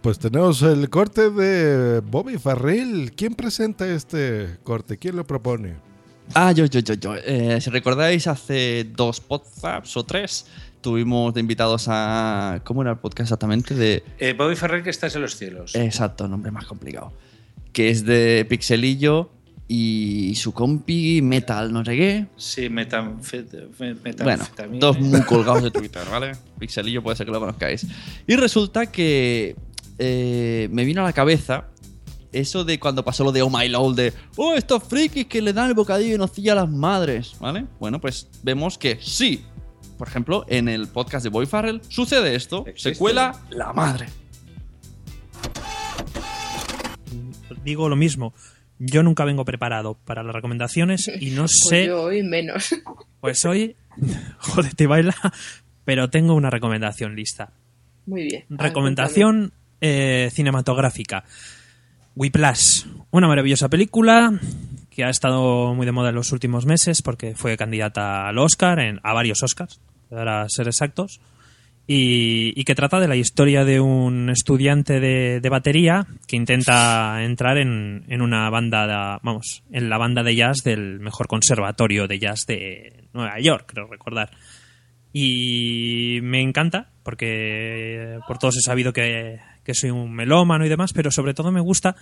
[0.00, 3.12] Pues tenemos el corte de Bobby Farrell.
[3.16, 4.98] ¿Quién presenta este corte?
[4.98, 5.76] ¿Quién lo propone?
[6.34, 7.14] Ah, yo, yo, yo, yo.
[7.16, 10.46] Eh, si recordáis, hace dos podcasts o tres
[10.80, 12.60] tuvimos de invitados a.
[12.64, 13.74] ¿Cómo era el podcast exactamente?
[13.74, 14.02] De.
[14.18, 15.74] Eh, Bobby Ferrer que estás en los cielos.
[15.74, 17.12] Exacto, nombre más complicado.
[17.72, 19.30] Que es de Pixelillo
[19.68, 22.26] y su compi Metal, no sé qué.
[22.36, 24.44] Sí, metanfet- fe- Bueno,
[24.78, 26.32] dos muy colgados de Twitter, ¿vale?
[26.58, 27.86] Pixelillo puede ser que lo conozcáis.
[28.26, 29.56] Y resulta que
[29.98, 31.64] eh, me vino a la cabeza
[32.32, 35.52] eso de cuando pasó lo de Oh My Lord, de Oh, estos frikis que le
[35.52, 37.66] dan el bocadillo y nocilla a las madres, ¿vale?
[37.78, 39.44] Bueno, pues vemos que sí.
[39.98, 42.64] Por ejemplo, en el podcast de Boy Farrell sucede esto.
[42.76, 44.06] Se cuela la madre.
[47.64, 48.34] Digo lo mismo.
[48.78, 51.86] Yo nunca vengo preparado para las recomendaciones y no Pues sé.
[51.86, 52.74] yo hoy menos.
[53.20, 53.76] Pues hoy,
[54.38, 55.14] joder, te baila,
[55.84, 57.52] pero tengo una recomendación lista.
[58.04, 58.44] Muy bien.
[58.48, 61.22] Recomendación eh, cinematográfica.
[62.14, 64.32] Whiplash, una maravillosa película
[64.90, 68.78] que ha estado muy de moda en los últimos meses porque fue candidata al Oscar,
[68.80, 69.80] en, a varios Oscars,
[70.10, 71.20] para ser exactos,
[71.86, 77.56] y, que trata de la historia de un estudiante de, de batería que intenta entrar
[77.58, 82.18] en, en una banda, de- vamos, en la banda de jazz del mejor conservatorio de
[82.18, 84.30] jazz de Nueva York, creo recordar.
[85.12, 90.92] Y me encanta, porque por todos he sabido que, que soy un melómano y demás,
[90.92, 91.94] pero sobre todo me gusta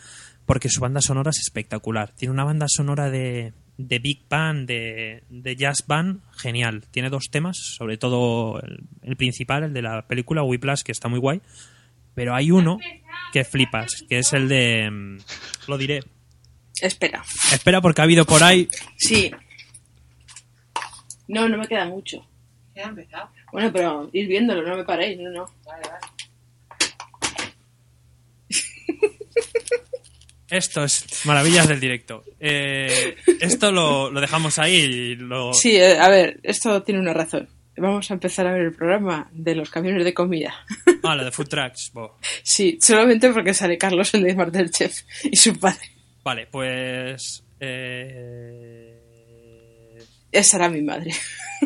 [0.46, 2.10] porque su banda sonora es espectacular.
[2.14, 6.84] Tiene una banda sonora de, de big band, de, de jazz band, genial.
[6.90, 11.08] Tiene dos temas, sobre todo el, el principal, el de la película Whiplash, que está
[11.08, 11.40] muy guay.
[12.14, 12.78] Pero hay uno
[13.32, 14.90] que flipas, que es el de...
[14.90, 15.18] mm,
[15.68, 16.00] Lo diré.
[16.80, 17.22] Espera.
[17.52, 18.68] Espera porque ha habido por ahí...
[18.96, 19.30] Sí.
[21.28, 22.26] No, no me queda mucho.
[22.74, 23.28] Ya ha empezado.
[23.52, 25.46] Bueno, pero ir viéndolo, no me paréis, no, no.
[30.48, 32.24] Esto es maravillas del directo.
[32.40, 35.54] Eh, esto lo, lo dejamos ahí y lo...
[35.54, 37.48] Sí, eh, a ver, esto tiene una razón.
[37.76, 40.54] Vamos a empezar a ver el programa de los camiones de comida.
[41.02, 41.92] Ah, lo de Food Trucks.
[41.94, 42.18] bo.
[42.42, 45.80] Sí, solamente porque sale Carlos el de Masterchef y su padre.
[46.22, 47.42] Vale, pues...
[47.58, 48.94] eh,
[50.30, 51.12] Esa era mi madre.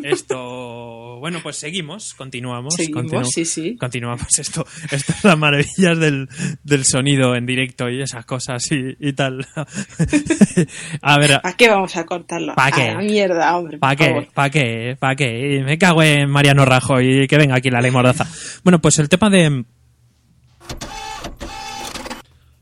[0.05, 0.37] Esto,
[1.25, 2.75] bueno, pues seguimos, continuamos.
[2.75, 3.79] Seguimos, continu- sí, sí.
[3.79, 4.67] Continuamos esto.
[4.91, 6.29] Esto es las maravillas del,
[6.63, 9.47] del sonido en directo y esas cosas y, y tal.
[11.01, 12.55] a ver, ¿Para qué vamos a cortarlo?
[12.55, 12.91] ¿Pa' qué?
[12.91, 13.79] A la mierda, hombre.
[13.79, 14.29] ¿para qué?
[14.35, 14.97] ¿Para qué?
[15.01, 15.63] ¿Para qué?
[15.65, 18.27] Me cago en Mariano Rajoy y que venga aquí la ley mordaza.
[18.63, 19.65] Bueno, pues el tema de...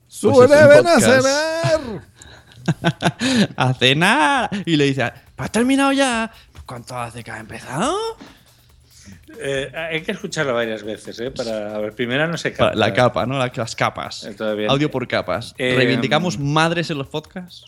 [0.07, 1.91] ¡Sube, Pues es un ven a cenar!
[3.57, 4.51] a cenar.
[4.67, 6.31] Y le dice, ¿has terminado ya?
[6.65, 7.99] ¿Cuánto hace que ha empezado?
[9.41, 11.31] Eh, hay que escucharlo varias veces, ¿eh?
[11.31, 12.75] Para, a ver, primera no se capta.
[12.77, 13.39] La capa, ¿no?
[13.39, 14.29] La- Las capas.
[14.37, 15.55] Todavía- Audio por capas.
[15.59, 17.67] Eh, ¿Reivindicamos madres en los podcasts?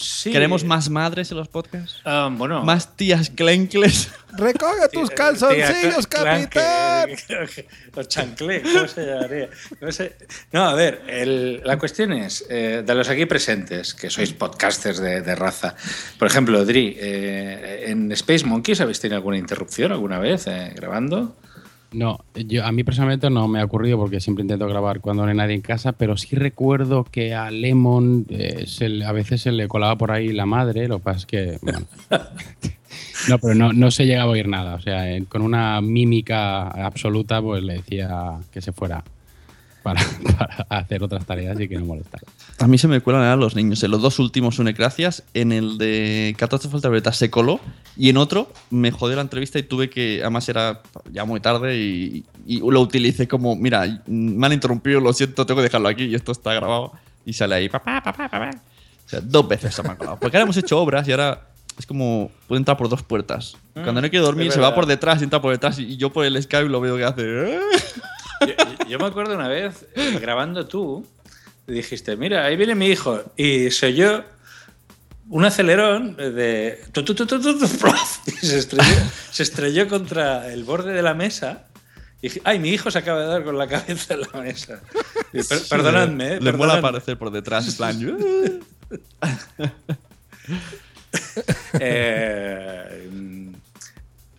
[0.00, 0.30] Sí.
[0.30, 2.00] ¿Queremos más madres en los podcasts?
[2.04, 2.62] Ah, bueno.
[2.62, 4.08] ¿Más tías clencles?
[4.36, 7.10] ¡Recoge tus calzoncillos, Tía, cla- capitán!
[7.96, 9.48] O chanclé, ¿cómo se llamaría?
[9.80, 10.16] No sé.
[10.52, 14.98] No, a ver, el- la cuestión es, eh, de los aquí presentes, que sois podcasters
[15.00, 15.74] de, de raza,
[16.16, 21.36] por ejemplo, Dri, eh, ¿en Space Monkeys habéis tenido alguna interrupción alguna vez eh, grabando?
[21.90, 25.30] No, yo, a mí personalmente no me ha ocurrido porque siempre intento grabar cuando no
[25.30, 29.52] hay nadie en casa, pero sí recuerdo que a Lemon eh, se a veces se
[29.52, 31.58] le colaba por ahí la madre, lo que pasa es que...
[33.28, 36.68] no, pero no, no se llegaba a oír nada, o sea, en- con una mímica
[36.68, 39.02] absoluta pues le decía que se fuera
[39.82, 40.00] para,
[40.38, 42.24] para hacer otras tareas y que no molestara.
[42.60, 43.82] A mí se me cuelan a los niños.
[43.84, 47.60] En los dos últimos Unecracias, en el de Catástrofe Ultravioleta se coló
[47.96, 50.82] y en otro me jodió la entrevista y tuve que, además era
[51.12, 55.58] ya muy tarde y, y lo utilicé como, mira, me han interrumpido, lo siento, tengo
[55.58, 56.92] que dejarlo aquí y esto está grabado
[57.24, 58.50] y sale ahí, papá, papá, papá.
[59.06, 60.18] O sea, dos veces se me ha colado.
[60.20, 61.46] Porque ahora hemos hecho obras y ahora
[61.78, 63.56] es como, puede entrar por dos puertas.
[63.76, 66.12] Mm, Cuando no quiere dormir se va por detrás y entra por detrás y yo
[66.12, 67.22] por el Skype lo veo que hace...
[67.54, 67.60] "Eh".
[68.40, 71.04] Yo, yo me acuerdo una vez, eh, grabando tú,
[71.72, 74.24] dijiste, mira, ahí viene mi hijo, y se oyó
[75.28, 76.80] un acelerón de...
[76.92, 77.02] tu,
[78.42, 78.94] y se estrelló,
[79.30, 81.64] se estrelló contra el borde de la mesa.
[82.20, 84.80] Y dije, ay, mi hijo se acaba de dar con la cabeza en la mesa.
[85.32, 86.78] Y, per- perdonadme, eh, Le mola perdonadme.
[86.88, 87.98] aparecer por detrás, plan...
[91.80, 93.08] "Eh".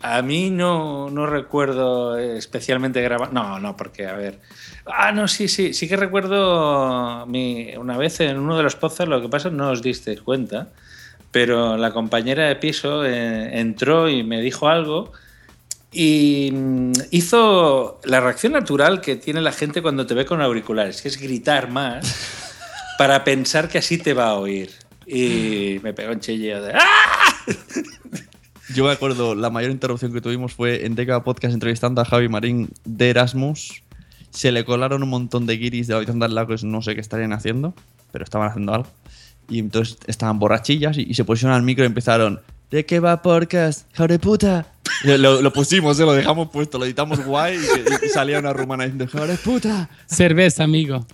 [0.01, 3.33] A mí no, no recuerdo especialmente grabar.
[3.33, 4.39] No, no, porque, a ver.
[4.85, 5.73] Ah, no, sí, sí.
[5.73, 9.71] Sí que recuerdo mi, una vez en uno de los pozos, lo que pasa no
[9.71, 10.69] os disteis cuenta,
[11.31, 15.11] pero la compañera de piso eh, entró y me dijo algo
[15.91, 21.01] y mm, hizo la reacción natural que tiene la gente cuando te ve con auriculares,
[21.01, 22.15] que es gritar más
[22.97, 24.71] para pensar que así te va a oír.
[25.05, 27.35] Y me pegó un chilleo de ¡Ah!
[28.75, 32.29] Yo me acuerdo, la mayor interrupción que tuvimos fue en Deca Podcast entrevistando a Javi
[32.29, 33.83] Marín de Erasmus.
[34.29, 36.83] Se le colaron un montón de guiris de la habitación de al lado que no
[36.83, 37.73] sé qué estarían haciendo,
[38.11, 38.87] pero estaban haciendo algo.
[39.49, 42.41] Y entonces estaban borrachillas y, y se pusieron al micro y empezaron.
[42.71, 43.87] ¿De qué va podcast?
[43.93, 44.73] ¡Hijo de puta!
[45.03, 46.03] Y Lo, lo pusimos, ¿eh?
[46.05, 49.89] lo dejamos puesto, lo editamos guay y, y salía una rumana diciendo ¡Hijo de puta!
[50.05, 51.05] Cerveza, amigo.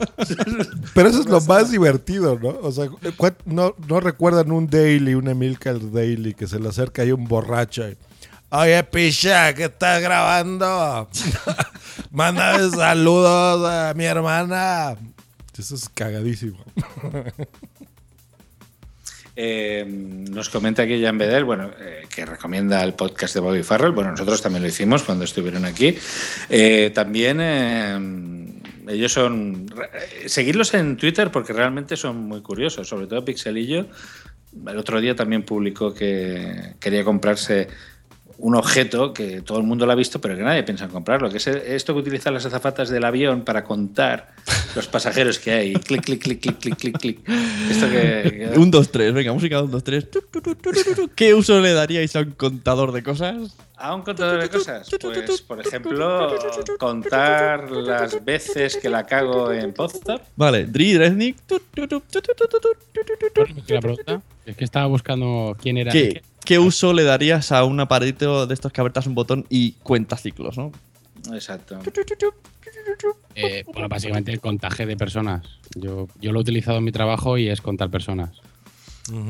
[0.94, 2.50] Pero eso es lo más divertido, ¿no?
[2.62, 7.04] O sea, ¿cuán- no, no recuerdan un daily, un Emilcar daily que se le acerca
[7.04, 7.96] ahí un borracho y,
[8.50, 11.10] Oye, picha, ¿qué estás grabando?
[12.12, 14.96] Mándame saludos a mi hermana.
[15.58, 16.58] Eso es cagadísimo.
[19.36, 23.92] Eh, nos comenta aquí Jan Bedel, bueno, eh, que recomienda el podcast de Bobby Farrell.
[23.92, 25.98] Bueno, nosotros también lo hicimos cuando estuvieron aquí.
[26.50, 27.42] Eh, también
[28.88, 29.66] ellos son.
[30.26, 33.88] Seguidlos en Twitter porque realmente son muy curiosos, sobre todo Pixelillo.
[34.68, 37.68] El otro día también publicó que quería comprarse
[38.38, 41.30] un objeto que todo el mundo lo ha visto, pero que nadie piensa en comprarlo,
[41.30, 44.34] que es esto que utilizan las azafatas del avión para contar
[44.76, 45.74] los pasajeros que hay.
[45.74, 47.30] clic, clic, clic, clic, clic, clic, clic.
[47.70, 48.54] Esto que.
[48.58, 49.14] Un, dos, tres.
[49.14, 50.08] Venga, música de un, dos, tres.
[51.16, 53.56] ¿Qué uso le daríais a un contador de cosas?
[53.78, 54.90] ¿A un contador de cosas?
[55.02, 56.34] Pues, por ejemplo,
[56.80, 60.22] contar las veces que la cago en Podzap.
[60.36, 61.38] Vale, Dri Dresnik.
[61.76, 62.02] La
[64.46, 65.92] es que estaba buscando quién era...
[65.92, 66.22] ¿Qué?
[66.46, 70.16] ¿Qué uso le darías a un aparatito de estos que apretas un botón y cuenta
[70.16, 70.72] ciclos, no?
[71.34, 71.80] Exacto.
[73.36, 75.46] Eh, bueno, básicamente el contaje de personas.
[75.76, 78.32] Yo, yo lo he utilizado en mi trabajo y es contar personas.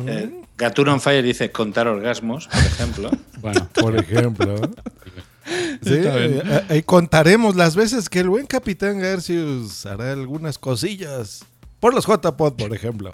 [0.08, 3.12] Eh, Gatur on Fire dice contar orgasmos, por ejemplo.
[3.42, 4.56] bueno, Por ejemplo.
[5.84, 6.42] Sí, bien.
[6.70, 11.46] eh, contaremos las veces que el buen capitán Garcius hará algunas cosillas.
[11.80, 13.12] Por los JPod, por ejemplo.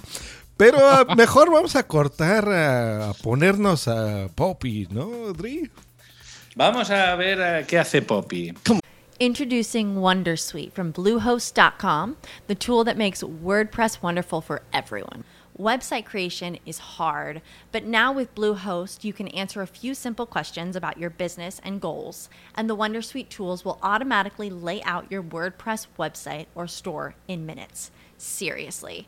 [0.61, 5.71] Pero ah, mejor vamos a cortar, a, a ponernos a Poppy, ¿no, Dri?
[6.55, 8.53] Vamos a ver eh, qué hace Poppy.
[9.19, 12.15] Introducing Wondersuite from Bluehost.com,
[12.45, 15.23] the tool that makes WordPress wonderful for everyone.
[15.57, 20.75] Website creation is hard, but now with Bluehost, you can answer a few simple questions
[20.75, 25.87] about your business and goals, and the Wondersuite tools will automatically lay out your WordPress
[25.97, 27.89] website or store in minutes.
[28.19, 29.07] Seriously.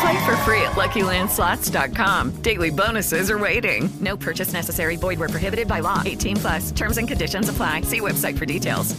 [0.00, 2.32] Play for free at LuckyLandSlots.com.
[2.42, 3.88] Daily bonuses are waiting.
[4.00, 4.96] No purchase necessary.
[4.96, 6.02] Void were prohibited by law.
[6.04, 6.72] 18 plus.
[6.72, 7.82] Terms and conditions apply.
[7.82, 8.94] See website for details.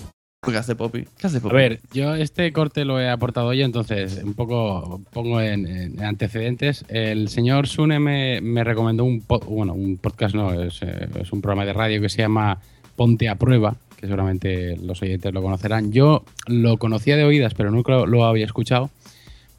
[0.45, 1.07] ¿Qué hace Poppy?
[1.17, 1.55] ¿Qué hace A Poppy?
[1.55, 6.85] ver, yo este corte lo he aportado yo, entonces un poco pongo en, en antecedentes.
[6.87, 11.41] El señor Sune me, me recomendó un, bueno, un podcast, no, es, eh, es un
[11.41, 12.59] programa de radio que se llama
[12.95, 15.91] Ponte a Prueba, que seguramente los oyentes lo conocerán.
[15.91, 18.91] Yo lo conocía de oídas, pero nunca lo había escuchado.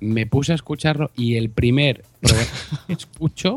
[0.01, 2.51] Me puse a escucharlo y el primer programa
[2.87, 3.57] que escucho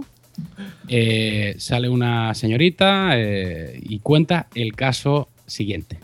[0.87, 5.99] eh, sale una señorita eh, y cuenta el caso siguiente.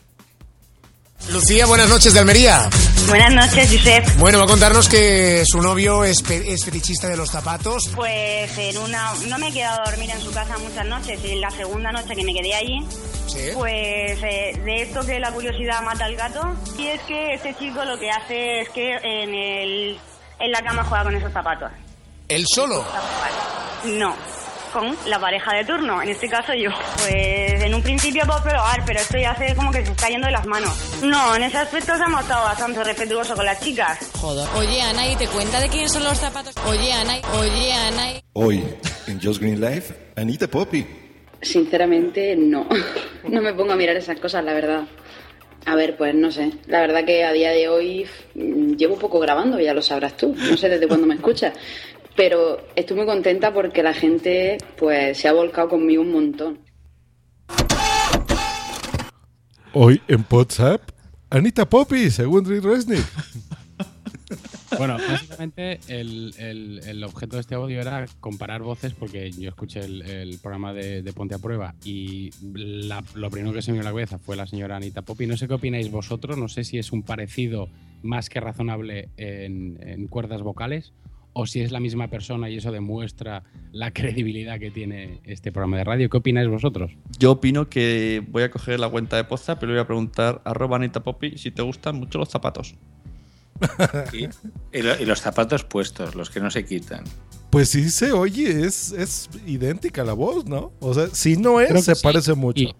[1.32, 2.70] Lucía, buenas noches de Almería.
[3.08, 4.18] Buenas noches, Josep.
[4.20, 7.90] Bueno, va a contarnos que su novio es, pe- es fetichista de los zapatos.
[7.96, 11.32] Pues en una no me he quedado a dormir en su casa muchas noches y
[11.32, 12.80] en la segunda noche que me quedé allí,
[13.56, 16.42] pues eh, de esto que la curiosidad mata al gato.
[16.78, 19.98] Y es que este chico lo que hace es que en el
[20.40, 21.72] en la cama juega con esos zapatos.
[22.28, 22.84] ¿Él solo?
[23.86, 24.16] No,
[24.74, 26.70] con la pareja de turno, en este caso yo.
[26.98, 30.28] Pues en un principio puedo probar, pero esto ya hace como que se está yendo
[30.28, 31.00] de las manos.
[31.04, 34.12] No, en ese aspecto se hemos estado bastante respetuosos con las chicas.
[34.20, 34.48] Joder.
[34.56, 36.56] Oye, Ana, ¿y te cuenta de quién son los zapatos?
[36.68, 38.08] Oye, Ana, oye, Ana.
[38.34, 38.64] Hoy,
[39.08, 40.86] en Just Green Life, Anita Poppy.
[41.42, 42.68] Sinceramente, no.
[43.28, 44.84] No me pongo a mirar esas cosas, la verdad.
[45.66, 46.52] A ver, pues no sé.
[46.68, 48.06] La verdad que a día de hoy
[48.36, 50.36] mm, llevo poco grabando, ya lo sabrás tú.
[50.36, 51.54] No sé desde cuándo me escuchas.
[52.16, 56.60] Pero estoy muy contenta porque la gente pues se ha volcado conmigo un montón.
[59.74, 60.82] Hoy en WhatsApp,
[61.30, 63.04] Anita Poppy, según Dri Resnick.
[64.78, 69.82] Bueno, básicamente el, el- el objeto de este audio era comparar voces porque yo escuché
[69.82, 72.32] el, el programa de, Ponte a Prueba y
[73.16, 75.28] lo primero que se me a la cabeza fue la señora Anita Popi.
[75.28, 77.70] No sé qué opináis vosotros, no sé si es un parecido
[78.04, 80.94] más que razonable en, en cuerdas vocales
[81.38, 83.44] o si es la misma persona y eso demuestra
[83.74, 86.10] la credibilidad que tiene este programa de radio.
[86.10, 86.92] ¿Qué opináis vosotros?
[87.20, 90.78] Yo opino que voy a coger la cuenta de Poza, pero voy a preguntar arroba
[90.78, 92.76] Anita Popi si te gustan mucho los zapatos.
[94.14, 94.26] Y,
[94.78, 97.04] y lo- y los zapatos puestos, los que no se quitan.
[97.50, 100.74] Pues sí se oye, es, es idéntica la voz, ¿no?
[100.82, 102.02] O sea, si no es, se sí.
[102.04, 102.64] parece mucho.
[102.64, 102.76] Y,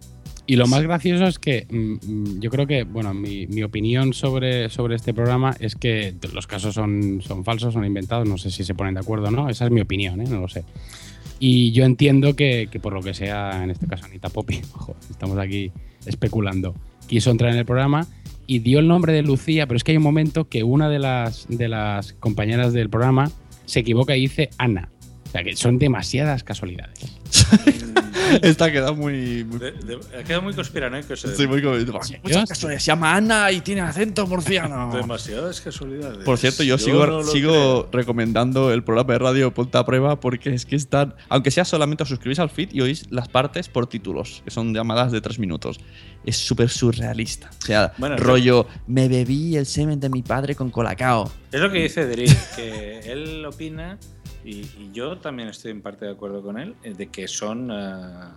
[0.48, 1.94] y lo más gracioso es que mm,
[2.36, 6.46] mm, yo creo que, bueno, mi, mi opinión sobre, sobre este programa es que los
[6.46, 9.50] casos son, son falsos, son inventados, no sé si se ponen de acuerdo o no,
[9.50, 10.26] esa es mi opinión, ¿eh?
[10.30, 10.66] no lo sé.
[11.40, 14.96] Y yo entiendo que, que por lo que sea, en este caso Anita Popi, ojo,
[15.10, 15.72] estamos aquí
[16.06, 16.76] especulando,
[17.08, 18.06] quiso entrar en el programa
[18.48, 21.00] y dio el nombre de Lucía, pero es que hay un momento que una de
[21.00, 23.32] las, de las compañeras del programa
[23.66, 24.90] se equivoca y dice Ana.
[25.28, 27.00] O sea que son demasiadas casualidades.
[28.42, 29.44] Esta queda muy.
[29.44, 31.28] muy De- de- ha quedado muy conspiranoico eso.
[31.30, 31.62] de- Sí, muy
[32.24, 32.84] Muchas casualidades.
[32.84, 34.92] Se llama Ana y tiene acento murciano.
[34.94, 36.24] Demasiadas casualidades.
[36.24, 40.54] Por cierto, yo, sigo, no sigo recomendando el programa de radio Ponte a Prueba porque
[40.54, 41.16] es que están.
[41.30, 44.74] Aunque sea solamente os suscribís al feed y oís las partes por títulos, que son
[44.74, 45.80] llamadas de tres minutos.
[46.26, 47.50] Es súper surrealista.
[47.62, 51.32] O sea, Bueno, rollo, me bebí el semen de mi padre con colacao.
[51.52, 53.98] Es lo que dice Drick, que él opina,
[54.46, 57.70] y, y yo también estoy en parte de acuerdo con él, eh, de que son,
[57.72, 58.28] eh,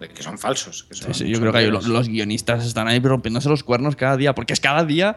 [0.00, 0.84] de que son falsos.
[0.84, 3.62] Que son, Sí, sí, yo son creo que los, los guionistas están ahí rompiéndose los
[3.62, 5.16] cuernos cada día, porque es cada día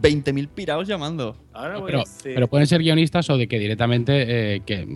[0.00, 1.36] 20.000 pirados llamando.
[1.54, 4.86] Ahora voy Pero, a decir- pero pueden ser guionistas o de que directamente, eh, que,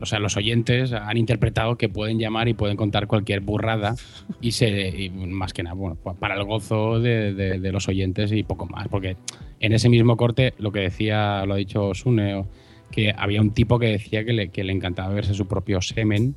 [0.00, 3.94] o sea, los oyentes han interpretado que pueden llamar y pueden contar cualquier burrada
[4.42, 7.88] y se, y más que nada, bueno, pa- para el gozo de, de- de los
[7.88, 9.16] oyentes y poco más, porque
[9.58, 12.46] en ese mismo corte, lo que decía, lo ha dicho Sune, o-
[12.90, 16.34] que había un tipo que decía que le, que le encantaba verse su propio semen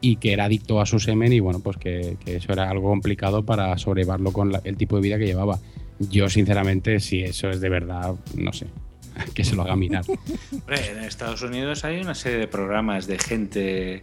[0.00, 2.88] y que era adicto a su semen y bueno, pues que, que eso era algo
[2.88, 5.58] complicado para sobrellevarlo con la- el tipo de vida que llevaba.
[5.98, 8.66] Yo, sinceramente, si eso es de verdad, no sé,
[9.34, 10.04] que se lo haga mirar.
[10.68, 14.00] En Estados Unidos hay una serie de programas de gente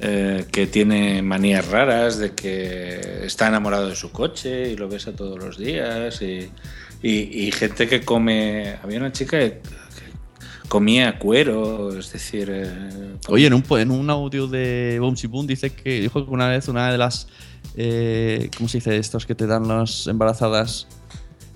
[0.00, 5.14] eh, que tiene manías raras, de que está enamorado de su coche y lo besa
[5.14, 6.48] todos los días, y,
[7.02, 8.76] y- y gente que come...
[8.82, 9.60] Había una chica que
[10.68, 12.48] comía cuero, es decir...
[12.50, 16.30] eh, Oye, en un, po- en un audio de Boomsy Boom dice que dijo que
[16.30, 17.28] una vez una de las.
[17.76, 18.96] eh, ¿Cómo se dice?
[18.96, 20.86] Estos que te dan las embarazadas.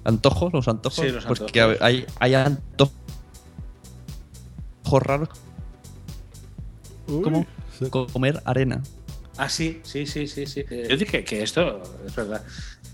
[0.04, 0.52] ¿Antojos?
[0.52, 1.04] ¿Los antojos?
[1.04, 1.82] Sí, los Porque antojos.
[1.82, 2.92] hay, hay antojos
[5.02, 5.28] raros
[7.22, 7.46] como
[8.12, 8.82] comer arena.
[9.36, 10.64] Ah, sí, sí, sí, sí, sí.
[10.88, 12.42] Yo dije que esto es verdad.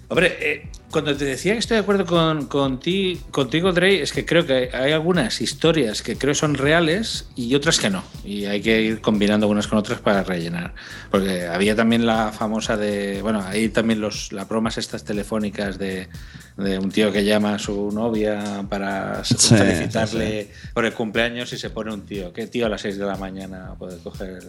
[0.09, 4.13] Hombre, eh, cuando te decía que estoy de acuerdo con, con ti, contigo, Drey, es
[4.13, 8.05] que creo que hay algunas historias que creo son reales y otras que no.
[8.23, 10.75] Y hay que ir combinando unas con otras para rellenar.
[11.11, 13.23] Porque había también la famosa de.
[13.23, 16.09] Bueno, hay también los, las bromas estas telefónicas de,
[16.57, 21.59] de un tío que llama a su novia para Sí, felicitarle por el cumpleaños y
[21.59, 22.33] se pone un tío.
[22.33, 24.43] ¿Qué tío a las 6 de la mañana puede coger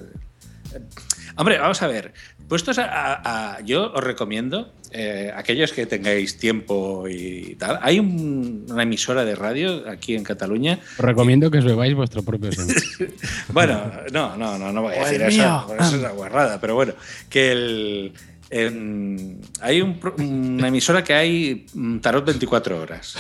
[1.38, 2.14] Hombre, vamos a ver.
[2.48, 2.86] Puestos a.
[2.86, 8.84] a- a- yo os recomiendo, eh, aquellos que tengáis tiempo y tal, hay un- una
[8.84, 10.80] emisora de radio aquí en Cataluña.
[10.98, 12.76] Os recomiendo que os bebáis vuestro propio semen.
[13.50, 16.94] Bueno, no, no, no, no voy a decir eso, eso es una guarrada, pero bueno,
[17.30, 18.14] que el.
[18.52, 23.16] em, hay un pro- una emisora que hay mm, tarot 24 horas.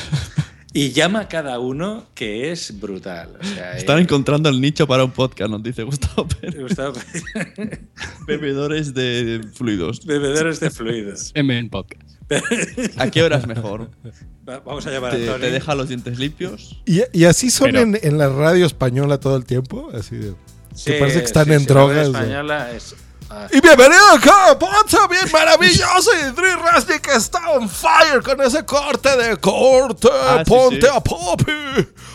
[0.77, 3.37] Y llama a cada uno que es brutal.
[3.39, 6.59] O sea, Están eh, encontrando el nicho para un podcast, nos dice Gustavo Pérez.
[6.61, 6.95] Gustavo
[8.27, 10.05] Bebedores de fluidos.
[10.05, 11.19] Bebedores de fluidos.
[11.33, 12.03] Semen podcast.
[12.97, 13.89] ¿A qué hora es mejor?
[14.47, 15.39] Va- Vamos a llamar a ¿Te, Tony.
[15.39, 16.81] te deja los dientes limpios?
[16.85, 19.89] ¿Y, y así son Pero- en, en la radio española todo el tiempo?
[19.93, 20.33] Así de.
[20.73, 22.07] Sí, que parece que están sí, en sí, la radio drogas.
[22.21, 22.95] española es.
[23.29, 26.11] Ah, Y bienvenido acá, Ponce, bien maravilloso.
[26.19, 30.07] Y Dri Resnick está on fire con ese corte de corte.
[30.11, 30.87] Ah, sí, ponte sí.
[30.93, 31.51] a Poppy.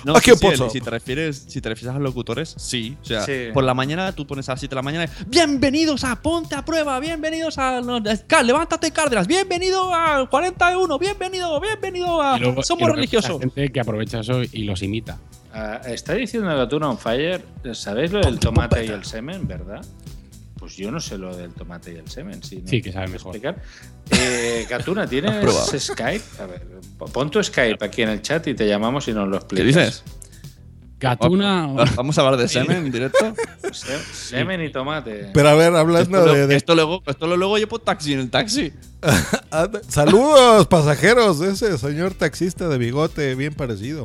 [0.04, 2.96] No, Aquí sí, en sí, si te refieres, si te refieres a los locutores, sí.
[3.02, 3.48] O sea, Sí.
[3.52, 5.06] por la mañana tú pones a las 7 de la mañana.
[5.26, 12.22] Bienvenidos a Ponte a Prueba, bienvenidos a no, Levántate Cárdenas, bienvenido a 41, bienvenido, bienvenido
[12.22, 13.32] a luego- Somos hay religiosos.
[13.32, 15.18] mucha gente que aprovecha eso y los imita.
[15.52, 17.44] ah, está diciendo Gatuna on fire.
[17.74, 19.84] ¿Sabéis lo del tomate y el semen, verdad?
[20.70, 22.44] Pues yo no sé lo del tomate y el semen.
[22.44, 23.34] Si no Sí, que sabe mejor.
[23.34, 23.60] explicar.
[24.12, 25.44] Eh, Gatuna, ¿tienes.
[25.82, 26.22] Skype?
[26.40, 26.62] A ver,
[27.12, 29.66] pon tu Skype aquí en el chat y te llamamos y nos lo ¿Qué explicas.
[29.66, 30.04] dices?
[31.00, 31.66] Gatuna.
[31.96, 33.34] ¿Vamos a hablar de semen en directo?
[33.72, 35.30] Se- Semen y tomate.
[35.34, 36.40] Pero a ver, hablando esto, de.
[36.42, 38.72] lo, de- esto luego, esto lo luego llevo taxi en el taxi.
[39.88, 44.04] Saludos, pasajeros, ese señor taxista de bigote bien parecido.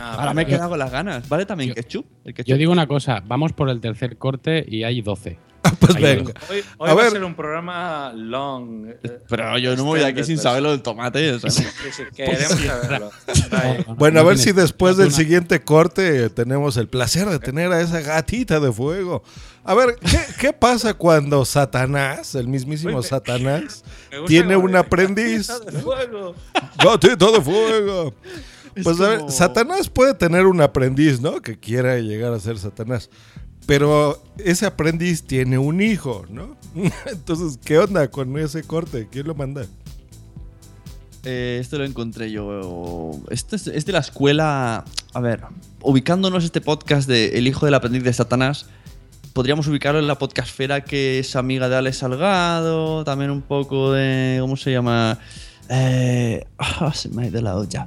[0.00, 1.28] Ahora me he quedado con las ganas.
[1.28, 2.06] ¿Vale también ketchup?
[2.24, 2.50] El ketchup.
[2.50, 5.38] Yo digo una cosa, vamos por el tercer corte y hay 12.
[5.78, 6.32] Pues Hay venga.
[6.50, 8.88] Hoy, hoy A va a ser un programa long.
[9.02, 11.32] eh, Pero yo no me voy de aquí sin saber lo del tomate.
[11.32, 11.50] o sea.
[11.50, 13.10] Sí, sí, queremos saberlo.
[13.52, 13.84] Ahí.
[13.96, 18.00] Bueno, a ver si después del siguiente corte tenemos el placer de tener a esa
[18.00, 19.22] gatita de fuego.
[19.64, 23.84] A ver, ¿qué, qué pasa cuando Satanás, el mismísimo Satanás,
[24.26, 25.48] tiene un aprendiz?
[25.66, 26.34] de fuego.
[26.82, 28.14] Gatita de fuego.
[28.74, 31.40] Es Pues a ver, Satanás puede tener un aprendiz, ¿no?
[31.40, 33.10] Que quiera llegar a ser Satanás.
[33.66, 36.56] Pero ese aprendiz tiene un hijo, ¿no?
[37.06, 39.08] Entonces, ¿qué onda con ese corte?
[39.10, 39.66] ¿Quién lo manda?
[41.24, 43.12] Eh, esto lo encontré yo.
[43.28, 44.84] Esto es, es de la escuela.
[45.12, 45.42] A ver,
[45.82, 48.66] ubicándonos este podcast de El hijo del aprendiz de Satanás,
[49.32, 54.38] podríamos ubicarlo en la podcastfera que es amiga de Alex Salgado, también un poco de.
[54.40, 55.18] ¿Cómo se llama?
[55.68, 57.84] Eh, ah, se me ha ido la olla.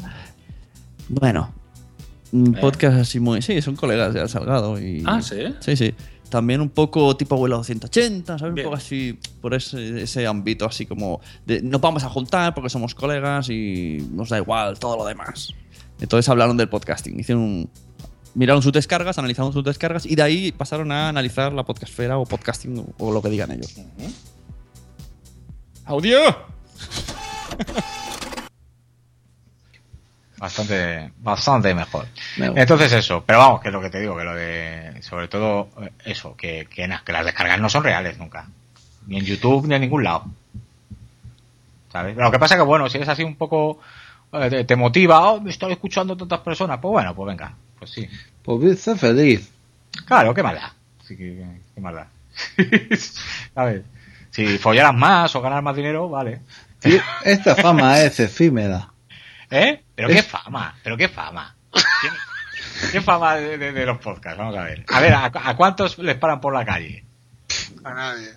[1.10, 1.54] Bueno,
[2.32, 3.42] un podcast así muy.
[3.42, 4.80] Sí, son colegas de Alex Salgado.
[4.82, 5.54] Y, Ah, ¿sí?
[5.60, 5.94] Sí, sí.
[6.30, 8.54] También un poco tipo abuelo 280, ¿sabes?
[8.56, 8.66] Bien.
[8.66, 12.70] Un poco así, por ese, ese ámbito, así como de nos vamos a juntar porque
[12.72, 15.54] somos colegas y nos da igual todo lo demás.
[16.02, 17.20] Entonces hablaron del podcasting.
[17.20, 17.70] Hicieron un-
[18.34, 22.26] miraron sus descargas, analizaron sus descargas y de ahí pasaron a analizar la podcastfera o
[22.26, 23.76] podcasting o, o lo que digan ellos.
[25.86, 26.18] ¡Audio!
[30.44, 32.06] Bastante, bastante mejor.
[32.36, 32.48] Me.
[32.48, 35.70] Entonces eso, pero vamos, que es lo que te digo, que lo de, sobre todo
[35.82, 38.46] eh, eso, que, que, que las descargas no son reales nunca.
[39.08, 40.26] Ni en YouTube ni en ningún lado.
[41.94, 42.18] ¿Sabes?
[42.18, 43.80] Lo que pasa que bueno, si es así un poco,
[44.34, 48.10] eh, te, motiva, oh, me estoy escuchando tantas personas, pues bueno, pues venga, pues sí.
[48.44, 49.50] Pues sé feliz.
[50.06, 50.74] Claro, qué maldad.
[51.08, 51.42] Sí, qué,
[51.74, 52.98] qué.
[53.56, 53.84] ¿Sabes?
[54.32, 56.42] Si follaras más o ganar más dinero, vale.
[57.24, 58.93] Esta fama es efímera.
[59.56, 59.84] ¿Eh?
[59.96, 60.76] ¿Pero qué fama?
[60.84, 61.56] ¿Pero qué fama?
[61.72, 64.38] ¿Quién- ¿Qué fama de, de- de los podcasts?
[64.38, 64.84] Vamos a ver.
[64.88, 67.06] A ver, ¿a, a cuántos les paran por la calle?
[67.84, 68.30] A nadie.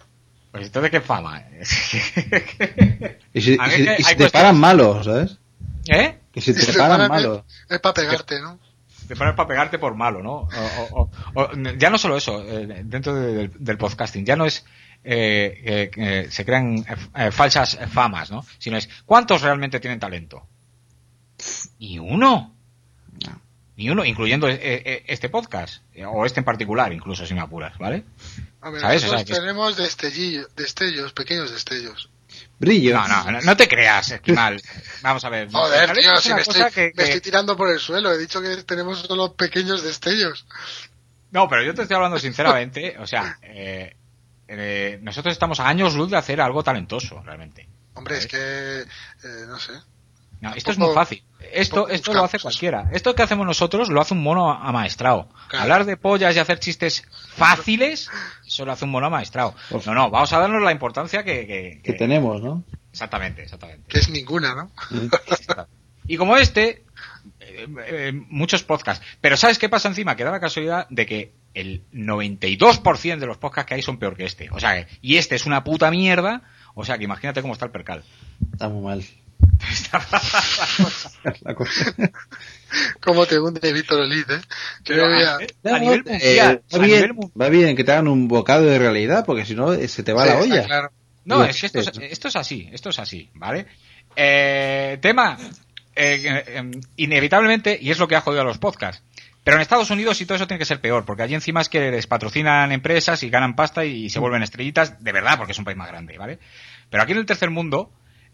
[0.52, 1.42] Pues entonces, ¿qué fama?
[3.32, 5.38] Y si, A y si- y te cuestiones- paran malos, ¿sabes?
[5.88, 6.18] ¿Eh?
[6.32, 7.42] Que si te Si te paran paran, malos.
[7.68, 8.58] Es para pegarte, ¿no?
[9.08, 10.32] Te paran para pegarte por malo, ¿no?
[10.32, 10.48] O-
[10.90, 14.44] o- o- o- ya no solo eso, eh, dentro de- del, del podcasting, ya no
[14.46, 14.64] es
[15.04, 18.44] eh, eh, que se crean eh, eh, falsas famas, ¿no?
[18.58, 20.46] Sino es, ¿cuántos realmente tienen talento?
[21.78, 22.52] Ni uno.
[23.76, 27.40] Ni uno, incluyendo eh, eh, este podcast, eh, o este en particular, incluso si me
[27.42, 28.04] apuras, ¿vale?
[28.62, 29.02] A ver, ¿Sabes?
[29.04, 32.08] O nosotros sea, tenemos destellillo- destellos, pequeños destellos.
[32.58, 32.94] Brillos.
[33.06, 34.62] No, no, no, te creas, Esquimal.
[35.02, 35.50] Vamos a ver.
[35.52, 38.10] Joder, tío, si me cosa estoy, que- me que- estoy tirando por el suelo.
[38.12, 40.46] He dicho que tenemos solo pequeños destellos.
[41.32, 43.94] No, pero yo te estoy hablando sinceramente, o sea, eh,
[44.48, 47.68] eh, nosotros estamos a años luz de hacer algo talentoso, realmente.
[47.92, 48.80] Hombre, es que...
[48.80, 48.86] eh,
[49.48, 49.72] no sé.
[50.40, 51.22] No, esto es muy fácil.
[51.52, 52.90] Esto, esto lo hace cualquiera.
[52.92, 55.28] Esto que hacemos nosotros lo hace un mono amaestrado.
[55.62, 57.04] Hablar de pollas y hacer chistes
[57.34, 58.10] fáciles,
[58.46, 59.54] eso lo hace un mono amaestrado.
[59.86, 61.46] No, no, vamos a darnos la importancia que...
[61.46, 62.64] que- Que que- tenemos, ¿no?
[62.92, 63.84] Exactamente, exactamente.
[63.88, 64.70] Que es ninguna, ¿no?
[66.08, 66.84] Y como este,
[67.40, 69.04] eh, eh, muchos podcasts.
[69.20, 70.16] Pero ¿sabes qué pasa encima?
[70.16, 74.16] Que da la casualidad de que el 92% de los podcasts que hay son peor
[74.16, 74.48] que este.
[74.50, 76.42] O sea, y este es una puta mierda.
[76.74, 78.04] O sea, que imagínate cómo está el percal.
[78.52, 79.02] Está muy mal.
[83.00, 84.40] Cómo te hunde Víctor Olid, ¿eh?
[84.84, 87.92] Pero, vea- a- a nivel Eh, va, a bien, nivel mu- va bien que te
[87.92, 90.66] hagan un bocado de realidad, porque si no eh, se te va Sí, la olla.
[90.66, 90.90] claro.
[91.24, 93.66] No, es que esto es, esto es así, esto es así, ¿vale?
[94.14, 95.36] Eh, tema,
[95.96, 99.02] eh, eh, eh, inevitablemente, y es lo que ha jodido a los podcasts,
[99.42, 101.68] pero en Estados Unidos y todo eso tiene que ser peor, porque allí encima es
[101.68, 105.58] que les patrocinan empresas y ganan pasta y se vuelven estrellitas, de verdad, porque es
[105.58, 106.38] un país más grande, ¿vale?
[106.90, 107.90] Pero aquí en el tercer mundo,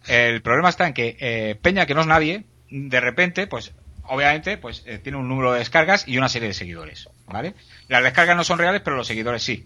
[0.08, 3.72] el problema está en que eh, Peña, que no es nadie, de repente, pues,
[4.04, 7.54] obviamente, pues eh, tiene un número de descargas y una serie de seguidores, ¿vale?
[7.88, 9.64] Las descargas no son reales, pero los seguidores sí.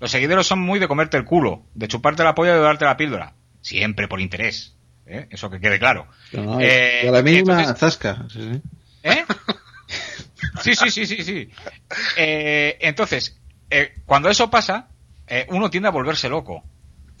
[0.00, 2.84] Los seguidores son muy de comerte el culo, de chuparte la polla y de darte
[2.84, 3.34] la píldora.
[3.60, 4.74] Siempre por interés.
[5.06, 5.28] ¿eh?
[5.30, 6.08] Eso que quede claro.
[6.32, 8.26] No, Eh, y a la mínima entonces- zasca.
[8.32, 8.62] Sí, sí.
[9.04, 9.24] ¿Eh?
[10.62, 11.50] Sí, sí, sí, sí, sí.
[12.16, 13.38] Eh, entonces,
[13.70, 14.88] eh, cuando eso pasa,
[15.48, 16.62] uno tiende a volverse loco.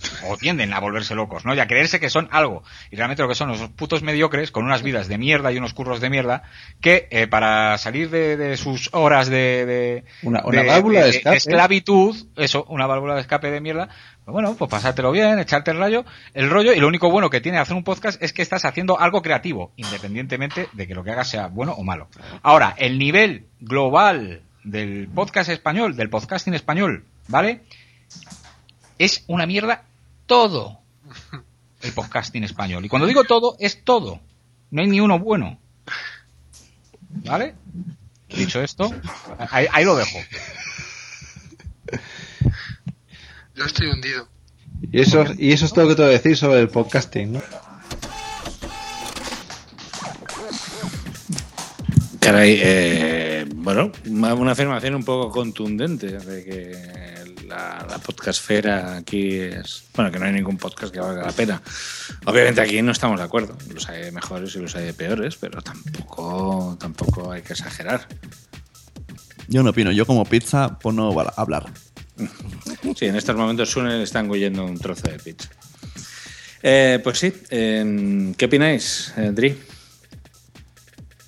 [0.28, 1.54] O tienden a volverse locos, ¿no?
[1.54, 2.62] Y a creerse que son algo.
[2.90, 5.74] Y realmente lo que son los putos mediocres con unas vidas de mierda y unos
[5.74, 6.42] curros de mierda
[6.80, 11.36] que eh, para salir de, de sus horas de, de, Una- una válvula de escape.
[11.36, 13.88] esclavitud, eso, una válvula de escape de mierda,
[14.24, 16.04] pues bueno, pues pasártelo bien, echarte el rollo,
[16.34, 19.00] el rollo, y lo único bueno que tiene hacer un podcast es que estás haciendo
[19.00, 22.08] algo creativo, independientemente de que lo que hagas sea bueno o malo.
[22.42, 27.62] Ahora, el nivel global del podcast español, del podcasting español, ¿vale?
[28.98, 29.82] Es una mierda
[30.32, 30.80] todo
[31.82, 32.82] el podcasting español.
[32.82, 34.18] Y cuando digo todo, es todo.
[34.70, 35.58] No hay ni uno bueno.
[37.26, 37.54] ¿Vale?
[38.34, 38.90] Dicho esto,
[39.50, 40.18] ahí, ahí lo dejo.
[43.54, 44.26] Yo estoy hundido.
[44.90, 47.34] Y eso, y eso es todo lo que te voy a decir sobre el podcasting,
[47.34, 47.42] ¿no?
[52.20, 57.21] Caray, eh, bueno, una afirmación un poco contundente de que
[57.52, 59.84] la, la podcastfera aquí es.
[59.94, 61.62] Bueno, que no hay ningún podcast que valga la pena.
[62.24, 63.56] Obviamente aquí no estamos de acuerdo.
[63.72, 68.06] Los hay de mejores y los hay de peores, pero tampoco, tampoco hay que exagerar.
[69.48, 71.70] Yo no opino, yo como pizza, pues no a hablar.
[72.96, 75.48] Sí, en estos momentos Sune está engullendo un trozo de pizza.
[76.62, 79.56] Eh, pues sí, eh, ¿qué opináis, Dri?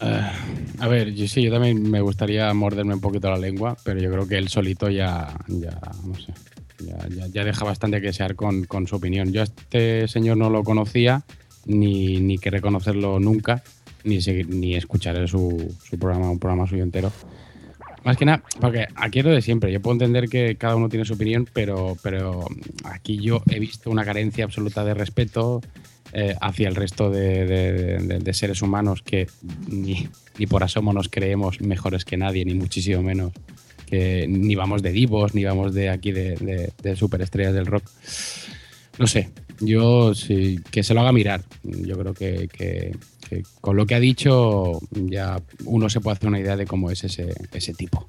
[0.04, 0.20] Eh,
[0.80, 4.10] a ver, yo sí, yo también me gustaría morderme un poquito la lengua, pero yo
[4.10, 6.32] creo que él solito ya, ya no sé,
[6.84, 9.32] ya, ya- ya deja bastante que desear con, su opinión.
[9.32, 11.22] Yo a este señor no lo conocía,
[11.66, 13.62] ni, ni que reconocerlo nunca,
[14.04, 17.10] ni, ni escucharé su, su programa, un programa suyo entero.
[18.04, 19.72] Más que nada, porque aquí es lo de siempre.
[19.72, 22.44] Yo puedo entender que cada uno tiene su opinión, pero, pero
[22.84, 25.62] aquí yo he visto una carencia absoluta de respeto
[26.12, 29.26] eh, hacia el resto de, de- seres humanos que
[29.68, 30.08] ni,
[30.38, 33.32] ni por asomo nos creemos mejores que nadie, ni muchísimo menos.
[33.86, 37.84] Que ni vamos de divos, ni vamos de aquí de, superestrellas del rock.
[38.98, 41.42] No sé, yo sí, que se lo haga mirar.
[41.62, 42.96] Yo creo que-
[43.60, 47.04] con lo que ha dicho ya uno se puede hacer una idea de cómo es
[47.04, 48.06] ese, ese tipo.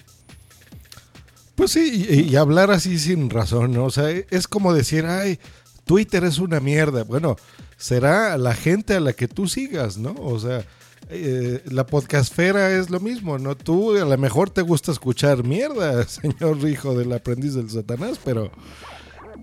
[1.55, 3.85] Pues sí, y, y hablar así sin razón, ¿no?
[3.85, 5.39] O sea, es como decir, ay,
[5.85, 7.03] Twitter es una mierda.
[7.03, 7.37] Bueno,
[7.77, 10.13] será la gente a la que tú sigas, ¿no?
[10.19, 10.65] O sea,
[11.09, 13.55] eh, la podcastfera es lo mismo, ¿no?
[13.55, 18.51] Tú a lo mejor te gusta escuchar mierda, señor hijo del aprendiz del Satanás, pero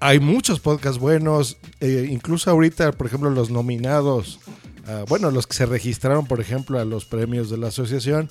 [0.00, 4.40] hay muchos podcasts buenos, eh, incluso ahorita, por ejemplo, los nominados,
[4.86, 8.28] ah, bueno, los que se registraron, por ejemplo, a los premios de la asociación,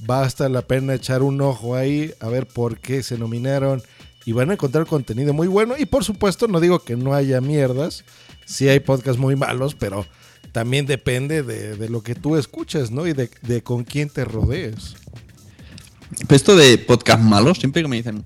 [0.00, 3.82] basta la pena echar un ojo ahí a ver por qué se nominaron
[4.24, 5.74] y van a encontrar contenido muy bueno.
[5.78, 8.04] Y por supuesto, no digo que no haya mierdas,
[8.44, 10.06] sí hay podcasts muy malos, pero
[10.52, 13.06] también depende de, lo que tú escuches, ¿no?
[13.06, 14.94] Y de, con quién te rodees.
[16.28, 18.24] Esto de podcast malos, siempre que me dicen,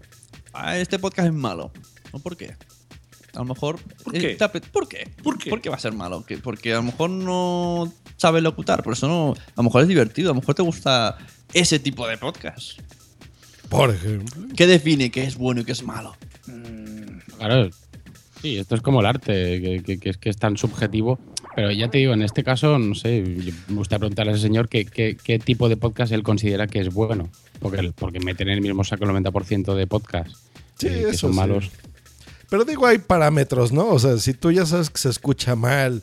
[0.53, 1.71] "Ah, este podcast es malo.
[2.13, 2.57] ¿No por qué?
[3.37, 3.79] A lo mejor.
[4.03, 4.33] ¿Por qué?
[4.33, 5.09] eh, te apet- ¿Por qué?
[5.23, 5.69] ¿Por qué?
[5.71, 6.25] va a ser malo?
[6.25, 9.33] Que- Porque a lo mejor no sabe locutar, por eso no.
[9.33, 11.19] A lo mejor es divertido, a lo mejor te gusta
[11.53, 12.81] ese tipo de podcast.
[13.69, 14.47] Por ejemplo.
[14.57, 16.17] ¿Qué define qué es bueno y qué es malo?
[17.39, 17.69] Claro,
[18.41, 21.19] sí, esto es como el arte, que, que- que es, que es tan subjetivo.
[21.55, 23.23] Pero ya te digo, en este caso, no sé,
[23.69, 26.81] me gustaría preguntarle a ese señor qué, qué- qué tipo de podcast él considera que
[26.81, 27.31] es bueno.
[27.61, 30.39] Porque, porque meten en el mismo saco el 90% de podcasts
[30.79, 31.71] Sí, eh, que eso son sí.
[32.51, 33.89] Pero digo, hay parámetros, ¿no?
[33.89, 36.03] O sea, si tú ya sabes que se escucha mal,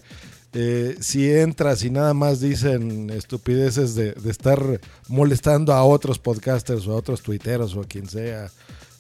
[0.54, 4.62] eh, si entras y nada más dicen estupideces de, de estar
[5.08, 8.50] molestando a otros podcasters o a otros tuiteros o a quien sea,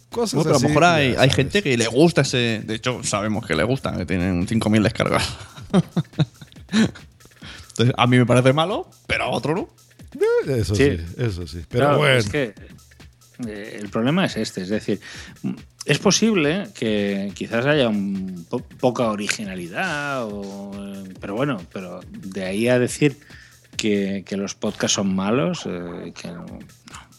[0.10, 0.64] cosas Bueno, pero a así.
[0.64, 2.61] lo mejor hay, hay gente que le gusta ese.
[2.65, 5.28] De hecho, sabemos que le gusta, que tienen 5.000 descargas.
[7.70, 9.70] Entonces, a mí me parece malo, pero a otro no.
[10.48, 11.64] Eh, Eso sí, eso sí.
[11.70, 12.18] Pero Claro, bueno.
[12.18, 12.53] es que
[13.48, 14.99] eh, el problema es este, es decir,
[15.41, 15.53] mm,
[15.86, 22.45] es posible que quizás haya un po- poca originalidad, o, eh, pero bueno, pero de
[22.45, 23.18] ahí a decir
[23.78, 26.45] que, los podcasts son malos, eh, que no.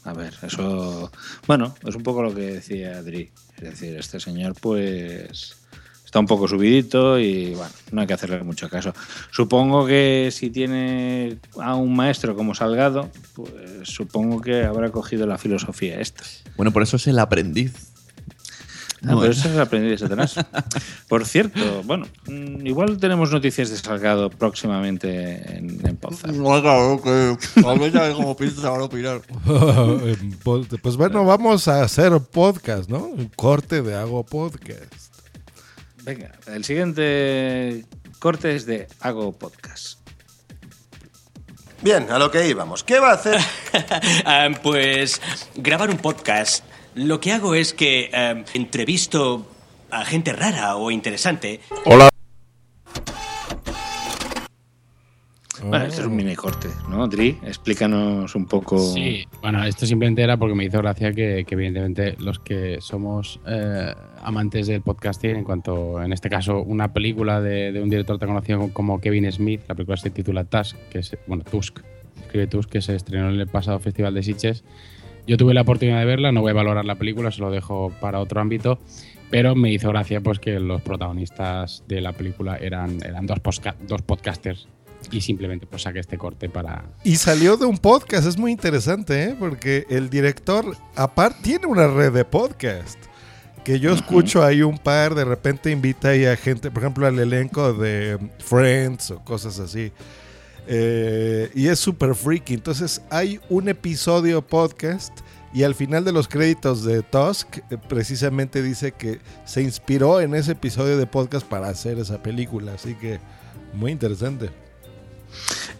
[0.05, 1.11] a ver, eso,
[1.47, 5.57] bueno, es un poco lo que decía Adri, es decir, este señor pues
[6.15, 8.95] está un poco subidito y bueno, no hay que hacerle mucho caso.
[9.33, 13.49] Supongo que si tiene a un maestro como Salgado, pues
[13.83, 16.23] supongo que habrá cogido la filosofía esta.
[16.57, 17.91] Bueno, por eso es el aprendiz.
[19.03, 20.37] Ah, No, pero eso es el aprendiz de Satanás.
[21.09, 26.31] Por cierto, bueno, mm, igual tenemos noticias de Salgado próximamente en, en Podzap.
[26.31, 29.21] No, claro, que ya como a opinar.
[30.81, 32.99] pues bueno, vamos a hacer podcast, ¿no?
[32.99, 34.94] Un corte de Hago Podcast.
[36.05, 37.87] Venga, el siguiente
[38.19, 40.01] corte es de Hago Podcast.
[41.81, 42.85] Bien, a lo que íbamos.
[42.85, 43.41] ¿Qué va a hacer?
[44.25, 45.21] Ah, pues
[45.57, 46.65] grabar un podcast.
[46.95, 49.47] Lo que hago es que ah, entrevisto
[49.91, 51.61] a gente rara o interesante.
[51.87, 52.14] Hola.
[55.67, 57.09] Bueno, este es un mini corte, ¿no?
[57.09, 58.79] Dri, explícanos un poco.
[58.79, 63.41] Sí, bueno, esto simplemente era porque me hizo gracia que, que evidentemente los que somos
[63.47, 68.19] eh, amantes del podcasting, en cuanto, en este caso, una película de, de un director
[68.19, 71.81] tan conocido como Kevin Smith, la película se titula Tusk, que es, bueno, Tusk,
[72.21, 74.65] escribe Tusk, que se estrenó en el pasado Festival de Sitges.
[75.27, 77.91] Yo tuve la oportunidad de verla, no voy a valorar la película, se lo dejo
[78.03, 78.79] para otro ámbito,
[79.31, 83.39] pero me hizo gracia pues que los protagonistas de la película eran, eran dos,
[83.89, 84.69] dos podcasters
[85.11, 86.85] y simplemente pues saqué este corte para...
[87.03, 89.37] Y salió de un podcast, es muy interesante, ¿eh?
[89.39, 92.99] porque el director, aparte, tiene una red de podcast.
[93.65, 97.19] Que yo escucho ahí un par, de repente invita ahí a gente, por ejemplo, al
[97.19, 99.91] elenco de Friends o cosas así.
[100.67, 102.55] Eh, y es súper freaky.
[102.55, 105.21] Entonces hay un episodio podcast
[105.55, 110.35] y al final de los créditos de Tusk eh, precisamente dice que se inspiró en
[110.35, 112.75] ese episodio de podcast para hacer esa película.
[112.75, 113.19] Así que
[113.73, 114.51] muy interesante.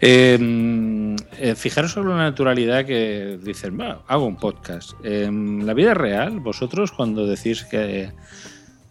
[0.01, 4.93] Eh, eh, fijaros sobre la naturalidad que dicen, "Bueno, hago un podcast.
[5.05, 8.13] En la vida real, vosotros cuando decís que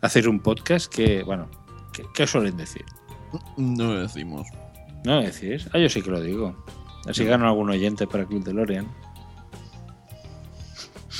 [0.01, 1.49] hacéis un podcast, que, bueno,
[2.13, 2.83] ¿qué, suelen decir?
[3.57, 4.47] No lo decimos.
[5.05, 5.67] ¿No lo decís?
[5.73, 6.55] Ah, yo sí que lo digo.
[7.07, 8.87] Así gano algún oyente para Club DeLorean.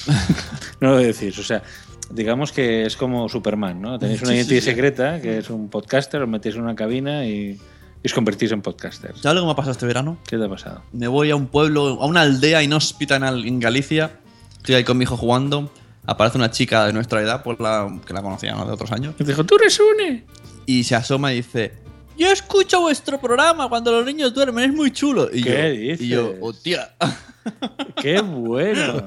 [0.81, 1.63] no lo decís, o sea,
[2.11, 3.99] digamos que es como Superman, ¿no?
[3.99, 4.65] Tenéis una Sí, sí, identidad sí.
[4.65, 7.59] secreta que es un podcaster, os metéis en una cabina y,
[8.03, 9.21] y os convertís en podcasters.
[9.21, 10.17] ¿Sabes lo que me ha pasado este verano?
[10.27, 10.81] ¿Qué te ha pasado?
[10.91, 14.19] Me voy a un pueblo, a una aldea inhóspita en, Al- en Galicia.
[14.57, 15.71] Estoy ahí con mi hijo jugando.
[16.05, 18.65] Aparece una chica de nuestra edad, por la, que la conocía ¿no?
[18.65, 19.15] de otros años.
[19.19, 20.25] Y dijo, tú eres une.
[20.65, 21.71] Y se asoma y dice,
[22.17, 25.29] yo escucho vuestro programa cuando los niños duermen, es muy chulo.
[25.33, 26.39] Y ¿Qué yo, Y yo, dices?
[26.41, 26.89] hostia.
[28.01, 29.01] ¡Qué bueno!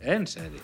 [0.00, 0.60] En serio.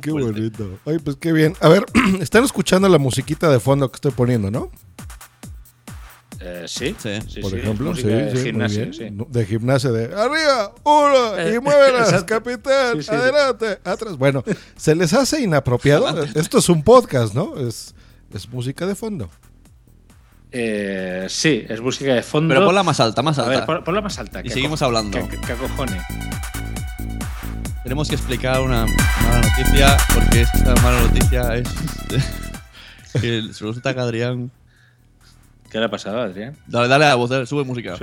[0.00, 0.78] Qué bonito.
[0.84, 1.54] Oye, pues qué bien.
[1.60, 1.84] A ver,
[2.20, 4.70] están escuchando la musiquita de fondo que estoy poniendo, ¿no?
[6.44, 8.94] Eh, sí, sí, Por sí, ejemplo, sí, de sí, muy gimnasio, bien.
[8.94, 9.10] sí.
[9.12, 13.14] No, De gimnasia de arriba, uno, y Eh, muévelas, capitán, Sí, sí.
[13.14, 14.16] adelante, atrás.
[14.16, 14.42] Bueno,
[14.74, 16.24] ¿se les hace inapropiado?
[16.34, 17.56] Esto es un podcast, ¿no?
[17.58, 17.94] Es,
[18.34, 19.30] es música de fondo.
[20.50, 22.52] Eh, sí, es música de fondo.
[22.54, 23.56] Pero ponla más alta, más A alta.
[23.58, 24.40] ver, pon- ponla más alta.
[24.40, 25.16] Y que seguimos hablando.
[25.28, 26.00] Que, que acojone.
[27.84, 31.68] Tenemos que explicar una mala noticia, porque esta mala noticia es
[33.20, 34.50] que resulta que Adrián...
[35.72, 36.54] ¿Qué le ha pasado, Adrián?
[36.66, 37.96] Dale, dale a la voz, dale, sube música.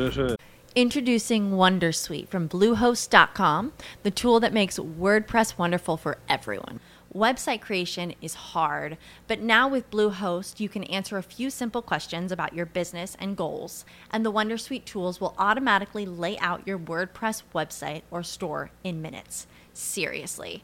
[0.73, 6.79] Introducing Wondersuite from Bluehost.com, the tool that makes WordPress wonderful for everyone.
[7.13, 8.97] Website creation is hard,
[9.27, 13.37] but now with Bluehost, you can answer a few simple questions about your business and
[13.37, 18.99] goals, and the Wondersuite tools will automatically lay out your WordPress website or store in
[18.99, 19.45] minutes.
[19.73, 20.63] Seriously.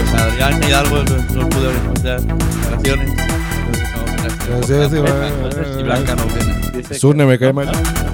[0.00, 1.02] Pues Adrián Hidalgo
[1.34, 3.10] no pudo escuchar declaraciones.
[4.50, 6.82] Va- Y Blanca no viene.
[6.98, 7.68] Zune me cae mal.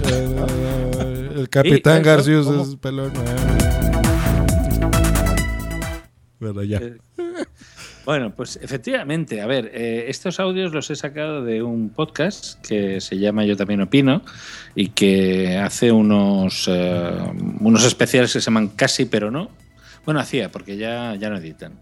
[0.08, 2.62] Eh, El capitán ¿Cómo?
[2.62, 3.12] es pelón.
[6.40, 6.78] Bueno, ya.
[6.78, 6.96] Eh,
[8.04, 13.00] Bueno, pues efectivamente, a ver, eh, estos audios los he sacado de un podcast que
[13.00, 14.22] se llama Yo también opino
[14.76, 17.10] y que hace unos, eh,
[17.60, 19.50] unos especiales que se llaman Casi pero no.
[20.06, 21.72] Bueno, hacía, porque ya, ya no editan.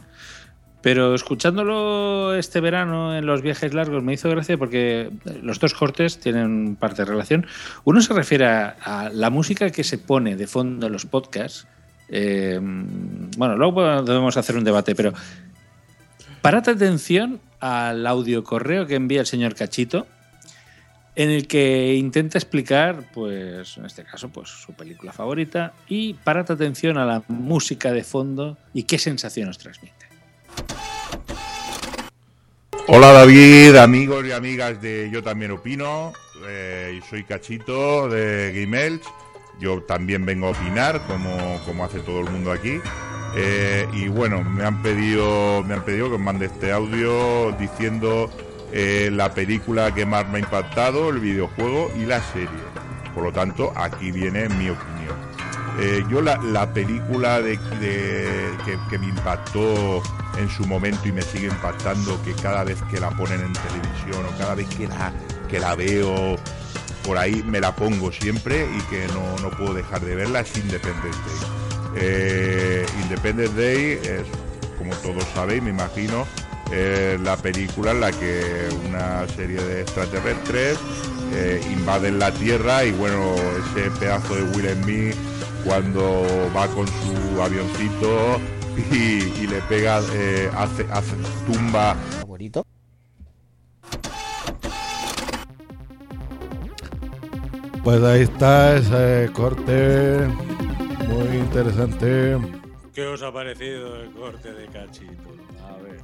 [0.84, 5.10] Pero escuchándolo este verano en los viajes largos me hizo gracia porque
[5.42, 7.46] los dos cortes tienen parte de relación.
[7.84, 11.66] Uno se refiere a, la música que se pone de fondo en los podcasts.
[12.10, 15.14] Eh, bueno, luego debemos hacer un debate, pero
[16.42, 20.06] parad atención al audio correo que envía el señor Cachito,
[21.16, 26.50] en el que intenta explicar, pues, en este caso, pues, su película favorita, y parad
[26.50, 29.94] atención a la música de fondo y qué sensación os transmite.
[32.86, 36.12] Hola David, amigos y amigas de Yo también opino.
[36.46, 39.04] Eh, soy Cachito de Game Elch.
[39.58, 42.80] Yo también vengo a opinar, como, como hace todo el mundo aquí.
[43.36, 48.30] Eh, y bueno, me han pedido, me han pedido que os mande este audio diciendo
[48.76, 52.48] eh, la película que más me ha impactado, el videojuego y la serie.
[53.14, 55.14] Por lo tanto, aquí viene mi opinión.
[55.78, 57.56] Eh, yo la, la película de,
[58.90, 60.02] que me impactó
[60.36, 64.26] en su momento y me sigue impactando, que cada vez que la ponen en televisión
[64.26, 65.12] o cada vez que la,
[65.48, 66.34] que la veo
[67.04, 70.56] por ahí me la pongo siempre y que no, no puedo dejar de verla, es
[70.56, 71.48] Independence Day.
[71.96, 74.26] Eh, Independence Day es,
[74.78, 76.26] como todos sabéis, me imagino,
[76.72, 80.78] eh, la película en la que una serie de extraterrestres
[81.32, 85.14] eh, invaden la Tierra y bueno, ese pedazo de Will Smith
[85.64, 86.24] cuando
[86.54, 88.40] va con su avioncito
[88.90, 88.94] y,
[89.42, 91.14] y le pega, eh, hace, hace
[91.46, 92.66] tumba Favorito.
[97.84, 100.26] Pues ahí está ese corte.
[101.06, 102.38] Muy interesante.
[102.94, 105.23] ¿Qué os ha parecido el corte de Cachito?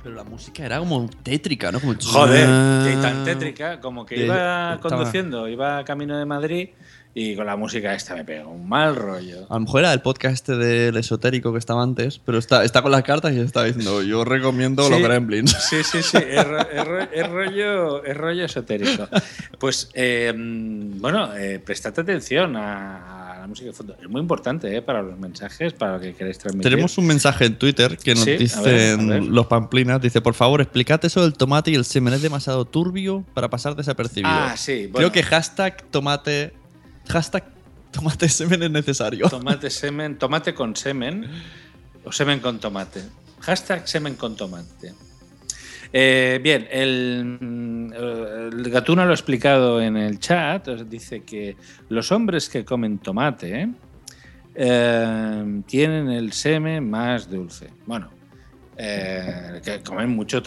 [0.02, 1.80] Pero la música era como tétrica, ¿no?
[1.80, 2.46] Como Joder,
[2.86, 6.68] que tan tétrica, como que Que iba estaba- conduciendo, iba camino de Madrid
[7.12, 9.46] y con la música esta me pegó un mal rollo.
[9.50, 12.80] A lo mejor era el podcast este del esotérico que estaba antes, pero está, está
[12.82, 15.52] con las cartas y está diciendo, yo recomiendo los Sí, gremlins.
[15.68, 19.06] Sí, sí, sí, es, ro- es ro- es rollo, es rollo esotérico.
[19.58, 23.96] Pues, eh, bueno, eh, prestad atención a la música de fondo.
[24.00, 26.70] Es muy importante eh, para los mensajes, para lo que queréis transmitir.
[26.70, 29.22] Tenemos un mensaje en Twitter que nos Sí, a dicen ver, a ver.
[29.24, 33.24] los pamplinas, dice, por favor, explicad eso del tomate y el semen es demasiado turbio
[33.34, 34.30] para pasar desapercibido.
[34.32, 35.10] Ah, sí, bueno.
[35.10, 36.52] Creo que hashtag tomate,
[37.08, 37.44] hashtag
[37.90, 39.28] tomate semen es necesario.
[39.28, 41.28] Tomate semen, tomate con semen
[42.04, 43.02] o semen con tomate.
[43.40, 44.92] Hashtag semen con tomate.
[45.92, 50.68] Eh, bien, el, mm, el Gatuna lo ha explicado en el chat.
[50.68, 51.56] Dice que
[51.88, 53.68] los hombres que comen tomate
[54.54, 57.70] eh, tienen el semen más dulce.
[57.86, 58.10] Bueno,
[58.76, 60.42] eh, que comen mucho,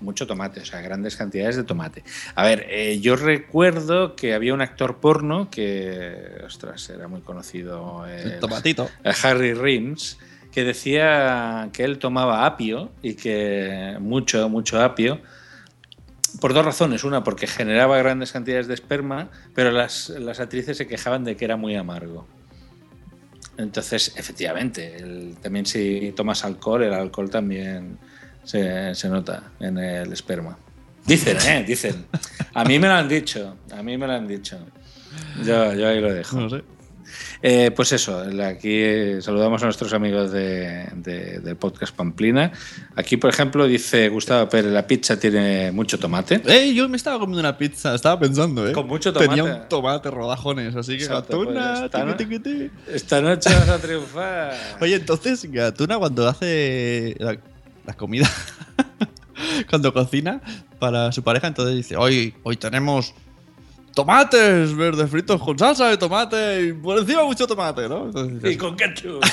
[0.00, 2.02] mucho tomate, o sea, grandes cantidades de tomate.
[2.34, 8.06] A ver, eh, yo recuerdo que había un actor porno que, ostras, era muy conocido.
[8.06, 8.88] El tomatito.
[9.04, 10.18] eh, Harry Rims,
[10.54, 15.20] que decía que él tomaba apio y que mucho, mucho apio.
[16.40, 17.02] Por dos razones.
[17.02, 21.44] Una, porque generaba grandes cantidades de esperma, pero las, las actrices se quejaban de que
[21.44, 22.28] era muy amargo.
[23.58, 27.98] Entonces, efectivamente, también si tomas alcohol, el alcohol también
[28.44, 30.56] se, se nota en el esperma.
[31.04, 31.64] Dicen, ¿eh?
[31.66, 32.06] Dicen.
[32.54, 33.56] A mí me lo han dicho.
[33.72, 34.56] A mí me lo han dicho.
[35.44, 36.48] Yo, yo ahí lo dejo.
[37.46, 42.52] Eh, pues eso, aquí saludamos a nuestros amigos de, de- del podcast Pamplina.
[42.96, 46.40] Aquí, por ejemplo, dice Gustavo Pérez, la pizza tiene mucho tomate.
[46.46, 48.72] Ey, yo me estaba comiendo una pizza, estaba pensando, ¿eh?
[48.72, 49.28] Con mucho tomate.
[49.28, 52.70] Tenía un tomate rodajones, así que Exacto, Gatuna, pues, esta, no- tiqui, tiqui, tiqui.
[52.94, 54.54] esta noche vas a triunfar.
[54.80, 57.36] Oye, entonces Gatuna cuando hace la,
[57.86, 58.30] la comida,
[59.68, 60.40] cuando cocina
[60.78, 63.12] para su pareja, entonces dice, hoy, hoy tenemos
[63.94, 68.06] tomates verdes fritos con salsa de tomate y por encima mucho tomate, ¿no?
[68.06, 69.24] Entonces Y con ketchup.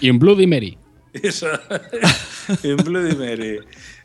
[0.00, 0.78] Y en Bloody Mary.
[1.12, 1.46] Eso.
[2.62, 3.58] en Bloody Mary.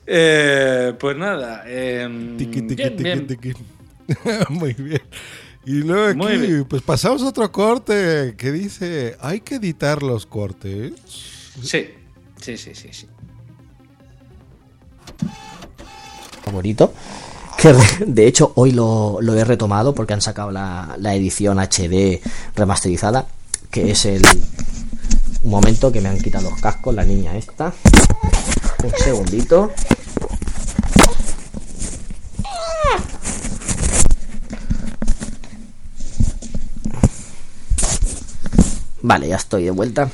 [0.05, 1.63] Eh, pues nada.
[1.67, 3.27] em, Tiqui, tiqui, bien, tiqui, bien.
[3.27, 3.53] tiqui.
[4.49, 5.01] Muy bien.
[5.65, 10.93] Y luego aquí, pues pasamos a otro corte que dice, hay que editar los cortes.
[11.61, 11.89] Sí,
[12.41, 12.89] sí, sí, sí.
[12.91, 13.07] sí.
[16.49, 16.93] favorito.
[17.61, 17.76] Que
[18.06, 22.22] de hecho hoy lo, lo he retomado porque han sacado la, la edición HD
[22.56, 23.27] remasterizada.
[23.69, 24.23] Que es el
[25.41, 27.73] un momento que me han quitado los cascos, la niña esta.
[28.84, 29.72] Un segundito.
[39.02, 40.10] Vale, ya estoy de vuelta.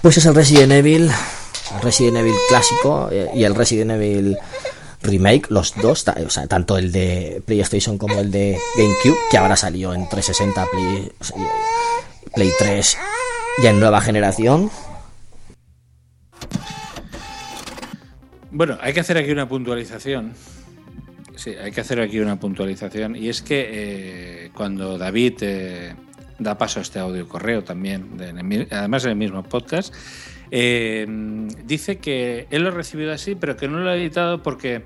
[0.00, 1.10] Pues es el Resident Evil,
[1.74, 4.36] el Resident Evil clásico eh, y el Resident Evil
[5.04, 9.56] remake, los dos, o sea, tanto el de PlayStation como el de GameCube, que ahora
[9.56, 11.36] salió en 360, Play, o sea,
[12.34, 12.98] Play 3,
[13.62, 14.70] ya en nueva generación.
[18.50, 20.32] Bueno, hay que hacer aquí una puntualización.
[21.36, 23.16] Sí, hay que hacer aquí una puntualización.
[23.16, 25.94] Y es que eh, cuando David eh,
[26.38, 28.10] da paso a este audio correo también,
[28.70, 29.92] además en el mismo podcast,
[30.50, 31.04] eh,
[31.64, 34.82] dice que él lo ha recibido así, pero que no lo ha editado porque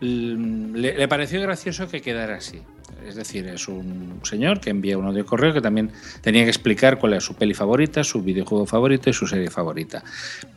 [0.00, 2.60] le, le pareció gracioso que quedara así.
[3.06, 5.90] Es decir, es un señor que envía un audio correo que también
[6.20, 10.02] tenía que explicar cuál era su peli favorita, su videojuego favorito y su serie favorita.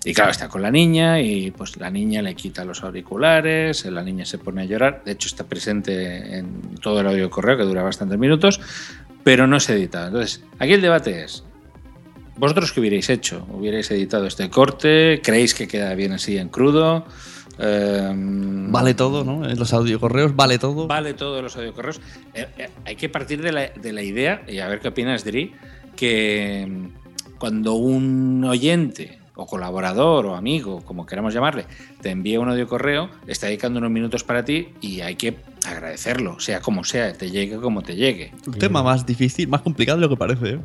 [0.03, 4.03] Y claro, está con la niña y pues la niña le quita los auriculares, la
[4.03, 5.03] niña se pone a llorar.
[5.06, 8.60] De hecho, está presente en todo el audio correo que dura bastantes minutos,
[9.24, 10.07] pero no se edita.
[10.07, 11.44] Entonces, aquí el debate es,
[12.36, 13.48] ¿vosotros qué hubierais hecho?
[13.52, 15.22] ¿Hubierais editado este corte?
[15.24, 17.06] ¿Creéis que queda bien así en crudo?
[17.57, 19.47] Em, Vale todo, ¿no?
[19.47, 20.88] En los audiocorreos vale todo.
[20.88, 22.01] Vale todo los audiocorreos.
[22.34, 25.23] Eh, eh, hay que partir de la, de la idea, y a ver qué opinas,
[25.23, 25.53] Dri,
[25.95, 31.65] que mm, cuando un oyente o colaborador o amigo, como queramos llamarle,
[32.01, 36.61] te envía un audiocorreo, está dedicando unos minutos para ti y hay que agradecerlo, sea
[36.61, 38.31] como sea, te llegue como te llegue.
[38.45, 40.49] Un tema más difícil, más complicado de lo que parece.
[40.51, 40.59] ¿eh?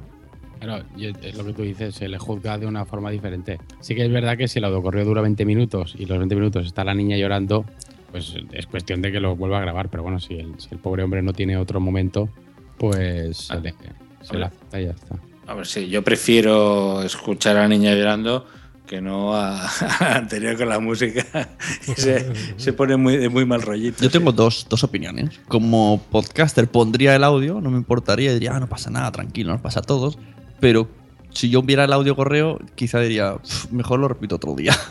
[0.60, 3.58] Claro, es lo que tú dices, se le juzga de una forma diferente.
[3.80, 6.66] Sí que es verdad que si el autocorreo dura 20 minutos y los 20 minutos
[6.66, 7.64] está la niña llorando,
[8.10, 9.88] pues es cuestión de que lo vuelva a grabar.
[9.88, 12.28] Pero bueno, si el, si el pobre hombre no tiene otro momento,
[12.76, 13.74] pues se, le,
[14.22, 15.16] se le acepta y ya está.
[15.46, 18.46] A ver, sí, yo prefiero escuchar a la niña llorando
[18.88, 19.66] que no a,
[20.00, 21.24] a anterior con la música.
[21.96, 24.02] se, se pone muy, de muy mal rollito.
[24.02, 25.38] Yo tengo dos, dos opiniones.
[25.46, 29.60] Como podcaster pondría el audio, no me importaría, diría, ah, no pasa nada, tranquilo, nos
[29.60, 30.18] pasa a todos.
[30.60, 30.88] Pero
[31.30, 34.74] si yo viera el audio correo, quizá diría, "Pf, mejor lo repito otro día.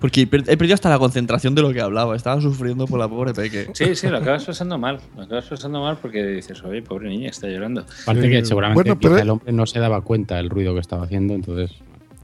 [0.00, 2.16] Porque he per- he perdido hasta la concentración de lo que hablaba.
[2.16, 3.68] Estaba sufriendo por la pobre Peque.
[3.72, 4.98] Sí, sí, lo acabas pasando mal.
[5.16, 7.86] Lo acabas pasando mal porque dices, oye, pobre niña, está llorando.
[8.02, 11.04] Aparte que seguramente bueno, pero- el hombre no se daba cuenta del ruido que estaba
[11.04, 11.70] haciendo, entonces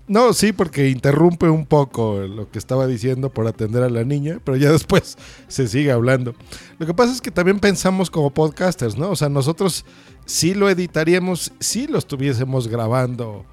[0.09, 4.39] No, sí, porque interrumpe un poco lo que estaba diciendo por atender a la niña,
[4.43, 5.17] pero ya después
[5.49, 6.35] se sigue hablando.
[6.79, 9.11] Lo que pasa es que también pensamos como podcasters, ¿no?
[9.11, 9.85] O sea, nosotros
[10.29, 13.45] sí lo editaríamos si lo estuviésemos grabando,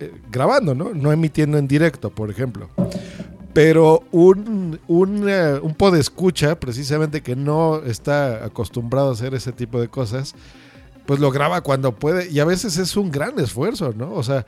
[0.00, 0.92] eh, grabando, ¿no?
[0.92, 2.68] No emitiendo en directo, por ejemplo.
[3.52, 9.80] Pero un, un, eh, un podescucha, precisamente que no está acostumbrado a hacer ese tipo
[9.80, 10.34] de cosas,
[11.06, 12.28] pues lo graba cuando puede.
[12.30, 14.12] Y a veces es un gran esfuerzo, ¿no?
[14.12, 14.44] O sea,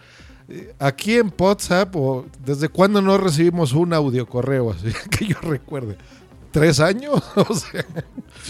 [0.48, 5.36] eh, aquí en WhatsApp, o ¿desde cuándo no recibimos un audio correo así que yo
[5.42, 5.96] recuerde?
[6.50, 7.22] ¿Tres años?
[7.36, 7.84] O sea,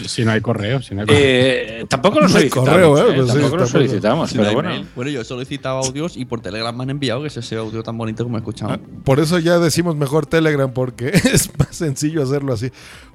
[0.07, 1.21] si no hay correo, si no hay correo.
[1.21, 2.69] Eh, tampoco lo No solicitamos.
[2.69, 3.01] correo, ¿eh?
[3.01, 3.13] ¿eh?
[3.15, 4.69] Pues sí, tampoco lo solicitamos, pero bueno.
[4.69, 4.87] mail.
[4.95, 7.83] Bueno, yo he solicitado audios y por Telegram me han enviado, que es ese audio
[7.83, 8.77] tan bonito como he escuchado.
[9.03, 12.71] por eso ya decimos mejor Telegram, porque es más sencillo hacerlo así.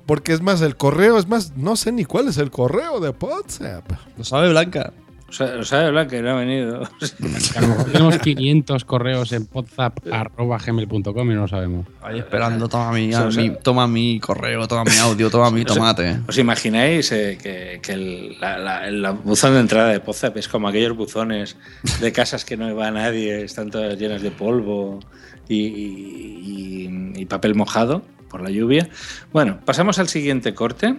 [0.06, 3.10] Porque es más, el correo, es más, no sé ni cuál es el correo de
[3.10, 3.90] WhatsApp.
[4.18, 4.92] Lo sabe Blanca.
[5.34, 6.82] O sea, lo sabe Blanca, no ha venido.
[7.56, 11.86] A lo mejor tenemos 500 correos en podzap.gmail.com y no lo sabemos.
[12.02, 15.30] Ahí esperando, toma mi, O sea, o sea- mi- toma mi correo, toma mi audio,
[15.30, 16.18] toma mi O sea, tomate.
[16.28, 20.46] ¿Os imagináis eh, que, que el, la, la- el buzón de entrada de WhatsApp es
[20.48, 21.56] como aquellos buzones
[22.00, 25.00] de casas que no va nadie, están todas llenas de polvo
[25.48, 26.84] y, y-
[27.16, 28.88] y- y papel mojado por la lluvia?
[29.32, 30.94] Bueno, pasamos al siguiente corte.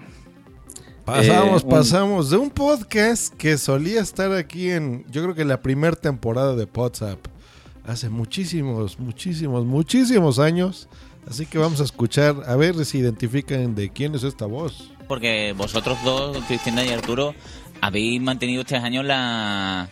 [1.05, 5.45] Pasamos, Eh, un- pasamos de un podcast que solía estar aquí en, yo creo que
[5.45, 7.19] la primera temporada de WhatsApp,
[7.85, 10.87] hace muchísimos, muchísimos, muchísimos años.
[11.29, 14.91] Así que vamos a escuchar, a ver si identifican de quién es esta voz.
[15.07, 17.33] Porque vosotros dos, Cristina y Arturo,
[17.81, 19.89] habéis mantenido estos años la,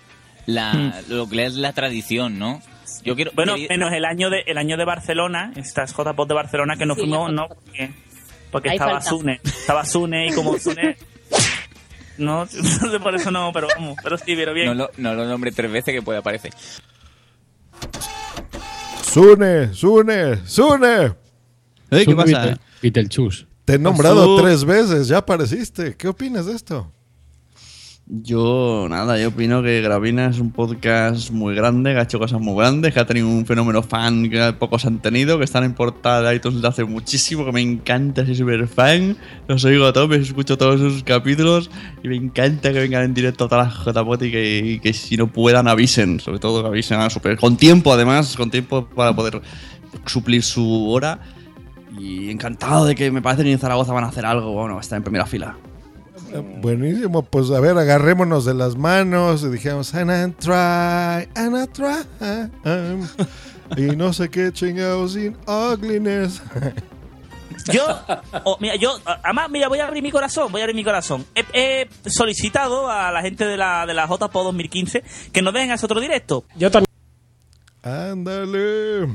[0.48, 2.62] la lo que es la tradición, ¿no?
[3.04, 6.34] Yo quiero Bueno, quería- menos el año de el año de Barcelona, estas JPOT de
[6.36, 7.92] Barcelona que no Sí, fuimos, no, porque,
[8.54, 9.10] porque Ahí estaba falta.
[9.10, 10.96] Sune, estaba Sune y como Sune
[12.18, 12.46] no,
[12.82, 14.68] no sé por eso no, pero vamos, pero sí, pero bien.
[14.68, 16.54] no lo, no lo nombre tres veces que puede aparecer.
[19.02, 21.14] Sune, Sune, Sune.
[21.90, 22.60] ¿qué pasa?
[22.82, 23.48] Beetlejuice.
[23.66, 25.96] Te he nombrado tres veces, ya apareciste.
[25.96, 26.92] ¿Qué opinas de esto?
[28.06, 32.42] Yo, nada, yo opino que Gravina es un podcast muy grande, que ha hecho cosas
[32.42, 35.74] muy grandes, que ha tenido un fenómeno fan que pocos han tenido, que están en
[35.74, 39.16] portada de iTunes desde hace muchísimo, que me encanta, soy súper fan,
[39.48, 41.72] los oigo a tope, escucho todos sus capítulos
[42.04, 44.92] y me encanta que vengan en directo a todas las JPOT y que, y que
[44.92, 48.86] si no puedan avisen, sobre todo que avisen a super, con tiempo además, con tiempo
[48.86, 49.42] para poder
[50.06, 51.22] suplir su hora.
[51.98, 54.98] Y encantado de que me parece que en Zaragoza van a hacer algo, bueno, está
[54.98, 55.56] en primera fila.
[56.34, 61.56] Eh, Buenísimo, pues a ver, agarrémonos de las manos y dijimos, and I try, and
[61.56, 62.50] I try.
[62.66, 63.08] um,
[63.78, 66.42] y no sé qué chingados sin ugliness.
[67.72, 67.86] Yo,
[68.44, 71.26] oh, mira, yo, además, mira, voy a abrir mi corazón, voy a abrir mi corazón.
[71.36, 75.74] He, he solicitado a la gente de la, de la JPO 2015 que nos a
[75.74, 76.44] ese otro directo.
[76.56, 76.90] Yo también.
[77.84, 79.08] Ándale.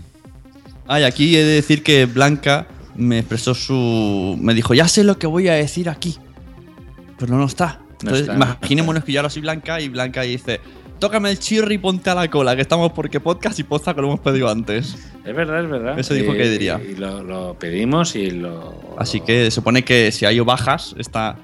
[0.86, 4.38] Ah, y aquí he de decir que Blanca me expresó su.
[4.40, 6.18] Me dijo, ya sé lo que voy a decir aquí.
[7.18, 7.80] Pero no está.
[8.00, 8.34] Entonces, está.
[8.34, 10.60] imaginémonos que yo ahora soy Blanca y Blanca dice:
[11.00, 14.00] Tócame el chirri y ponte a la cola, que estamos porque podcast y posta que
[14.00, 14.96] lo hemos pedido antes.
[15.24, 15.98] Es verdad, es verdad.
[15.98, 16.80] Eso dijo Y- que diría.
[16.80, 18.94] Y lo, lo pedimos y lo.
[18.98, 21.36] Así que se supone que si hay bajas, está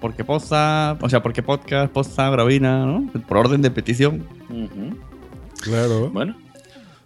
[0.00, 3.08] porque posta, o sea, porque podcast, posta, gravina, ¿no?
[3.28, 4.26] Por orden de petición.
[4.50, 4.96] Ujú.
[5.60, 6.10] Claro.
[6.10, 6.36] Bueno,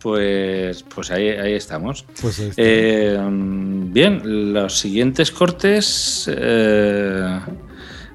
[0.01, 2.07] pues, pues ahí, ahí estamos.
[2.23, 2.63] Pues ahí está.
[2.65, 6.31] Eh, mm, bien, los siguientes cortes.
[6.35, 7.39] eh,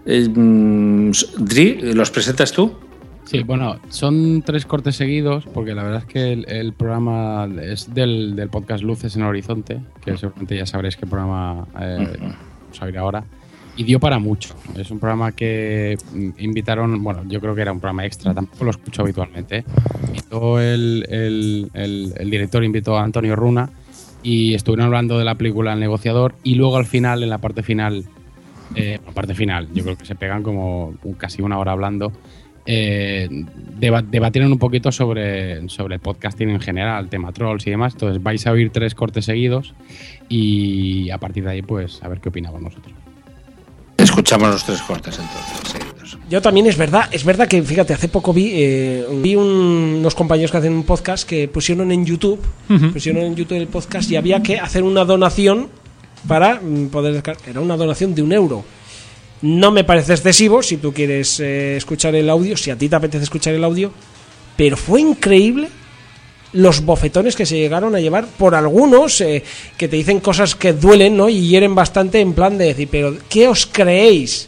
[0.05, 2.73] eh, mm, Dri, ¿los presentas tú?
[3.25, 7.93] Sí, bueno, son tres cortes seguidos, porque la verdad es que el, el programa es
[7.93, 12.07] del, del podcast Luces en el Horizonte, que seguramente ya sabréis qué programa eh,
[12.71, 13.23] os abrirá ahora.
[13.77, 14.53] Y dio para mucho.
[14.75, 18.65] Es un programa que mm, invitaron, bueno, yo creo que era un programa extra, tampoco
[18.65, 19.63] lo escucho habitualmente.
[21.09, 23.69] el- el- el director invitó a Antonio Runa
[24.23, 27.63] y estuvieron hablando de la película El negociador y luego al final, en la parte
[27.63, 28.03] final,
[28.75, 32.11] eh, la parte final, yo creo que se pegan como casi una hora hablando.
[32.67, 33.27] eh,
[33.79, 37.93] deba- debatieron un poquito sobre, sobre el podcasting en general, tema trolls y demás.
[37.93, 39.73] Entonces vais a oír tres cortes seguidos
[40.29, 42.93] y a partir de ahí, pues a ver qué opinamos nosotros.
[43.97, 46.17] Escuchamos los tres cortes entonces, seguidos.
[46.29, 50.15] Yo también es verdad, es verdad que fíjate, hace poco vi, eh, vi un- unos
[50.15, 52.39] compañeros que hacen un podcast que pusieron en YouTube,
[52.93, 55.67] pusieron en YouTube el podcast y había que hacer una donación
[56.27, 57.49] para mm, poder descargar.
[57.49, 58.63] Era una donación de un euro.
[59.41, 62.95] No me parece excesivo si tú quieres eh, escuchar el audio, si a ti te
[62.95, 63.91] apetece escuchar el audio,
[64.55, 65.69] pero fue increíble
[66.53, 69.43] los bofetones que se llegaron a llevar por algunos eh,
[69.77, 71.29] que te dicen cosas que duelen, ¿no?
[71.29, 74.47] Y hieren bastante en plan de decir, pero ¿qué os creéis?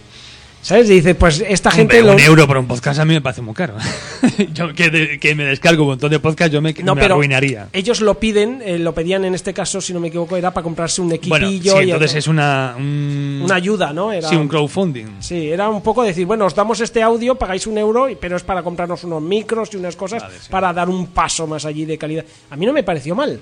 [0.63, 0.89] ¿Sabes?
[0.89, 1.99] Y dice, pues esta gente...
[1.99, 3.75] Hombre, lo- un euro por un podcast a mí me parece muy caro.
[4.53, 7.15] yo que, de- que me descargo un montón de podcast, yo me, No, me pero
[7.15, 7.67] arruinaría.
[7.73, 10.63] ellos lo piden, eh, lo pedían en este caso, si no me equivoco, era para
[10.63, 11.15] comprarse un Bueno,
[11.47, 12.75] equipillo sí, y entonces otro- es una...
[12.77, 14.13] un- una ayuda, ¿no?
[14.13, 15.07] Era, Sí, un crowdfunding.
[15.19, 18.43] Sí, era un poco decir, bueno, os damos este audio, pagáis un euro, pero es
[18.43, 22.23] para comprarnos unos micros y unas cosas para dar un paso más allí de calidad.
[22.49, 23.37] A mí no me pareció mal,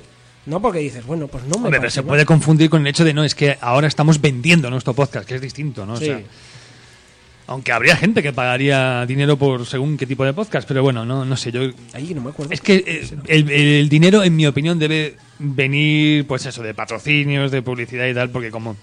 [0.47, 0.59] ¿no?
[0.59, 2.07] Porque dices, bueno, pues no me Hombre, pero se mal.
[2.07, 5.35] puede confundir con el hecho de no, es que ahora estamos vendiendo nuestro podcast, que
[5.35, 5.93] es distinto, ¿no?
[5.93, 6.05] O Sí.
[6.05, 6.19] sea,
[7.51, 11.25] aunque habría gente que pagaría dinero por según qué tipo de podcast, pero bueno, no,
[11.25, 11.61] no sé, yo...
[11.93, 12.53] Ahí no me acuerdo.
[12.53, 17.51] Es que eh, el, el dinero, en mi opinión, debe venir, pues eso, de patrocinios,
[17.51, 18.77] de publicidad y tal, porque como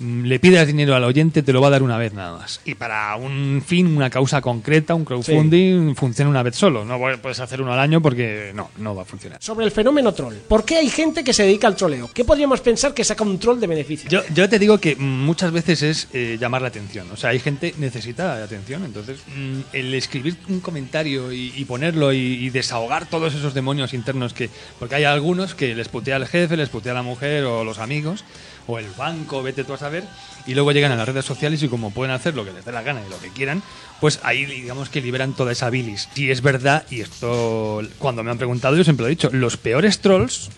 [0.00, 2.60] le pidas dinero al oyente, te lo va a dar una vez nada más.
[2.64, 6.84] Y para un fin, una causa concreta, un crowdfunding, funciona una vez solo.
[6.84, 9.38] No puedes hacer uno al año porque no, no va a funcionar.
[9.42, 10.34] Sobre el fenómeno troll.
[10.48, 12.10] ¿Por qué hay gente que se dedica al troleo?
[12.12, 14.10] ¿Qué podríamos pensar que saca un troll de beneficio?
[14.10, 17.10] Yo, yo te digo que muchas veces es eh, llamar la atención.
[17.12, 18.84] O sea, hay gente que necesita atención.
[18.84, 23.94] Entonces, mm, el escribir un comentario y, y ponerlo y, y desahogar todos esos demonios
[23.94, 24.50] internos que.
[24.78, 28.24] Porque hay algunos que les putea el jefe, les putea la mujer o los amigos
[28.66, 30.04] o el banco, vete tú a saber.
[30.46, 32.72] Y luego llegan a las redes sociales y como pueden hacer lo que les dé
[32.72, 33.62] la gana y lo que quieran,
[34.00, 36.08] pues ahí digamos que liberan toda esa bilis.
[36.14, 39.56] Y es verdad, y esto cuando me han preguntado yo siempre lo he dicho, los
[39.56, 40.50] peores trolls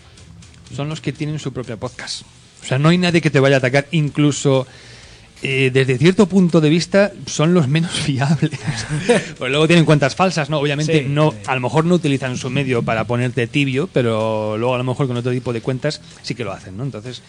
[0.75, 2.23] son los que tienen su propio podcast.
[2.63, 4.67] O sea, no hay nadie que te vaya a atacar, incluso
[5.43, 8.59] eh, desde cierto punto de vista son los menos fiables.
[9.39, 10.59] pues luego tienen cuentas falsas, ¿no?
[10.59, 14.75] Obviamente Sí, no, a lo mejor no utilizan su medio para ponerte tibio, pero luego
[14.75, 16.85] a lo mejor con otro tipo de cuentas sí que lo hacen, ¿no?
[16.85, 17.23] Entonces,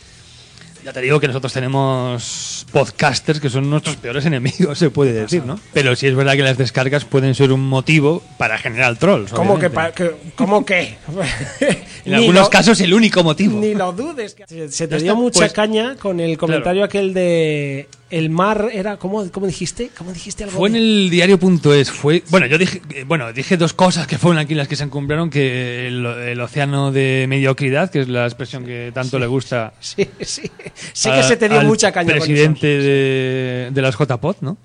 [0.83, 5.43] ya te digo que nosotros tenemos podcasters que son nuestros peores enemigos, se puede decir,
[5.45, 5.59] ¿no?
[5.73, 9.31] Pero sí es verdad que las descargas pueden ser un motivo para generar trolls.
[9.31, 10.97] ¿Cómo que, que- ¿Cómo que?
[12.05, 13.59] En algunos lo- casos el único motivo.
[13.59, 14.33] Ni lo dudes.
[14.33, 18.29] que- Se, se te Ya dio mucha pues- caña con el comentario aquel de el
[18.29, 19.89] mar era ¿cómo, cómo dijiste?
[19.97, 20.57] ¿Cómo dijiste algo?
[20.57, 24.37] Fue en el diario.es, fue, bueno, yo dije, eh, bueno, dije dos cosas que fueron
[24.39, 28.65] aquí las que se encumbraron, que el, el océano de mediocridad, que es la expresión
[28.65, 30.49] que tanto le gusta Sí, sí.
[30.93, 34.57] Sé que se te dio mucha caña con presidente de, de las JPOD, ¿no?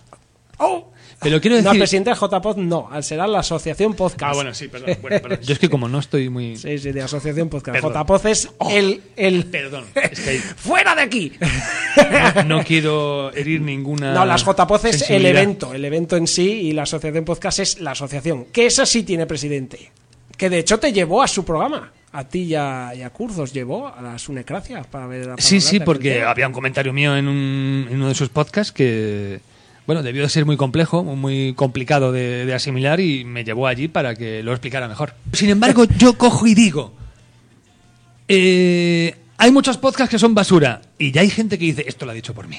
[0.59, 0.92] ¡Oh!
[1.23, 1.79] Pero quiero No, decir...
[1.81, 4.23] presidente de JPod no, al será la asociación podcast.
[4.23, 4.97] Ah, bueno, sí, perdón.
[5.01, 5.39] Bueno, perdón.
[5.43, 6.57] Yo es que como no estoy muy...
[6.57, 7.81] Sí, sí, de asociación podcast.
[7.81, 8.03] Perdón.
[8.03, 9.45] JPod es el, el...
[9.47, 11.33] Perdón, es que ¡Fuera de aquí!
[12.37, 14.15] no, no quiero herir ninguna...
[14.15, 17.81] No, las JPod es el evento, el evento en sí, y la asociación podcast es
[17.81, 19.91] la asociación, que esa sí tiene presidente.
[20.37, 21.93] Que de hecho te llevó a su programa.
[22.15, 25.63] A ti y a, y a Curzos llevó a la Sunecracia para ver para Sí,
[25.63, 29.41] sí, porque había un comentario mío en, un- en uno de sus podcasts que,
[29.87, 34.15] bueno, debió de ser muy complejo, muy complicado de, asimilar y me llevó allí para
[34.15, 35.15] que lo explicara mejor.
[35.33, 36.95] Sin embargo, yo cojo y digo,
[38.29, 42.13] eh, hay muchos podcasts que son basura y ya hay gente que dice, esto lo
[42.13, 42.59] ha dicho por mí.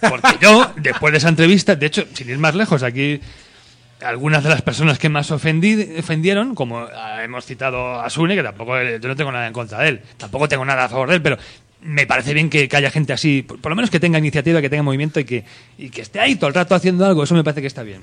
[0.00, 3.20] Porque yo, después de esa entrevista, de hecho, sin ir más lejos, aquí
[4.04, 6.86] algunas de las personas que más ofendí, ofendieron, como
[7.22, 10.02] hemos citado a Sune, que tampoco eh, yo no tengo nada en contra de él,
[10.16, 11.38] tampoco tengo nada a favor de él, pero
[11.82, 14.60] me parece bien que, que haya gente así, por, por lo menos que tenga iniciativa,
[14.60, 15.44] que tenga movimiento y que,
[15.78, 18.02] y que esté ahí todo el rato haciendo algo, eso me parece que está bien.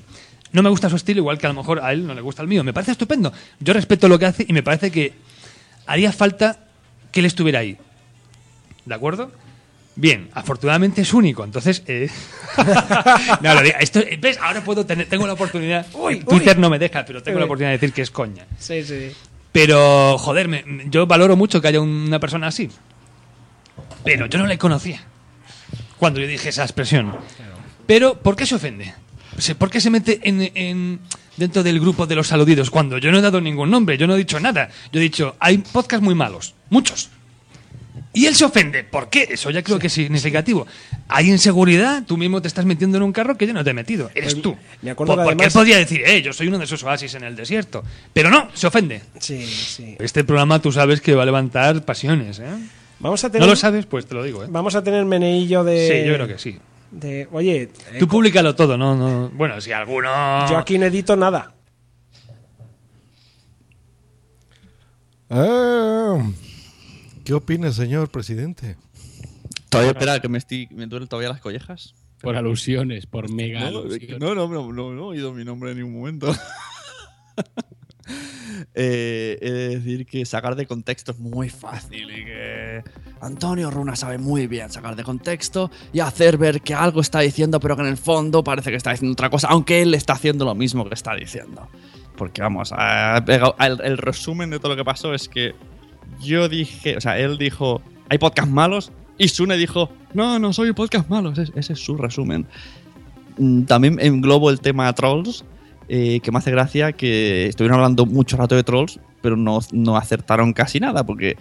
[0.52, 2.42] No me gusta su estilo, igual que a lo mejor a él no le gusta
[2.42, 3.32] el mío, me parece estupendo.
[3.60, 5.12] Yo respeto lo que hace y me parece que
[5.86, 6.58] haría falta
[7.12, 7.76] que él estuviera ahí.
[8.84, 9.30] ¿De acuerdo?
[9.96, 11.82] Bien, afortunadamente es único, entonces...
[11.86, 12.08] eh,
[13.42, 14.38] no, lo digo, esto, ¿ves?
[14.42, 15.86] Ahora puedo tener, tengo la oportunidad...
[16.28, 17.48] Twitter no me deja, pero tengo la Uy.
[17.48, 18.46] oportunidad de decir que es coña.
[18.58, 19.10] Sí, sí.
[19.52, 22.70] Pero, joder, me- yo valoro mucho que haya una persona así.
[24.04, 25.02] Pero yo no le conocía
[25.98, 27.14] cuando yo dije esa expresión.
[27.86, 28.94] Pero, ¿por qué se ofende?
[29.58, 31.00] ¿Por qué se mete en, en-
[31.36, 34.14] dentro del grupo de los saludidos, cuando yo no he dado ningún nombre, yo no
[34.14, 34.68] he dicho nada.
[34.92, 37.08] Yo he dicho, hay podcasts muy malos, muchos.
[38.12, 38.82] Y él se ofende.
[38.84, 39.28] ¿Por qué?
[39.30, 40.66] Eso ya creo que es significativo.
[41.08, 43.74] Hay inseguridad, tú mismo te estás metiendo en un carro que yo no te he
[43.74, 44.10] metido.
[44.14, 44.56] Eres Pues, tú.
[44.82, 47.14] me acuerdo Por- que porque él podía decir, eh, yo soy uno de esos oasis
[47.14, 47.84] en el desierto.
[48.12, 49.02] Pero no, se ofende.
[49.20, 49.96] Sí, sí.
[50.00, 52.44] Este programa tú sabes que va a levantar pasiones, ¿eh?
[53.00, 53.86] Vamos a tener, ¿No lo sabes?
[53.86, 54.46] Pues te lo digo, ¿eh?
[54.50, 55.88] Vamos a tener meneillo de.
[56.02, 56.58] Sí, yo creo que sí.
[56.90, 59.30] de- oye, eh, Tú públicalo todo, no, no.
[59.30, 60.08] Bueno, si alguno.
[60.48, 61.54] yo aquí no edito nada.
[65.30, 66.18] Ah,
[67.24, 68.76] ¿Qué opina, señor presidente?
[69.68, 71.94] Todavía espera que me, estoy, me duelen todavía las collejas.
[72.20, 74.18] Por alusiones, por mega No, alusiones.
[74.18, 76.34] no, no, no, no, no he oído mi nombre en ningún momento.
[78.74, 82.82] Eh, he de decir que sacar de contexto es muy fácil y que
[83.20, 87.58] Antonio Runa sabe muy bien sacar de contexto y hacer ver que algo está diciendo,
[87.58, 90.44] pero que en el fondo parece que está diciendo otra cosa, aunque él está haciendo
[90.44, 91.68] lo mismo que está diciendo.
[92.16, 92.72] Porque vamos,
[93.26, 95.54] el, resumen de todo lo que pasó es que
[96.20, 100.72] yo dije, o sea, él dijo, hay podcast malos y Sune dijo, no, no soy
[100.72, 102.46] podcast malos, ese, es su resumen.
[103.38, 105.44] Mm, También englobo el tema trolls,
[105.92, 109.96] eh, que me hace gracia que estuvieron hablando mucho rato de trolls, pero no, no
[109.96, 111.36] acertaron casi nada, porque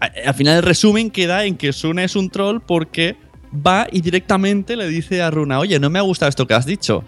[0.00, 3.14] al final el resumen queda en que Sune es un troll porque
[3.54, 6.66] va y directamente le dice a Runa, oye, no me ha gustado esto que has
[6.66, 7.04] dicho.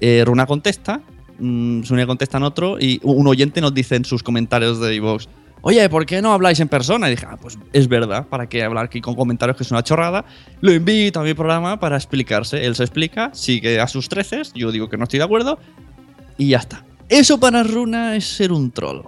[0.00, 1.00] Eh, Runa contesta,
[1.40, 5.26] mm, Sune contesta en otro, y un oyente nos dice en sus comentarios de iVoox,
[5.62, 7.08] oye, ¿por qué no habláis en persona?
[7.08, 9.82] Y dije, ah, pues es verdad, ¿para qué hablar aquí con comentarios que es una
[9.82, 10.24] chorrada?
[10.60, 12.64] Lo invito a mi programa para explicarse.
[12.64, 15.58] Él se explica, sigue a sus treces, yo digo que no estoy de acuerdo,
[16.38, 16.84] y ya está.
[17.08, 19.02] Eso para Runa es ser un troll.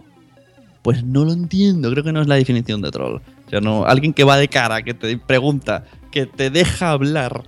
[0.82, 3.16] Pues no lo entiendo, creo que no es la definición de troll.
[3.16, 7.44] O sea, no, alguien que va de cara, que te pregunta, que te deja hablar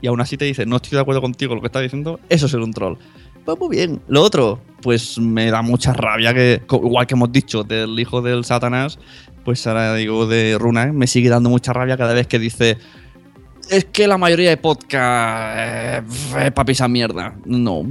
[0.00, 2.46] y aún así te dice, no estoy de acuerdo contigo lo que estás diciendo, eso
[2.46, 2.96] es ser un troll.
[3.44, 4.02] Pues muy bien.
[4.08, 8.44] Lo otro, pues me da mucha rabia que, igual que hemos dicho del hijo del
[8.44, 8.98] Satanás,
[9.44, 12.78] pues ahora digo de Runa, me sigue dando mucha rabia cada vez que dice,
[13.70, 16.02] es que la mayoría de podcast eh,
[16.46, 17.34] es para pisar mierda.
[17.44, 17.86] No,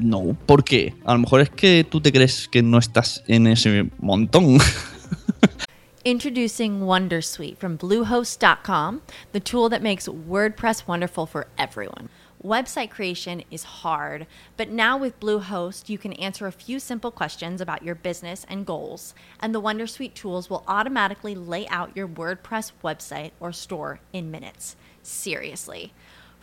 [0.00, 0.36] no.
[0.46, 0.94] ¿Por qué?
[1.04, 4.58] A lo mejor es que tú te crees que no estás en ese montón.
[6.04, 9.02] Introducing Wondersuite from Bluehost.com,
[9.32, 12.08] the tool that makes WordPress wonderful for everyone.
[12.42, 17.60] Website creation is hard, but now with Bluehost, you can answer a few simple questions
[17.60, 22.72] about your business and goals, and the Wondersuite tools will automatically lay out your WordPress
[22.82, 24.76] website or store in minutes.
[25.02, 25.92] Seriously.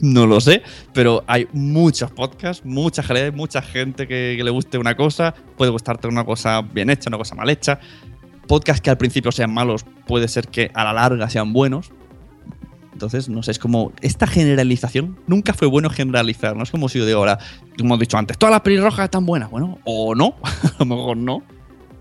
[0.00, 4.78] No lo sé, pero hay muchos podcasts, mucha gente, mucha gente que, que le guste
[4.78, 7.80] una cosa, puede gustarte una cosa bien hecha, una cosa mal hecha.
[8.46, 11.90] Podcasts que al principio sean malos, puede ser que a la larga sean buenos.
[12.92, 15.18] Entonces, no sé, es como esta generalización.
[15.26, 17.38] Nunca fue bueno generalizar, no es como si de ahora,
[17.78, 19.50] como hemos dicho antes, todas las pelirrojas están buenas.
[19.50, 21.42] Bueno, o no, a lo mejor no.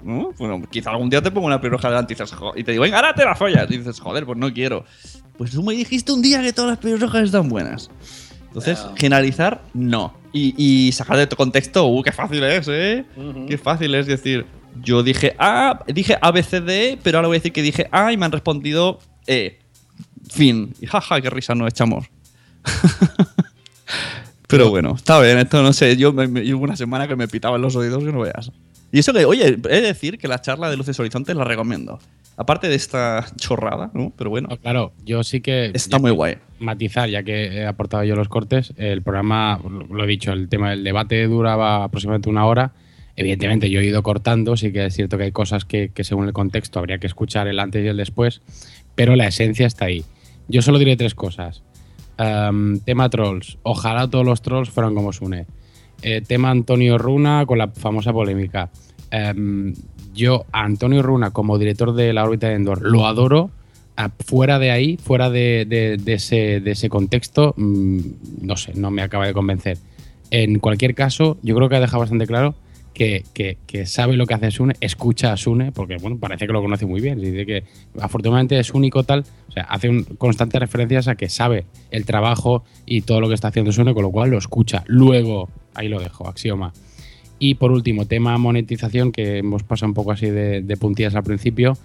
[0.04, 0.32] ¿No?
[0.38, 2.98] Bueno, quizá algún día te pongo una pelirroja delante y, dices, y te digo, venga,
[2.98, 3.70] ahora te la follas.
[3.70, 4.86] Y dices, joder, pues no quiero.
[5.38, 7.90] Pues tú me dijiste un día que todas las pelirrojas están buenas.
[8.48, 10.14] Entonces, generalizar, no.
[10.34, 13.06] Y, y sacar de tu contexto, uh, qué fácil es, ¿eh?
[13.48, 14.46] Qué fácil es decir,
[14.82, 17.62] yo dije A, dije A, B, C, D, E, pero ahora voy a decir que
[17.62, 19.60] dije A y me han respondido E.
[20.30, 20.74] Fin.
[20.80, 22.08] Y jaja, qué risa nos echamos.
[24.48, 25.98] pero bueno, está bien, esto no sé.
[25.98, 28.52] Yo, yo una semana que me pitaban los oídos que no veas.
[28.92, 32.00] Y eso que, oye, he de decir que la charla de Luces Horizontes la recomiendo.
[32.38, 34.14] Aparte de esta chorrada, ¿no?
[34.18, 34.50] Pero bueno.
[34.62, 35.72] Claro, yo sí que.
[35.74, 36.38] Está muy guay.
[36.60, 39.60] Matizar, ya que he aportado yo los cortes, el programa,
[39.90, 42.72] lo he dicho, el tema del debate duraba aproximadamente una hora.
[43.18, 46.28] Evidentemente, yo he ido cortando, sí que es cierto que hay cosas que, que según
[46.28, 48.42] el contexto habría que escuchar el antes y el después,
[48.96, 50.06] pero la esencia está ahí.
[50.48, 51.62] Yo solo diré tres cosas.
[52.18, 53.58] Am, tema trolls.
[53.64, 55.46] Ojalá todos los trolls fueran como Sune.
[56.02, 58.70] Eh, tema Antonio Runa con la famosa polémica.
[59.12, 59.74] Em,
[60.14, 63.52] yo Antonio Runa como director de la órbita de Endor lo adoro.
[63.98, 68.00] A- fuera de ahí, fuera de, ese, de ese contexto, mm,
[68.44, 69.78] no sé, no me acaba de convencer.
[70.32, 72.56] En cualquier caso, yo creo que ha dejado bastante claro
[72.94, 76.54] que, que- que sabe lo que hace Sune, escucha a Sune, porque bueno, parece que
[76.54, 77.20] lo conoce muy bien.
[77.20, 77.64] Dice que
[78.00, 82.64] afortunadamente es único tal, o sea, hace un, constantes referencias a que sabe el trabajo
[82.86, 84.84] y todo lo que está haciendo Sune, con lo cual lo escucha.
[84.88, 86.74] Luego, ahí lo dejo, axioma.
[87.40, 91.78] Y por último, tema monetización, que hemos pasado un poco así de, puntillas al principio.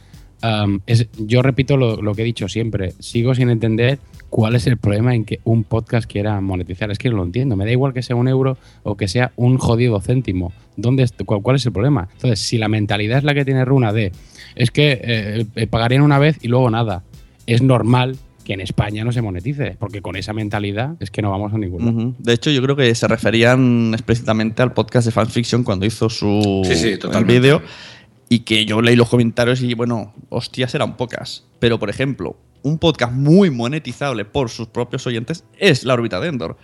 [1.19, 3.99] Yo repito lo, que he dicho siempre, sigo sin entender
[4.29, 6.91] cuál es el problema en que un podcast quiera monetizar.
[6.91, 9.33] Es que no lo entiendo, me da igual que sea un euro o que sea
[9.37, 10.53] un jodido céntimo.
[10.77, 12.09] ¿Dónde cuál es el problema?
[12.13, 14.11] Entonces, si la mentalidad es la que tiene Runa de
[14.57, 17.05] es que eh, eh, pagarían una vez y luego nada,
[17.47, 21.31] es normal que en España no se monetice, porque con esa mentalidad es que no
[21.31, 22.15] vamos a ningún lado.
[22.19, 26.63] De hecho, yo creo que se referían explícitamente al podcast de fanfiction cuando hizo su
[26.65, 27.63] Sí, sí, vídeo
[28.29, 31.45] y que yo leí los comentarios y bueno, hostias eran pocas.
[31.59, 36.29] Pero por ejemplo, un podcast muy monetizable por sus propios oyentes es La órbita de
[36.29, 36.57] Endor.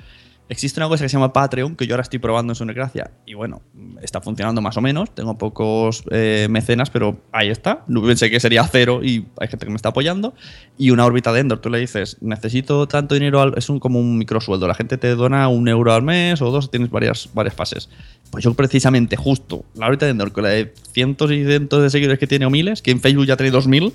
[0.51, 3.12] Existe una cosa que se llama Patreon, que yo ahora estoy probando en su Gracia
[3.24, 3.62] y bueno,
[4.02, 5.14] está funcionando más o menos.
[5.14, 7.85] Tengo pocos eh, mecenas, pero ahí está.
[7.86, 10.35] Pensé que sería cero y hay gente que me está apoyando.
[10.77, 14.18] Y una órbita de Endor, tú le dices, necesito tanto dinero, es un, como un
[14.18, 14.66] microsueldo.
[14.66, 17.89] La gente te dona un euro al mes o dos, tienes varias, varias fases.
[18.32, 21.90] Pues yo precisamente, justo, la órbita de Endor, con la de cientos y cientos de
[21.90, 23.93] seguidores que tiene o miles, que en Facebook ya tiene 2000,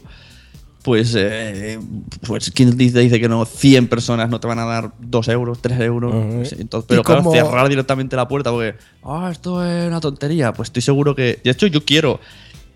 [0.86, 1.80] pues, eh,
[2.28, 3.44] pues ¿quién dice, dice que no?
[3.44, 6.14] 100 personas no te van a dar 2 euros, 3 euros.
[6.14, 10.54] Entonces, ¿Y pero claro, cerrar directamente la puerta porque, ah, esto es una tontería.
[10.54, 11.40] Pues estoy seguro que.
[11.44, 12.20] De hecho, yo quiero.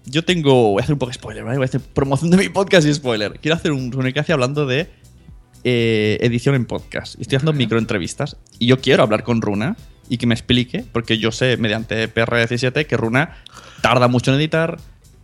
[0.05, 0.71] Yo tengo.
[0.71, 1.57] Voy a hacer un poco de spoiler, ¿vale?
[1.57, 3.39] Voy a hacer promoción de mi podcast y spoiler.
[3.39, 4.89] Quiero hacer un Sonicracia hablando de
[5.63, 7.13] eh, edición en podcast.
[7.21, 9.77] Estoy haciendo microentrevistas y yo quiero hablar con Runa
[10.09, 13.37] y que me explique, porque yo sé mediante PR17 que Runa
[13.83, 14.79] tarda mucho en editar,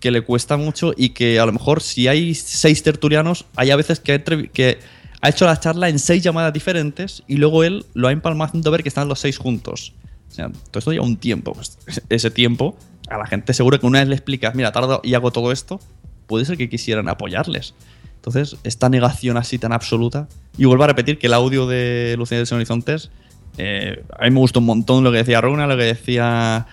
[0.05, 3.75] que le cuesta mucho y que a lo mejor si hay seis tertulianos, hay a
[3.75, 8.11] veces que ha, hecho la charla en seis llamadas diferentes y luego él lo ha
[8.11, 9.93] empalmado haciendo ver que están los seis juntos.
[10.29, 11.53] O sea, todo esto lleva un tiempo.
[11.53, 11.79] Pues,
[12.09, 12.77] ese tiempo,
[13.09, 15.79] a la gente seguro que una vez le explicas, mira, tardo y hago todo esto,
[16.27, 17.73] puede ser que quisieran apoyarles.
[18.17, 20.27] Entonces, esta negación así tan absoluta.
[20.55, 23.09] Y vuelvo a repetir que el audio de Lucidez en Horizontes,
[23.57, 26.67] eh, a mí me gustó un montón lo que decía Runa, lo que decía.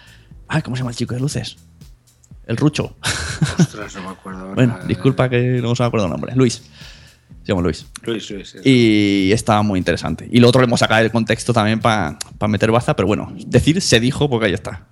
[0.48, 1.56] Ay, ¿cómo se llama el chico de luces?
[2.52, 2.96] El Rucho.
[3.58, 6.34] Ostras, no me acuerdo bueno, disculpa que no se me acuerdo el nombre.
[6.36, 6.62] Luis.
[7.42, 7.86] Se llama Luis.
[8.04, 8.56] Luis, Luis.
[8.64, 10.28] Y estaba muy interesante.
[10.30, 12.16] Y lo otro le hemos sacado del contexto también para
[12.48, 14.86] meter baza, pero bueno, decir se dijo porque ahí está.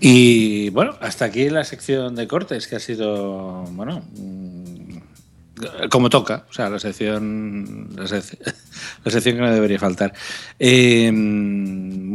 [0.00, 6.44] Y bueno, hasta aquí la sección de cortes, que ha sido, bueno, mm, como toca,
[6.50, 8.38] o sea, la sección, la, sec-
[9.04, 10.12] la sección que no debería faltar.
[10.58, 11.10] Eh,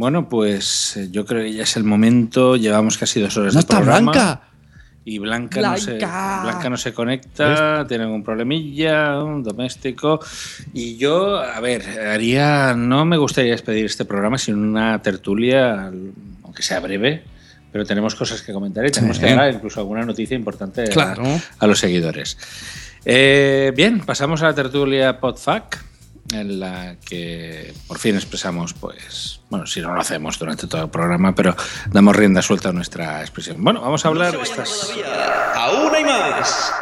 [0.00, 3.58] bueno, pues eh, yo creo que ya es el momento, llevamos casi dos horas ¡No
[3.58, 4.12] de está programa.
[4.12, 4.40] Blanca!
[5.04, 6.40] Y Blanca, No se, ¡Blanca!
[6.42, 10.20] Blanca no se conecta, tiene algún problemilla, un doméstico.
[10.74, 12.74] Y yo, a ver, haría.
[12.74, 15.90] No me gustaría despedir este programa sin una tertulia,
[16.44, 17.22] aunque sea breve,
[17.72, 19.24] pero tenemos cosas que comentar y tenemos Sí.
[19.24, 21.24] que dar incluso alguna noticia importante a- Claro.
[21.58, 22.36] a, los seguidores.
[23.04, 25.82] Eh, bien, pasamos a la tertulia PodFac,
[26.32, 30.90] en la que por fin expresamos, pues, bueno, si no lo hacemos durante todo el
[30.90, 31.56] programa, pero
[31.90, 33.62] damos rienda suelta a nuestra expresión.
[33.62, 34.92] Bueno, vamos a hablar de estas.
[35.54, 36.72] Aún hay más.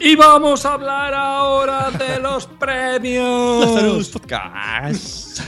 [0.00, 4.08] Y vamos a hablar ahora de los premios.
[4.12, 5.40] Podcast.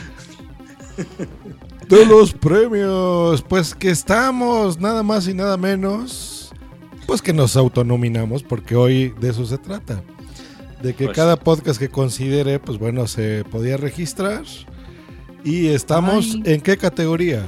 [1.89, 6.53] De los premios, pues que estamos nada más y nada menos,
[7.07, 10.03] pues que nos autonominamos, porque hoy de eso se trata.
[10.83, 14.43] De que Pues cada podcast que considere, pues bueno, se podía registrar.
[15.45, 16.55] Y estamos Ay.
[16.55, 17.47] en qué categoría?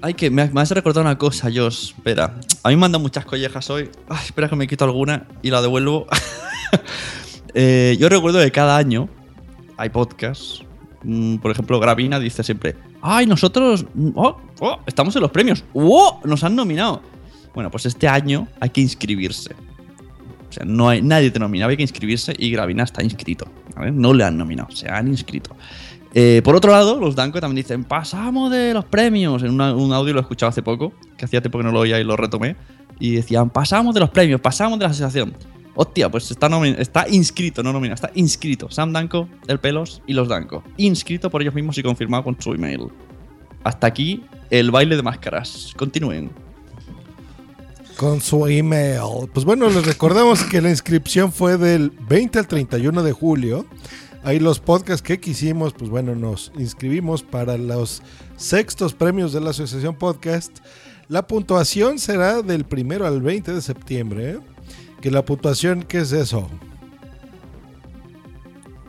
[0.00, 1.92] Ay, que me, me has recordado una cosa, Josh.
[1.96, 2.34] Espera.
[2.62, 3.88] A mí me mandan muchas collejas hoy.
[4.08, 6.06] Ay, espera que me quito alguna y la devuelvo.
[7.54, 9.10] Eh, yo recuerdo que cada año
[9.76, 10.62] hay podcasts.
[11.02, 15.62] Mm, Por ejemplo, Gravina dice siempre: ¡Ay, nosotros mm, oh, oh, estamos en los premios!
[15.74, 16.18] ¡Oh!
[16.24, 17.02] Nos han nominado.
[17.52, 19.54] Bueno, pues este año hay que inscribirse.
[20.52, 23.46] O sea, no hay, nadie te nomina, hay que inscribirse y Gravina está inscrito.
[23.94, 25.56] No le han nominado, se han inscrito.
[26.12, 29.42] Eh, por otro lado, los Danco también dicen, pasamos de los premios.
[29.42, 31.98] En un audio lo he escuchado hace poco, que hacía tiempo que no lo oía
[31.98, 32.56] y lo retomé.
[33.00, 35.34] Y decían, pasamos de los premios, pasamos de la asociación.
[35.74, 38.70] Hostia, pues está, está inscrito, no nominado, está inscrito.
[38.70, 40.62] Sam Danco, El Pelos y los Danco.
[40.76, 42.88] Inscrito por ellos mismos y confirmado con su email.
[43.64, 45.72] Hasta aquí el baile de máscaras.
[45.78, 46.30] Continúen.
[47.96, 49.28] Con su email.
[49.32, 53.66] Pues bueno, les recordamos que la inscripción fue del 20 al 31 de julio.
[54.24, 58.02] Ahí los podcasts que quisimos, pues bueno, nos inscribimos para los
[58.36, 60.58] sextos premios de la Asociación Podcast.
[61.08, 64.30] La puntuación será del primero al 20 de septiembre.
[64.30, 64.38] ¿eh?
[65.00, 66.48] Que la puntuación, ¿qué es eso?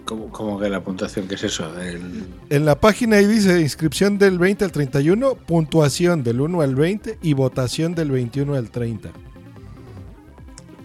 [0.06, 1.28] ¿Cómo, cómo que la puntuación?
[1.28, 1.80] ¿Qué es eso?
[1.80, 6.76] El- En la página ahí dice inscripción del 20 al 31, puntuación del 1 al
[6.76, 9.10] 20 y votación del 21 al 30.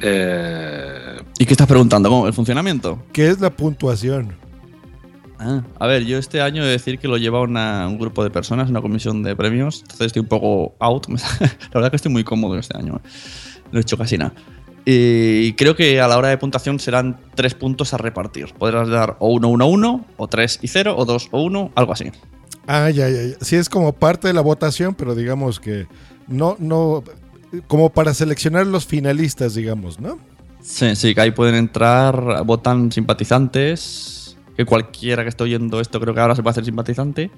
[0.01, 2.09] eh, ¿Y qué estás preguntando?
[2.09, 2.27] ¿Cómo?
[2.27, 3.03] ¿El funcionamiento?
[3.13, 4.33] ¿Qué es la puntuación?
[5.41, 8.25] Ah, a ver, yo este año he de decir que lo lleva una- un grupo
[8.25, 11.07] de personas, una comisión de premios, entonces estoy un poco out.
[11.41, 13.01] La verdad que estoy muy cómodo este año.
[13.73, 14.33] No he hecho casi nada.
[14.91, 18.55] Y creo que a la hora de puntuación serán tres puntos a repartir.
[18.55, 21.93] Podrás dar o 1, 1, 1, o 3 y 0, o 2 o 1, algo
[21.93, 22.11] así.
[22.67, 23.37] Ah, ya, ya, ya.
[23.43, 25.87] Sí, es como parte de la votación, pero digamos que
[26.27, 27.05] no, no,
[27.67, 30.19] como para seleccionar los finalistas, digamos, ¿no?
[30.63, 36.15] Sí, sí, que ahí pueden entrar, votan simpatizantes, que cualquiera que esté oyendo esto creo
[36.15, 37.31] que ahora se puede hacer simpatizante.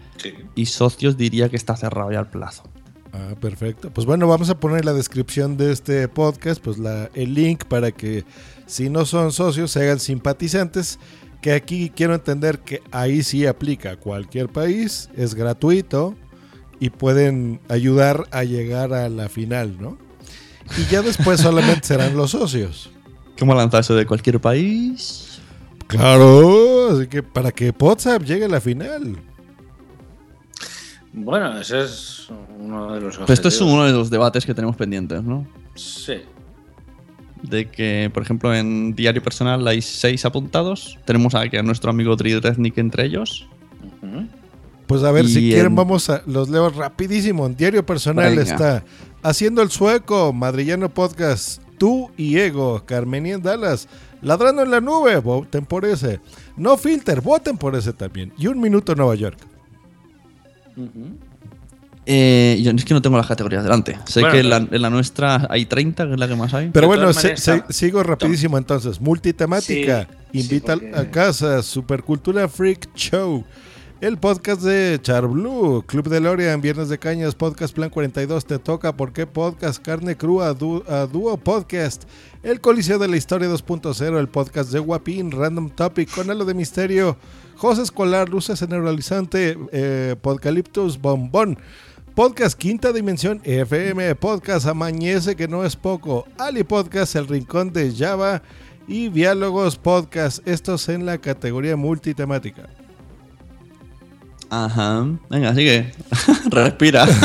[0.54, 2.62] Y socios diría que está cerrado ya el plazo.
[3.12, 3.90] Ah, perfecto.
[3.90, 7.64] Pues bueno, vamos a poner en la descripción de este podcast, pues la, el link
[7.64, 8.24] para que
[8.66, 10.98] si no son socios se hagan simpatizantes.
[11.40, 16.14] Que aquí quiero entender que ahí sí aplica a cualquier país, es gratuito
[16.80, 19.96] y pueden ayudar a llegar a la final, ¿no?
[20.76, 22.90] Y ya después solamente serán los socios.
[23.38, 25.40] ¿Cómo lanzar eso de cualquier país?
[25.86, 29.16] Claro, así que para que WhatsApp llegue a la final.
[31.12, 32.28] Bueno, ese es
[32.58, 35.46] uno de los Pues esto es uno de los debates que tenemos pendientes, ¿no?
[35.74, 36.14] Sí.
[37.42, 40.98] De que, por ejemplo, en Diario Personal hay seis apuntados.
[41.06, 43.48] Tenemos aquí a nuestro amigo Tridresnik entre ellos.
[44.86, 47.46] Pues a ver, si quieren, en- vamos a los leo rapidísimo.
[47.46, 48.42] En Diario Personal Venga.
[48.42, 48.84] está
[49.22, 53.86] Haciendo el Sueco, Madrillano Podcast, Tú y Ego, Carmenia en Dallas,
[54.22, 56.20] Ladrando en la Nube, voten por ese.
[56.56, 58.32] No Filter, voten por ese también.
[58.38, 59.38] Y Un Minuto Nueva York.
[62.06, 63.96] Eh, yo es que no tengo las categorías delante.
[64.06, 66.52] Sé Bueno, que en la, en la nuestra hay 30, que es la que más
[66.54, 66.70] hay.
[66.72, 69.00] Pero bueno, se- se- sigo rapidísimo entonces.
[69.00, 73.44] Multitemática, Sí, invita sí, porque- a casa, Supercultura Freak Show.
[74.00, 78.58] El podcast de Char Blue, Club de Lorian, Viernes de Cañas, Podcast Plan 42, Te
[78.58, 79.78] Toca, ¿Por qué Podcast?
[79.84, 82.04] Carne Crua, Du- a Dúo Podcast,
[82.42, 86.54] El Coliseo de la Historia 2.0, el podcast de Guapín, Random Topic, con algo de
[86.54, 87.18] misterio,
[87.60, 91.58] José Escolar, Luces en el Horizonte, eh, Podcaliptus, Bombón,
[92.14, 97.94] Podcast Quinta Dimensión FM, Podcast Amañece que no es poco, Ali Podcast, El Rincón de
[97.94, 98.40] Java
[98.88, 102.79] y Diálogos Podcast, estos en la categoría multitemática.
[104.50, 105.06] Ajá.
[105.30, 105.92] Venga, sigue.
[106.50, 107.06] Respira.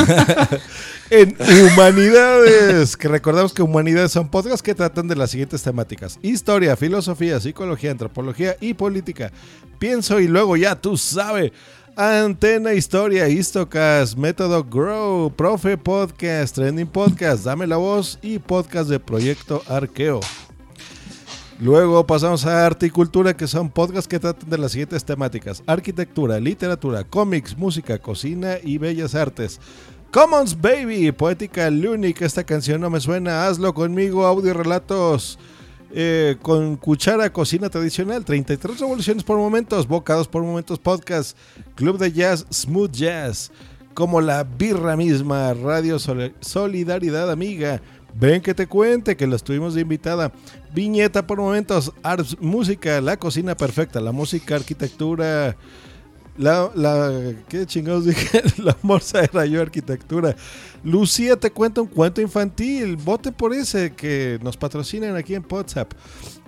[1.08, 6.76] En Humanidades, que recordamos que Humanidades son podcasts que tratan de las siguientes temáticas: historia,
[6.76, 9.30] filosofía, psicología, antropología y política.
[9.78, 11.52] Pienso y luego ya tú sabes.
[11.98, 19.00] Antena Historia, Histocast, Método Grow, Profe Podcast, Trending Podcast, Dame la Voz y podcast de
[19.00, 20.20] Proyecto Arqueo.
[21.58, 25.62] Luego pasamos a Arte y Cultura, que son podcasts que tratan de las siguientes temáticas:
[25.66, 29.58] arquitectura, literatura, cómics, música, cocina y bellas artes.
[30.12, 35.38] Commons Baby, Poética Lúnica, esta canción no me suena, hazlo conmigo, audio relatos.
[35.98, 41.38] eh, con cuchara, cocina tradicional, 33 revoluciones por momentos, bocados por momentos, podcast,
[41.76, 43.50] club de jazz, smooth jazz,
[43.94, 47.80] como la birra misma, radio Sol- Solidaridad Amiga,
[48.18, 50.32] ven que te cuente que la estuvimos de invitada,
[50.74, 55.56] viñeta por momentos, arts, música, la cocina perfecta, la música, arquitectura,
[56.38, 58.42] la, la, ¿qué chingados dije?
[58.62, 60.36] La morsa era yo, arquitectura.
[60.84, 62.96] Lucía te cuenta un cuento infantil.
[62.96, 65.92] Vote por ese que nos patrocinan aquí en WhatsApp.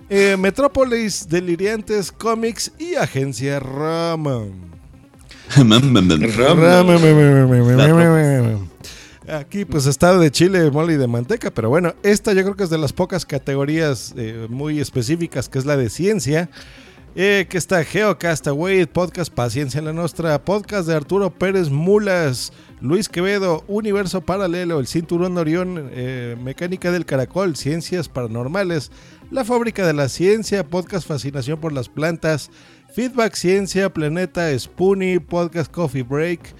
[0.09, 4.45] Eh, Metrópolis, Deliriantes, Comics y Agencia Rama.
[7.97, 8.68] Rama.
[9.31, 12.63] Aquí pues está de chile, mole y de manteca, pero bueno, esta yo creo que
[12.63, 16.49] es de las pocas categorías eh, muy específicas, que es la de ciencia.
[17.15, 23.09] Eh, que está Geocastaway, podcast Paciencia en la Nostra, podcast de Arturo Pérez Mulas, Luis
[23.09, 28.91] Quevedo, Universo Paralelo, El Cinturón Orión, eh, Mecánica del Caracol, Ciencias Paranormales,
[29.31, 32.51] La Fábrica de la Ciencia, podcast Fascinación por las Plantas,
[32.93, 36.53] Feedback Ciencia, Planeta, Spoonie, Podcast Coffee Break,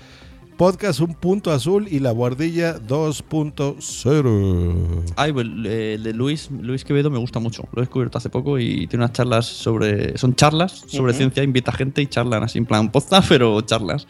[0.60, 5.04] Podcast Un Punto Azul y La Guardilla 2.0.
[5.16, 7.64] Ay, pues, eh, el de Luis, Luis Quevedo me gusta mucho.
[7.72, 10.18] Lo he descubierto hace poco y tiene unas charlas sobre.
[10.18, 11.18] Son charlas sobre Ujú.
[11.18, 14.06] ciencia, invita gente y charlan así en plan poza, pero charlas.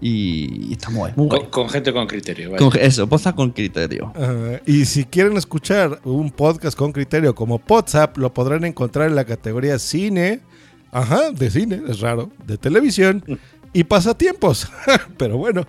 [0.00, 1.28] Y, y está muy, muy.
[1.28, 2.52] Con, con gente con criterio.
[2.52, 2.64] vaya.
[2.70, 4.10] Con- eso, poza con criterio.
[4.16, 4.62] Ajá.
[4.66, 9.26] y si quieren escuchar un podcast con criterio como WhatsApp, lo podrán encontrar en la
[9.26, 10.40] categoría cine.
[10.92, 12.30] Ajá, de cine, es raro.
[12.46, 13.22] De televisión
[13.72, 14.68] y pasatiempos.
[15.16, 15.66] Pero bueno,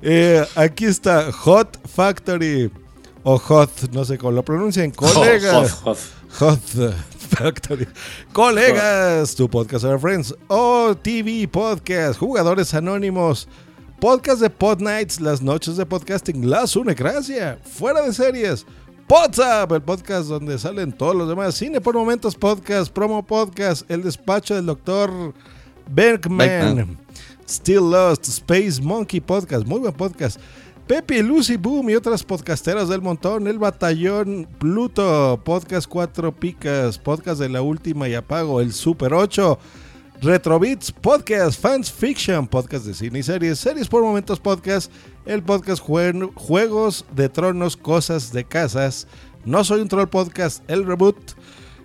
[0.00, 2.70] eh, aquí está Hot Factory.
[3.24, 4.90] O Hot, no sé cómo lo pronuncian.
[4.90, 5.72] Colegas.
[5.72, 5.98] Hot,
[6.38, 6.60] Hot
[7.30, 7.86] Factory.
[8.32, 10.34] Colegas, tu podcast over friends.
[10.48, 13.46] O TV Podcast, Jugadores Anónimos.
[14.00, 18.66] Podcast de Pod Nights, las noches de podcasting, la Sunecracia, fuera de series,
[19.12, 24.02] WhatsApp, el podcast donde salen todos los demás, Cine por Momentos Podcast, Promo Podcast, El
[24.02, 25.34] Despacho del Doctor
[25.86, 26.98] Bergman, Bergman.
[27.48, 30.38] Still Lost, Space Monkey Podcast, muy buen podcast.
[30.86, 37.40] Pepe, Lucy Boom y otras podcasteras del montón, El Batallón, Pluto, Podcast 4 Picas, Podcast
[37.40, 39.58] de la Última y Apago, El Super 8,
[40.20, 44.90] Retrobits Podcast, Fans Fiction, podcast de cine y series, series por momentos podcast,
[45.24, 49.06] el podcast jue- Juegos de Tronos, Cosas de Casas,
[49.44, 51.16] No Soy un Troll Podcast, el reboot,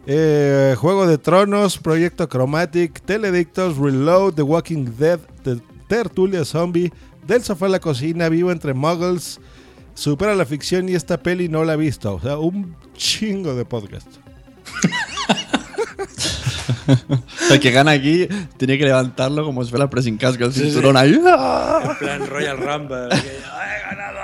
[0.07, 5.57] eh, Juego de Tronos, Proyecto Chromatic, Teledictos, Reload, The Walking Dead, The
[5.87, 6.91] Tertulia Zombie,
[7.27, 9.39] Del Sofá a la Cocina, Vivo entre Muggles,
[9.93, 13.65] Supera la Ficción y esta peli no la he visto, o sea, un chingo de
[13.65, 14.07] podcast.
[17.49, 18.27] El que gana aquí
[18.57, 20.65] tiene que levantarlo como si fuera pressing casco, el Sí, sí.
[20.67, 21.13] cinturón ahí.
[21.13, 23.09] En plan Royal Rumble.
[23.09, 24.16] que, ¡He ganado!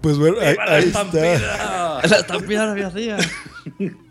[0.00, 2.00] Pues bueno, ahí, ¡Viva la ahí estampida!
[2.08, 3.16] La estampida hacía.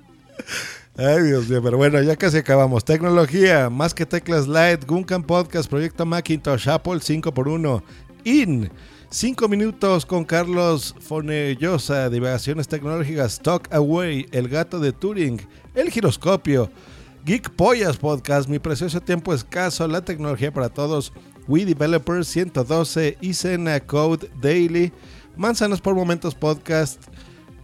[0.97, 2.84] Ay, Dios mío, pero bueno, ya casi acabamos.
[2.84, 7.84] Tecnología, más que teclas light, Guncan Podcast, Proyecto Macintosh, Apple 5x1,
[8.23, 8.72] IN,
[9.09, 15.39] 5 minutos con Carlos Fonellosa, Divagaciones Tecnológicas, Talk Away, El Gato de Turing,
[15.76, 16.72] El Giroscopio,
[17.26, 21.14] Geek Pollas Podcast, Mi Precioso Tiempo Escaso, La Tecnología para Todos,
[21.47, 24.91] We Developers 112, Isena Code Daily,
[25.38, 27.01] Manzanas por Momentos Podcast,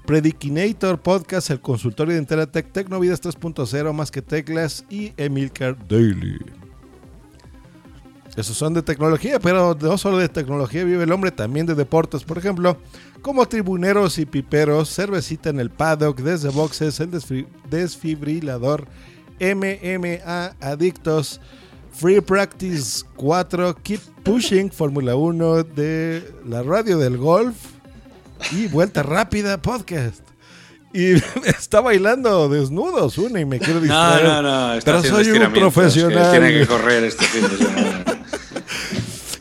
[0.06, 6.38] Predicinator Podcast, el consultorio de Interatec, Tecnovidas 3.0, Más que Teclas y Emilcar Daily.
[8.36, 12.24] Esos son de tecnología, pero no solo de tecnología vive el hombre, también de deportes,
[12.24, 12.78] por ejemplo,
[13.22, 17.12] como tribuneros y piperos, cervecita en el paddock, desde boxes, el
[17.70, 18.88] desfibrilador,
[19.40, 21.42] MMA, adictos,
[21.94, 27.56] Free Practice 4, Keep Pushing, Fórmula 1 de la radio del golf
[28.52, 30.22] y Vuelta Rápida Podcast.
[30.94, 31.14] Y
[31.46, 34.24] está bailando desnudos una y me quiero No, distraer.
[34.24, 34.74] no, no.
[34.74, 36.32] Está pero soy un que profesional.
[36.32, 38.04] Tiene que correr este fin de semana.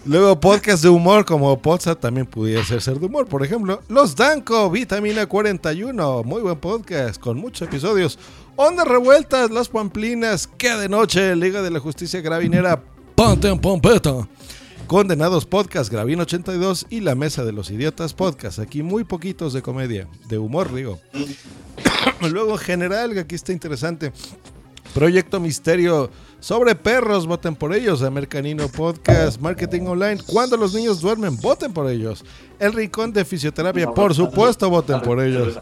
[0.05, 3.27] Luego podcast de humor como Poza también pudiera ser ser de humor.
[3.29, 8.19] Por ejemplo, Los Danco, Vitamina 41, muy buen podcast con muchos episodios.
[8.57, 12.83] Ondas revueltas, Las Pamplinas, Que de noche, Liga de la Justicia Gravinera,
[13.15, 14.29] Ponte en Pompeta.
[14.87, 18.59] Condenados Podcast, Gravin 82 y La Mesa de los Idiotas Podcast.
[18.59, 21.01] Aquí muy poquitos de comedia, de humor digo.
[22.21, 24.13] Luego general, que aquí está interesante.
[24.95, 26.11] Proyecto Misterio
[26.43, 28.03] sobre perros, voten por ellos.
[28.03, 30.21] Americanino Podcast, Marketing Online.
[30.27, 32.25] Cuando los niños duermen, voten por ellos.
[32.59, 35.59] El Rincón de Fisioterapia, por supuesto, voten por ellos.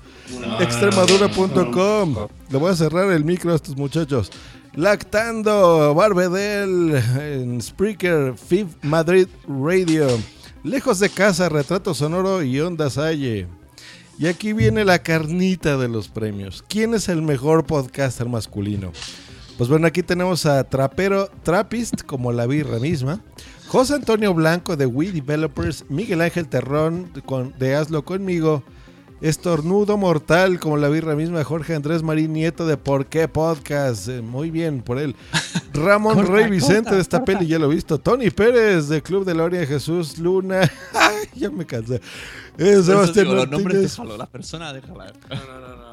[0.58, 2.28] Extremadura.com.
[2.48, 4.30] Le voy a cerrar el micro a estos muchachos.
[4.74, 10.06] Lactando, Barbedel, en Spreaker, FIV Madrid Radio.
[10.64, 13.59] Lejos de casa, retrato sonoro y onda Salle.
[14.20, 16.62] Y aquí viene la carnita de los premios.
[16.68, 18.92] ¿Quién es el mejor podcaster masculino?
[19.56, 23.20] Pues bueno, aquí tenemos a Trapero Trapist, como la birra misma.
[23.68, 25.86] José Antonio Blanco de We Developers.
[25.88, 27.10] Miguel Ángel Terrón
[27.58, 28.62] de Hazlo Conmigo.
[29.22, 31.42] Estornudo Mortal, como la birra misma.
[31.42, 34.06] Jorge Andrés Marín Nieto de Por qué Podcast.
[34.08, 35.16] Eh, muy bien por él.
[35.72, 37.38] Ramón Corta, Rey Vicente corta, de esta corta.
[37.38, 37.98] peli, ya lo he visto.
[37.98, 40.60] Tony Pérez de Club de Loria Jesús Luna.
[40.92, 42.02] Ay, ya me cansé.
[42.58, 45.12] Eh, Sebastián digo, los nombres déjalo, la persona déjala.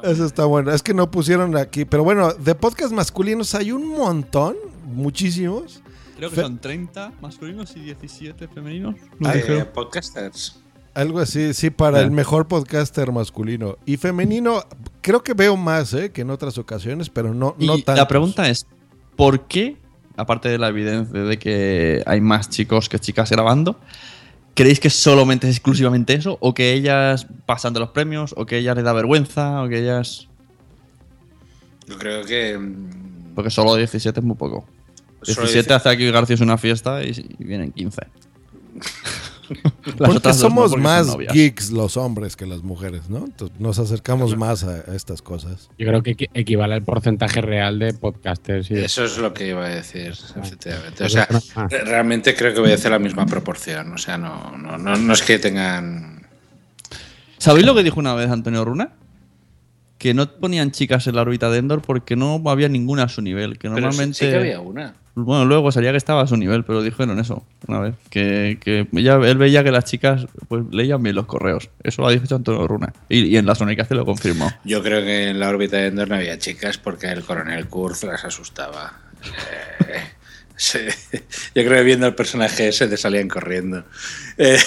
[0.02, 0.70] Eso está bueno.
[0.72, 1.84] Es que no pusieron aquí.
[1.84, 4.56] Pero bueno, de podcast masculinos hay un montón.
[4.84, 5.82] Muchísimos.
[6.16, 8.96] Creo que Fe- son 30 masculinos y 17 femeninos.
[9.24, 10.60] Ah, Eh, podcasters.
[10.94, 13.76] Algo así, sí, para el mejor podcaster masculino.
[13.86, 14.64] Y femenino,
[15.00, 16.10] creo que veo más ¿eh?
[16.10, 17.94] que en otras ocasiones, pero no, Y no tanto.
[18.00, 18.66] la pregunta es,
[19.14, 19.76] ¿por qué,
[20.16, 23.78] aparte de la evidencia de que hay más chicos que chicas grabando,
[24.58, 26.36] creéis que solamente es exclusivamente eso?
[26.40, 28.34] ¿O que ellas pasan de los premios?
[28.36, 29.62] ¿O que ellas les da vergüenza?
[29.62, 30.26] ¿O que ellas...?
[31.86, 32.58] Yo creo que.
[32.58, 34.66] mm, Porque solo 17 es muy poco.
[35.22, 38.02] Solo 17 hace aquí García una fiesta y, y vienen 15.
[39.48, 43.18] Las Porque otras dos no, somos porque más geeks los hombres que las mujeres, ¿no?
[43.24, 45.70] Entonces, nos acercamos más a, a estas cosas.
[45.78, 48.70] Yo creo que equi- equivale al porcentaje real de podcasters.
[48.70, 50.94] Y de- Eso es lo que iba a decir, efectivamente.
[51.04, 53.92] O Pues sea, es una- re- realmente creo que obedece la misma proporción.
[53.92, 56.26] O sea, no, no, no, no es que tengan.
[57.38, 58.90] ¿Sabéis lo que dijo una vez Antonio Runa?
[59.96, 63.20] Que no ponían chicas en la órbita de Endor porque no había ninguna a su
[63.22, 63.54] nivel.
[63.58, 64.14] Que Pero sí- normalmente.
[64.18, 64.94] sí que había una.
[65.24, 67.94] Bueno, luego salía que estaba a su nivel, pero dijeron eso una vez.
[68.08, 71.70] Que, que él veía que las chicas pues leían bien los correos.
[71.82, 72.92] Eso lo ha dicho Antonio Runa.
[73.08, 74.50] Y, en la Sónica se lo confirmó.
[74.64, 78.04] Yo creo que en la órbita de Endor no había chicas porque el coronel Kurz
[78.04, 79.00] las asustaba.
[79.88, 80.02] Eh,
[80.56, 80.80] sí.
[81.54, 83.84] Yo creo que viendo al personaje ese te salían corriendo.
[84.36, 84.58] Eh,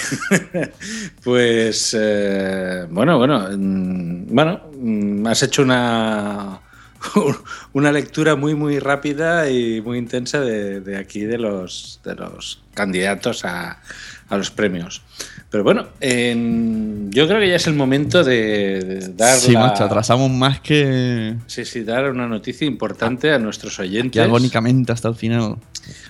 [1.24, 6.60] pues eh, bueno, bueno, mm, bueno, mm, has hecho una
[7.72, 12.62] una lectura muy muy rápida y muy intensa de, de aquí de los de los
[12.74, 13.80] candidatos a,
[14.28, 15.02] a los premios.
[15.50, 19.60] Pero bueno, en- yo creo que ya es el momento de, de dar Sí, la-
[19.60, 24.12] macho, atrasamos más que, Sí, sí, dar una noticia importante a nuestros oyentes.
[24.12, 25.56] que agónicamente hasta el final.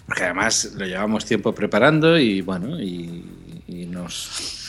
[0.06, 3.24] Porque además lo llevamos tiempo preparando y bueno, y,
[3.66, 4.60] y nos.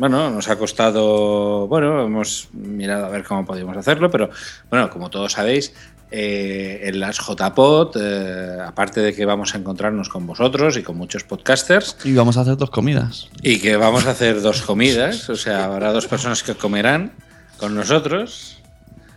[0.00, 1.68] Bueno, nos ha costado.
[1.68, 4.30] Bueno, hemos mirado a ver cómo podíamos hacerlo, pero
[4.70, 5.74] bueno, como todos sabéis,
[6.10, 10.96] eh, en las JPod, eh, aparte de que vamos a encontrarnos con vosotros y con
[10.96, 13.28] muchos podcasters, Y vamos a hacer dos comidas.
[13.42, 17.12] y que vamos a hacer dos comidas, o sea, habrá dos personas que comerán
[17.58, 18.56] con nosotros.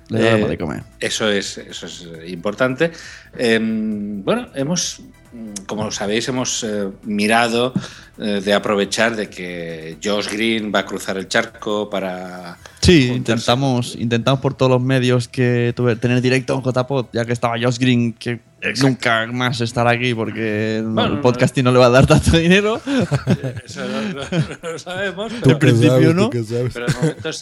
[0.10, 0.84] Le daremos de comer.
[1.00, 2.92] Eso es, eso es eh, importante.
[3.38, 5.00] Eh, bueno, hemos,
[5.68, 7.74] como sabéis, hemos eh, mirado
[8.20, 12.58] eh, de aprovechar de que Josh Green va a cruzar el charco para...
[12.82, 17.32] Sí, intentamos, intentamos por todos los medios que tuve, tener directo en JPod, ya que
[17.34, 18.42] estaba Josh Green, que
[18.82, 22.82] nunca más estará aquí porque Bueno, el podcasting no le va a dar tanto dinero.
[23.66, 25.32] Eso no, no- no lo sabemos.
[25.42, 26.30] Pero- qué sabes, principio, ¿no?
[26.30, 27.34] Pero de momento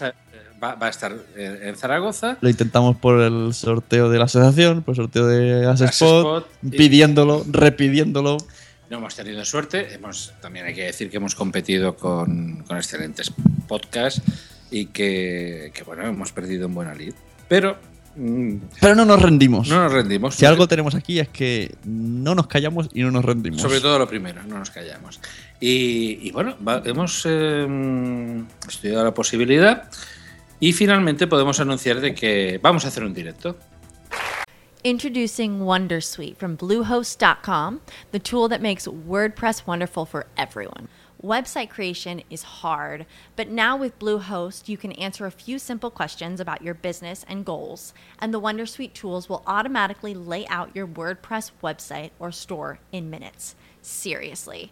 [0.62, 2.38] va, va a estar en en Zaragoza.
[2.42, 7.46] Lo intentamos por el sorteo de la asociación, por el sorteo de Asespot, y- pidiéndolo,
[7.50, 8.38] repidiéndolo.
[8.90, 9.94] No hemos tenido suerte.
[9.94, 13.32] Hemos, también hay que decir que hemos competido con, con excelentes
[13.68, 14.22] podcasts
[14.70, 17.14] y que, que, bueno, hemos perdido en buena lid.
[17.48, 17.78] Pero.
[18.18, 19.70] mm, Pero no nos rendimos.
[19.70, 20.36] No nos rendimos.
[20.36, 23.62] Si algo tenemos aquí es que no nos callamos y no nos rendimos.
[23.62, 25.22] Sobre todo lo primero, no nos callamos.
[25.62, 29.84] Y, y bueno, va- hemos eh, estudiado la posibilidad
[30.62, 33.58] y finalmente podemos anunciar de que vamos a hacer un directo.
[34.84, 37.82] Introducing Wondersuite from Bluehost.com,
[38.12, 40.88] the tool that makes WordPress wonderful for everyone.
[41.24, 46.40] Website creation is hard, but now with Bluehost, you can answer a few simple questions
[46.40, 51.52] about your business and goals, and the Wondersuite tools will automatically lay out your WordPress
[51.62, 53.56] website or store in minutes.
[53.84, 54.72] Seriously.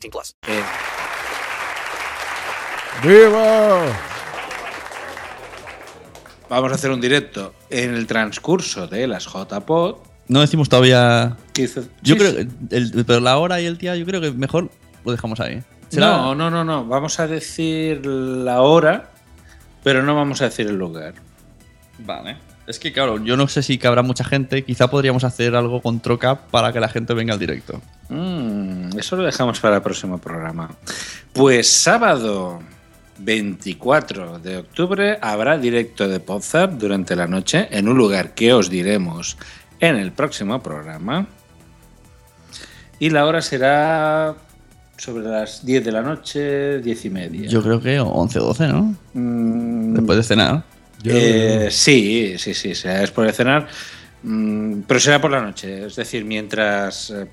[0.01, 0.35] 18 plus.
[3.03, 3.85] ¡Viva!
[6.49, 9.95] Vamos a hacer un directo en el transcurso de las JPod.
[10.27, 11.37] No decimos todavía.
[12.01, 12.47] Yo creo que.
[12.71, 14.69] el- pero la hora y el día, yo creo que mejor
[15.05, 15.63] lo dejamos ahí.
[15.89, 16.07] ¿Será?
[16.07, 16.85] No, no, no, no.
[16.85, 19.09] Vamos a decir la hora,
[19.83, 21.13] pero no vamos a decir el lugar.
[21.99, 22.37] Vale.
[22.67, 24.63] Es que, claro, yo no sé si cabrá mucha gente.
[24.63, 27.81] Quizá podríamos hacer algo con Troca para que la gente venga al directo.
[28.09, 30.69] Mm, eso lo dejamos para el próximo programa.
[31.33, 32.59] Pues sábado
[33.17, 38.69] 24 de octubre habrá directo de Podzap durante la noche en un lugar que os
[38.69, 39.37] diremos
[39.79, 41.27] en el próximo programa.
[42.99, 44.35] Y la hora será
[44.97, 47.49] sobre las 10 de la noche, 10 y media.
[47.49, 48.95] Yo creo que 11 o 12, ¿no?
[49.13, 50.63] Mm, Después de cenar.
[51.05, 53.67] Eh, sí, sí, sí, será después de cenar.
[54.23, 55.85] Mm, pero será por la noche.
[55.87, 57.27] Es decir, mientras, eh,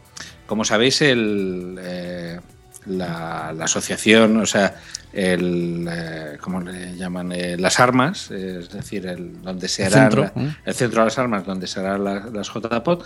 [0.47, 2.41] como sabéis, el, eh,
[2.87, 4.77] la, la asociación, o sea,
[5.13, 7.33] el, eh, ¿cómo le llaman?
[7.33, 11.05] Eh, las armas, es decir, el, donde se El hará centro, la- el centro de
[11.07, 13.05] las armas, donde se harán la- las JPOT,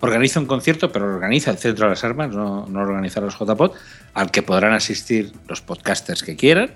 [0.00, 3.20] organiza un concierto, pero lo organiza el centro de las armas, no, no lo organiza
[3.20, 3.74] los JPOT,
[4.14, 6.70] al que podrán asistir los podcasters que quieran,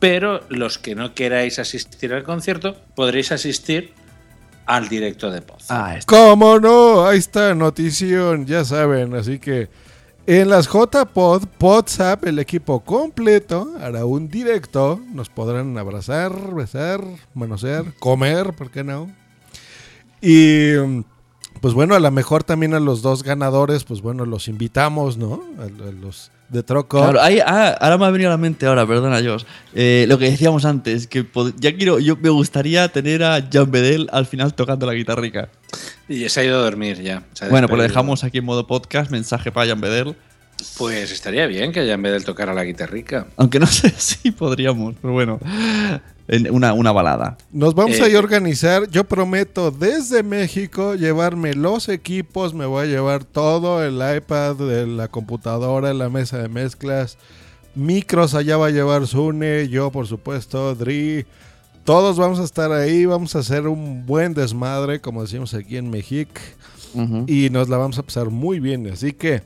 [0.00, 3.92] pero los que no queráis asistir al concierto, podréis asistir
[4.66, 5.68] al directo de Poz.
[6.06, 7.06] ¿Cómo no?
[7.06, 9.14] Ahí está, notición, ya saben.
[9.14, 9.68] Así que
[10.26, 15.00] en las JPod, WhatsApp, el equipo completo hará un directo.
[15.12, 17.02] Nos podrán abrazar, besar,
[17.34, 19.10] manosear, comer, ¿por qué no?
[20.22, 20.76] Y
[21.60, 25.42] pues bueno, a lo mejor también a los dos ganadores, pues bueno, los invitamos, ¿no?
[25.58, 27.00] A, a los de Troco.
[27.00, 29.44] Claro, ahí- ah, ahora me ha venido a la mente ahora, perdona, Josh.
[29.74, 31.24] Eh, lo que decíamos antes, que
[31.58, 35.48] ya quiero, yo me gustaría tener a Jan Bedel al final tocando la guitarrica.
[36.08, 37.22] Y se ha ido a dormir ya.
[37.50, 40.16] Bueno, pues lo dejamos aquí en modo podcast, mensaje para Jan Bedel.
[40.78, 43.26] Pues estaría bien que ya en vez de tocar a la guitarrica.
[43.36, 45.38] Aunque no sé si podríamos, pero bueno.
[46.28, 47.36] En Una, una balada.
[47.50, 48.88] Nos vamos Eh, a ir a organizar.
[48.88, 52.54] Yo prometo desde México llevarme los equipos.
[52.54, 57.18] Me voy a llevar todo: el iPad, la computadora, la mesa de mezclas,
[57.74, 58.34] micros.
[58.34, 61.26] Allá va a llevar Sune, yo, por supuesto, Dri.
[61.84, 63.06] Todos vamos a estar ahí.
[63.06, 66.40] Vamos a hacer un buen desmadre, como decimos aquí en México.
[67.26, 68.88] Y nos la vamos a pasar muy bien.
[68.92, 69.42] Así que.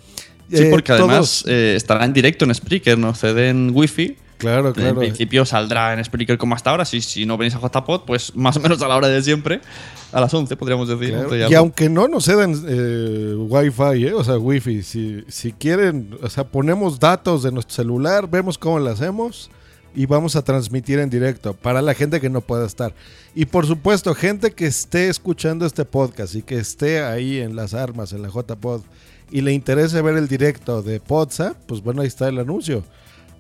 [0.50, 4.16] Sí, eh, porque además todos- eh, estará en directo en Spreaker, no ceden wifi.
[4.36, 4.98] Claro, En claro.
[4.98, 6.84] principio saldrá en Spreaker como hasta ahora.
[6.84, 9.60] Si, si no venís a JPod, pues más o menos a la hora de siempre.
[10.12, 11.10] A las 11, podríamos decir.
[11.10, 15.24] Claro, 11 y Y aunque no nos cedan eh, Wi-Fi, eh, o sea, Wi-Fi, si,
[15.28, 19.50] si quieren, o sea, ponemos datos de nuestro celular, vemos cómo lo hacemos
[19.94, 22.92] y vamos a transmitir en directo para la gente que no pueda estar.
[23.34, 27.72] Y por supuesto, gente que esté escuchando este podcast y que esté ahí en las
[27.74, 28.82] armas, en la JPod,
[29.30, 32.84] y le interese ver el directo de Podsa, pues bueno, ahí está el anuncio.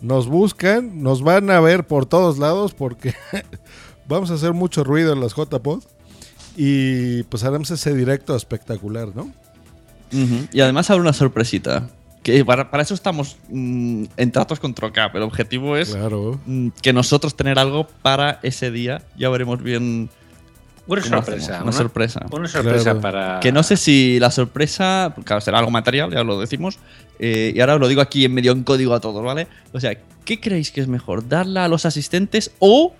[0.00, 3.14] Nos buscan, nos van a ver por todos lados porque
[4.08, 5.82] vamos a hacer mucho ruido en las JPod.
[6.56, 9.32] Y pues haremos ese directo espectacular, ¿no?
[10.52, 11.88] Y además habrá una sorpresita.
[12.22, 15.14] Que para, para eso estamos mm, en tratos con Trocap.
[15.16, 15.94] El objetivo es
[16.46, 19.02] mm, que nosotros tener algo para ese día.
[19.16, 20.08] Ya veremos bien.
[20.86, 21.52] Una sorpresa.
[21.54, 22.26] Una, una- sorpresa.
[22.30, 23.00] una sorpresa Claro.
[23.00, 25.14] para- Que no sé si la sorpresa.
[25.24, 26.78] Claro, será algo material, ya lo decimos.
[27.20, 29.46] eh, y ahora os lo digo aquí en medio en código a todos, ¿vale?
[29.72, 31.28] O sea, ¿qué creéis que es mejor?
[31.28, 32.92] ¿Darla a los asistentes o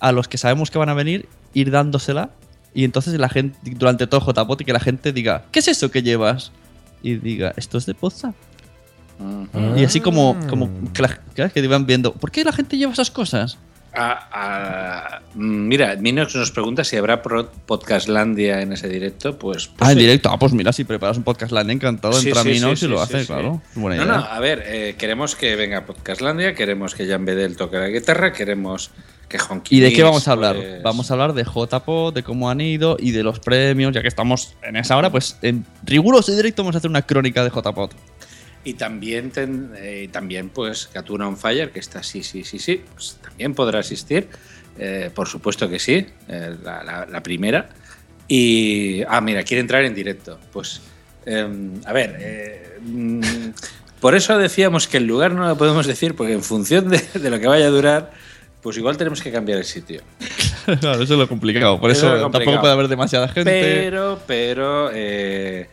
[0.00, 2.30] a los que sabemos que van a venir, ir dándosela?
[2.74, 5.90] Y entonces la gente, durante todo JPOT, y que la gente diga, ¿qué es eso
[5.90, 6.50] que llevas?
[7.02, 8.32] Y diga, esto es de Poza.
[9.76, 12.92] Y así como, como que, la- que que iban viendo, ¿por qué la gente lleva
[12.92, 13.58] esas cosas?
[14.00, 19.38] Ah, mm, mira, Minox nos pregunta si habrá Podcastlandia en ese directo.
[19.38, 20.04] Pues, pues ah, en sí.
[20.04, 20.30] directo.
[20.30, 23.00] Ah, pues mira, si preparas un podcast land encantado, Sí, entra sí, Minox y lo
[23.00, 23.60] hace, claro.
[23.74, 24.16] Buena No, idea.
[24.18, 28.32] no, a ver, eh, queremos que venga Podcastlandia, queremos que Jan Bedel toque la guitarra,
[28.32, 28.90] queremos
[29.28, 30.56] que Honky ¿Y de qué vamos a hablar?
[30.56, 34.00] pues, Vamos a hablar de JPO, de cómo han ido y de los premios, ya
[34.00, 37.44] que estamos en esa hora, pues en riguroso y directo vamos a hacer una crónica
[37.44, 37.90] de JPO.
[38.68, 42.82] Y también, ten- eh, también pues, Gatuna on Fire, que está sí, sí, sí, sí,
[42.92, 44.28] pues también podrá asistir.
[44.78, 47.70] Eh, por supuesto que sí, eh, la, la- la primera.
[48.28, 50.38] Y, ah, mira, quiere entrar en directo.
[50.52, 50.82] Pues,
[51.24, 53.20] em, a ver, eh, mm,
[54.00, 57.30] por eso decíamos que el lugar no lo podemos decir, porque en función de, de
[57.30, 58.12] lo que vaya a durar,
[58.62, 60.02] pues igual tenemos que cambiar el sitio.
[60.80, 61.80] claro, eso es lo complicado.
[61.80, 62.44] Por Eso eso, es complicado.
[62.44, 63.50] tampoco puede haber demasiada gente.
[63.50, 65.68] Pero, pero eh,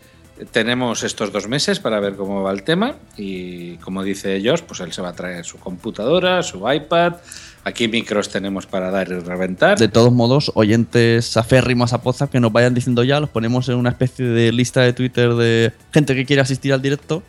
[0.51, 4.79] tenemos estos dos meses para ver cómo va el tema y como dice Josh, pues
[4.81, 7.13] él se va a traer su computadora, su iPad.
[7.63, 9.79] Aquí micros tenemos para dar y reventar.
[9.79, 13.75] De todos modos, oyentes aférrimos a Poza que nos vayan diciendo ya, los ponemos en
[13.75, 17.23] una especie de lista de Twitter de gente que quiere asistir al directo.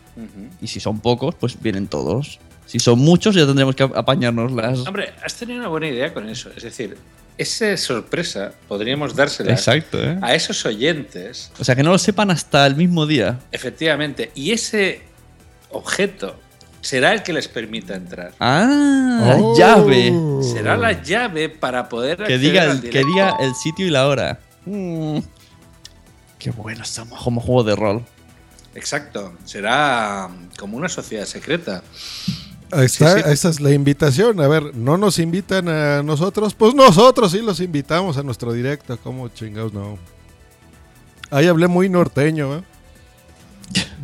[0.61, 2.39] Y si son pocos, pues vienen todos.
[2.67, 4.87] Si son muchos, ya tendremos que apañarnos las.
[4.87, 6.51] Hombre, has tenido una buena idea con eso.
[6.55, 6.99] Es decir,
[7.39, 10.19] esa sorpresa podríamos dársela Exacto, ¿eh?
[10.23, 13.39] a esos oyentes, O sea, que no lo sepan hasta el mismo día.
[13.53, 15.03] efectivamente, y ese
[15.71, 16.39] objeto
[16.81, 18.33] será el que les permita entrar.
[18.41, 19.53] Ah, Oh.
[19.55, 20.13] la llave.
[20.43, 24.39] Será la llave para poder Que diga, el, que diga el sitio y la hora.
[24.65, 25.19] Mm.
[26.39, 28.05] Qué bueno estamos como juego de rol.
[28.75, 31.83] Exacto, será como una sociedad secreta.
[32.73, 33.31] Ahí está, Sí, sí.
[33.31, 34.41] esa es la invitación.
[34.41, 38.99] A ver, no nos invitan a nosotros, pues nosotros sí los invitamos a nuestro directo.
[39.03, 39.99] ¿Cómo chingados no?
[41.31, 42.63] Ahí hablé muy norteño, ¿eh?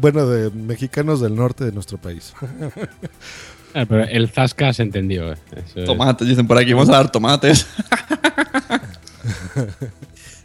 [0.00, 2.32] Bueno, de mexicanos del norte de nuestro país.
[3.74, 5.32] Ah, pero el Zasca se entendió.
[5.32, 5.36] eh.
[5.56, 7.66] Eso es- Tomates, dicen por aquí, vamos a dar tomates.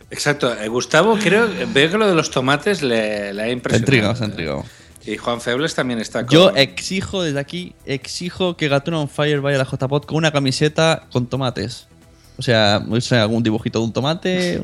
[0.10, 0.54] Exacto.
[0.54, 3.80] eh, Gustavo, creo, veo que lo de los tomates le, le ha Se ha impresionado.
[3.80, 4.64] intrigado, se ha intrigado.
[5.08, 6.34] Y Juan Febles también está con...
[6.34, 10.34] Yo exijo desde aquí, exijo que Gatuna on Fire vaya a la JPod con una
[10.34, 11.88] camiseta con tomates.
[12.38, 12.84] O sea,
[13.22, 14.62] algún dibujito de un tomate.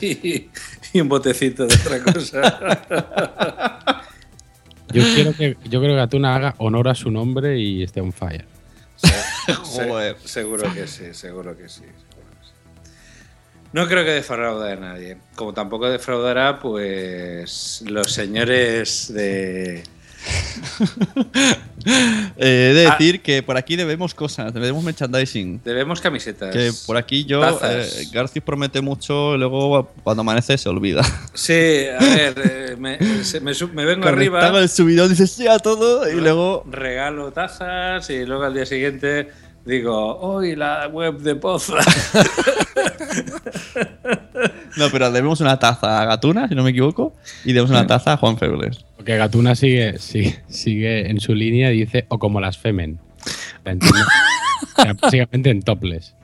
[0.00, 0.48] y,
[0.92, 3.98] y un botecito de otra cosa.
[4.92, 8.12] Yo quiero que yo creo que Atuna haga honor a su nombre y esté on
[8.12, 8.44] fire.
[8.96, 9.08] Se-
[9.64, 11.04] sí, seguro que sí.
[11.12, 11.82] seguro que sí.
[13.72, 15.16] No creo que defraude a nadie.
[15.34, 19.82] Como tampoco defraudará, pues, los señores de...
[21.84, 22.96] Eh, he de Ah.
[22.96, 25.60] decir que por aquí debemos cosas, debemos merchandising.
[25.64, 26.52] Debemos camisetas.
[26.54, 31.02] Que por aquí yo, eh, García promete mucho luego cuando amanece se olvida.
[31.34, 34.60] Sí, a ver, eh, me, se- me sub- me vengo Cuando arriba...
[34.60, 36.64] el subidón dices sí a todo y luego...
[36.70, 39.28] regalo tazas y luego al día siguiente
[39.64, 41.74] digo, hoy la web de Poza.
[44.76, 48.14] No, pero debemos una taza a Gatuna, si no me equivoco, y debemos una taza
[48.14, 48.84] a Juan Febles.
[48.96, 52.98] Porque Gatuna sigue, sigue, sigue en su línea y dice o como las Femen.
[53.64, 53.98] La entiendo.
[54.62, 56.14] O sea, básicamente en topless.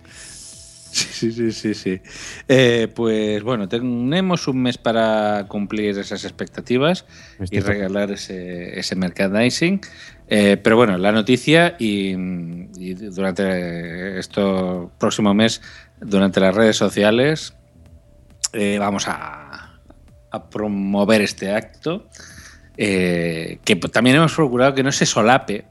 [0.91, 2.01] Sí, sí, sí, sí.
[2.49, 7.05] Eh, pues bueno, tenemos un mes para cumplir esas expectativas
[7.51, 9.81] y regalar ese, ese merchandising.
[10.31, 15.63] Eh, pero bueno, la noticia y, y durante esto próximo mes,
[16.01, 17.55] durante las redes sociales,
[18.53, 19.81] eh, vamos a,
[20.31, 22.09] a promover este acto.
[22.79, 25.65] eh, que también hemos procurado que no se solape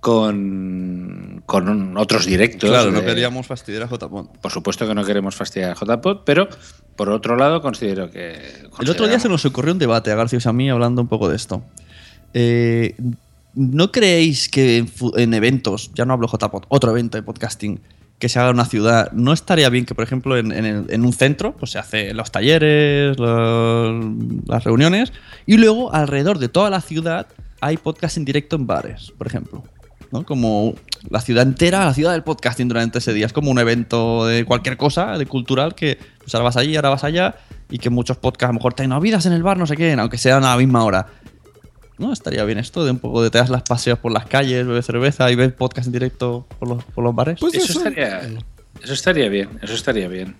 [0.00, 2.70] con, con otros directos.
[2.70, 4.28] Claro, no queríamos fastidiar a JPod.
[4.40, 6.48] por supuesto que no queremos fastidiar a JPod, pero
[6.94, 8.38] por otro lado considero que...
[8.80, 11.08] El otro día se nos ocurrió un debate a García y a mí hablando un
[11.08, 11.62] poco de esto.
[12.32, 12.94] Eh,
[13.58, 17.80] ¿No creéis que en, eventos, ya no hablo JPod, otro evento de podcasting,
[18.20, 21.56] que se haga en una ciudad, no estaría bien que, por ejemplo, en, un centro,
[21.56, 25.12] pues se hace los talleres, las reuniones,
[25.44, 27.26] y luego alrededor de toda la ciudad
[27.60, 29.64] hay podcast en directo en bares, por ejemplo?
[30.24, 30.74] Como
[31.10, 33.26] la ciudad entera, la ciudad del podcasting durante ese día.
[33.26, 36.90] Es como un evento de cualquier cosa, de cultural, que pues ahora vas allí, ahora
[36.90, 37.34] vas allá,
[37.70, 39.92] y que muchos podcasts a lo mejor tengan vidas en el bar, no sé qué,
[39.94, 41.08] aunque sean a la misma hora.
[41.98, 42.12] ¿No?
[42.12, 44.86] Estaría bien esto de un poco de te das las paseos por las calles, bebes
[44.86, 47.40] cerveza y ves podcast en directo por los, por los bares.
[47.40, 48.20] Pues eso, estaría,
[48.82, 50.36] eso estaría bien, eso estaría bien.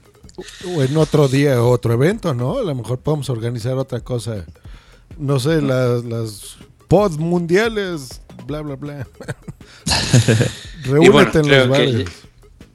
[0.73, 2.59] O en otro día, otro evento, ¿no?
[2.59, 4.45] A lo mejor podemos organizar otra cosa.
[5.19, 6.57] No sé, las, las
[6.87, 9.07] pod mundiales, bla, bla, bla.
[10.85, 12.09] Reúnete bueno, en los que, bares.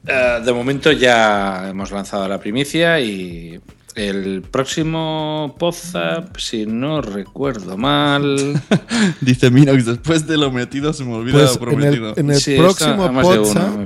[0.06, 3.58] eh, de momento ya hemos lanzado la primicia y
[3.94, 8.36] el próximo Podzap, si no recuerdo mal...
[9.20, 12.12] Dice Minox, después de lo metido se me olvida Pues lo en el, prometido.
[12.16, 13.10] en el Sí, próximo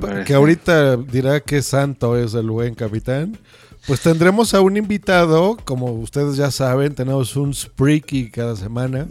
[0.01, 0.25] parece.
[0.25, 3.37] que ahorita dirá que santo es el buen capitán,
[3.87, 9.07] pues tendremos a un invitado, como ustedes ya saben, tenemos un Spreaky cada semana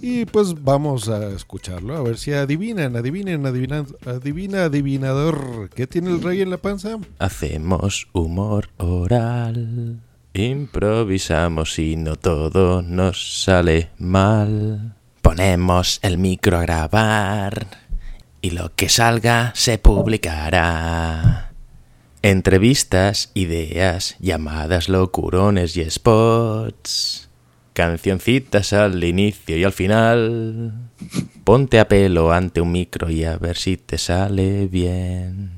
[0.00, 6.10] y pues vamos a escucharlo, a ver si adivinan, adivinen, adivinan, adivina, adivinador, ¿qué tiene
[6.10, 6.98] el rey en la panza?
[7.18, 9.98] Hacemos humor oral,
[10.38, 14.94] improvisamos y no todo nos sale mal.
[15.20, 17.66] Ponemos el micro a grabar
[18.40, 21.52] y lo que salga se publicará.
[22.22, 27.28] Entrevistas, ideas, llamadas, locurones y spots.
[27.72, 30.72] Cancioncitas al inicio y al final.
[31.44, 35.57] Ponte a pelo ante un micro y a ver si te sale bien.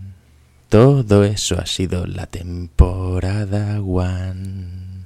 [0.71, 5.05] Todo eso ha sido la temporada one.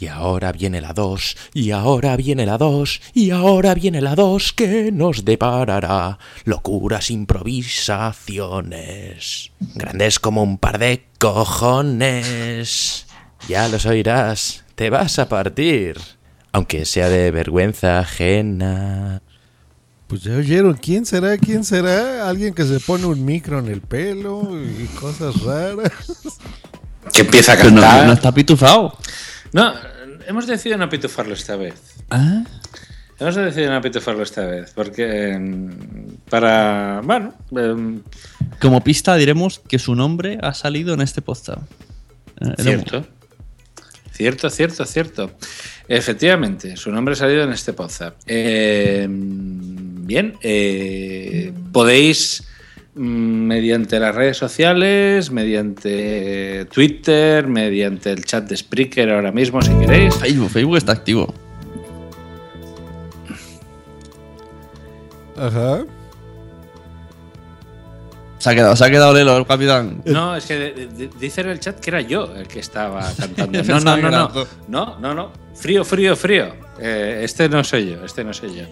[0.00, 4.52] Y ahora viene la 2, y ahora viene la 2, y ahora viene la 2
[4.52, 13.06] que nos deparará locuras improvisaciones, grandes como un par de cojones.
[13.46, 15.98] Ya los oirás, te vas a partir,
[16.50, 19.22] aunque sea de vergüenza ajena.
[20.10, 21.38] Pues ya oyeron, ¿quién será?
[21.38, 22.28] ¿Quién será?
[22.28, 25.92] Alguien que se pone un micro en el pelo y cosas raras.
[27.12, 28.06] Que empieza a Pero no- cantar.
[28.08, 28.98] no está pitufado.
[29.52, 29.72] No,
[30.26, 31.74] hemos decidido no pitufarlo esta vez.
[32.10, 32.42] ¿Ah?
[33.20, 37.02] Hemos decidido no pitufarlo esta vez, porque mm, para...
[37.04, 38.02] Bueno, em,
[38.60, 41.62] Como pista diremos que su nombre ha salido en este podcast.
[42.40, 43.06] Eh, cierto.
[44.12, 45.30] Cierto, cierto, cierto.
[45.88, 48.16] Efectivamente, su nombre ha salido en este podcast.
[48.26, 49.06] Eh,
[50.10, 52.42] bien, eh, podéis
[52.96, 53.00] mm,
[53.46, 60.14] mediante las redes sociales, mediante Twitter, mediante el chat de Spreaker ahora mismo, si queréis.
[60.16, 61.32] Facebook, Facebook está activo.
[65.36, 65.84] Ajá.
[68.38, 70.02] Se ha quedado, se ha quedado Lelo, el capitán.
[70.06, 73.06] No, es que de- de- dice en el chat que era yo el que estaba
[73.16, 73.62] cantando.
[73.64, 74.46] No, no, no, no.
[74.68, 75.32] No, no, no.
[75.54, 76.54] Frío, frío, frío.
[76.80, 78.62] Eh, este no soy yo, este no soy yo.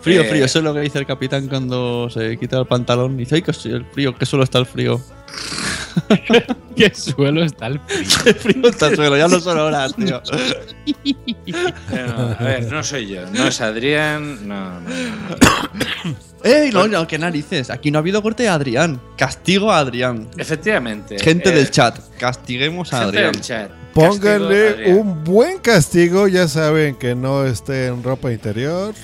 [0.00, 3.16] Frío, Eh, frío, eso es lo que dice el capitán cuando se quita el pantalón.
[3.16, 5.00] Dice, ay, que el frío, que solo está el frío.
[6.76, 8.02] ¿Qué suelo está el frío?
[8.26, 10.22] el frío está el suelo, ya no son horas, tío.
[11.90, 16.16] No, a ver, no soy yo, no es Adrián, no, no, no.
[16.44, 16.70] ¡Ey!
[16.72, 17.70] No, no, qué narices.
[17.70, 19.00] Aquí no ha habido corte de Adrián.
[19.16, 20.28] Castigo a Adrián.
[20.36, 21.18] Efectivamente.
[21.20, 23.32] Gente eh, del chat, castiguemos a gente Adrián.
[23.32, 23.70] del chat.
[23.94, 24.98] Pónganle Adrián.
[24.98, 28.94] un buen castigo, ya saben que no esté en ropa interior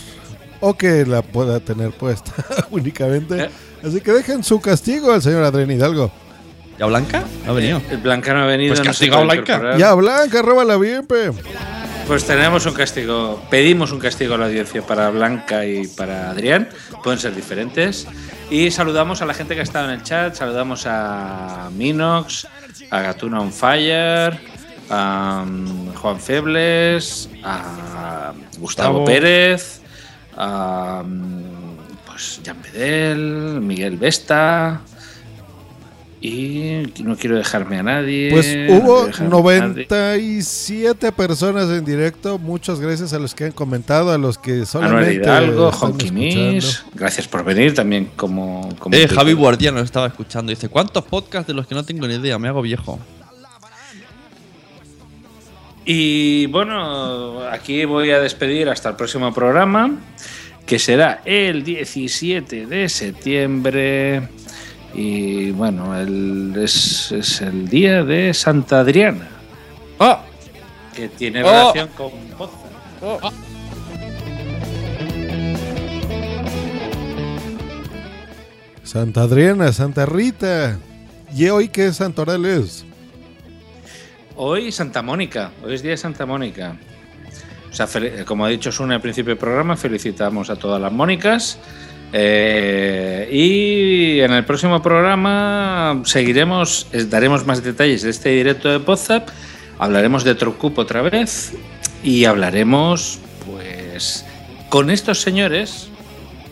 [0.61, 2.33] o que la pueda tener puesta
[2.71, 3.45] únicamente.
[3.45, 3.51] Eh.
[3.85, 6.11] Así que dejen su castigo al señor Adrián Hidalgo.
[6.79, 7.25] ¿Ya Blanca?
[7.45, 7.83] No ha venido.
[7.91, 8.75] El Blanca no ha venido.
[8.75, 9.53] Pues no a puede Blanca.
[9.53, 9.79] incorporar.
[9.79, 11.33] Ya Blanca, róbala bien, pe.
[12.07, 16.69] Pues tenemos un castigo, pedimos un castigo a la audiencia para Blanca y para Adrián,
[17.03, 18.07] pueden ser diferentes.
[18.49, 22.47] Y saludamos a la gente que ha estado en el chat, saludamos a Minox,
[22.91, 24.39] a Gatuna on Fire,
[24.89, 29.05] a um, Juan Febles, a Gustavo Gustavo.
[29.05, 29.83] Pérez,
[30.35, 31.43] a um,
[32.07, 34.81] pues, Jan Bedel, Miguel Vesta.
[36.21, 38.31] Y no quiero dejarme a nadie.
[38.31, 39.87] Pues no hubo nadie.
[39.89, 42.39] 97 personas en directo.
[42.39, 45.71] Muchas gracias a los que han comentado, a los que solamente Hidalgo,
[46.95, 48.69] gracias por venir también como...
[48.81, 49.07] como Eh.
[49.07, 50.51] Javi Guardia nos estaba escuchando.
[50.51, 52.39] Dice, ¿cuántos podcasts de los que no tengo ni idea?
[52.39, 52.99] Me hago viejo.
[55.91, 59.97] Y bueno, aquí voy a despedir hasta el próximo programa,
[60.67, 64.29] que será el 17 de septiembre.
[65.01, 69.29] Y bueno, el- es, es el día de Santa Adriana.
[69.99, 70.19] ¡Oh!
[70.93, 71.47] Que tiene ¡Oh!
[71.47, 73.31] relación con Poza.
[78.83, 80.79] Santa Adriana, Santa Rita.
[81.35, 82.85] ¿Y hoy qué santoral es?
[84.37, 86.77] Hoy Santa Mónica, hoy es día de Santa Mónica.
[87.71, 87.87] O sea,
[88.25, 91.59] como ha dicho Sune al principio del programa, felicitamos a todas las Mónicas.
[92.13, 99.29] Eh, y en el próximo programa seguiremos, daremos más detalles de este directo de WhatsApp.
[99.79, 101.53] Hablaremos de Trocup otra vez
[102.03, 104.25] y hablaremos, pues,
[104.69, 105.89] con estos señores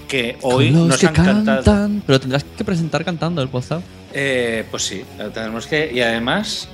[0.08, 1.90] que hoy nos que han cantado.
[2.06, 3.82] Pero tendrás que presentar cantando el WhatsApp.
[4.12, 5.04] Eh, pues sí,
[5.34, 6.68] tenemos que y además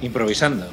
[0.00, 0.66] improvisando.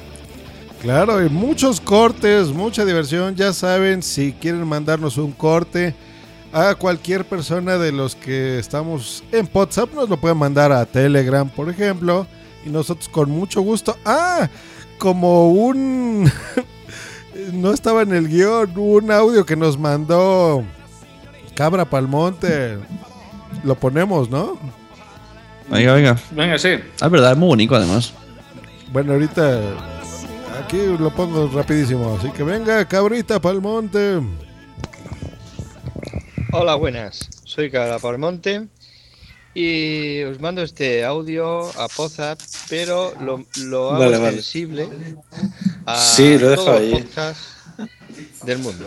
[0.82, 3.36] Claro, hay muchos cortes, mucha diversión.
[3.36, 5.96] Ya saben, si quieren mandarnos un corte
[6.56, 11.50] a cualquier persona de los que estamos en WhatsApp, nos lo pueden mandar a Telegram,
[11.50, 12.26] por ejemplo.
[12.66, 13.98] Y nosotros con mucho gusto.
[14.06, 14.48] Ah,
[14.98, 16.32] como un...
[17.52, 20.64] no estaba en el guion, un audio que nos mandó
[21.56, 22.78] Cabra Palmonte.
[23.66, 24.58] Lo ponemos, ¿no?
[25.70, 26.18] Venga, venga.
[26.32, 26.70] Venga, sí.
[27.02, 28.14] Ah, es verdad, es muy bonito además.
[28.94, 29.60] Bueno, ahorita
[30.64, 32.16] aquí lo pongo rapidísimo.
[32.18, 34.22] Así que venga, cabrita Palmonte.
[36.58, 37.30] Hola, buenas.
[37.44, 38.68] Soy Cabra Palmonte
[39.54, 44.32] y os mando este audio a Pozap, pero lo, lo hago Vale, vale.
[44.42, 44.88] sensible
[45.86, 46.92] a Sí, lo todos ahí.
[46.92, 47.46] los podcasts
[48.46, 48.86] del mundo.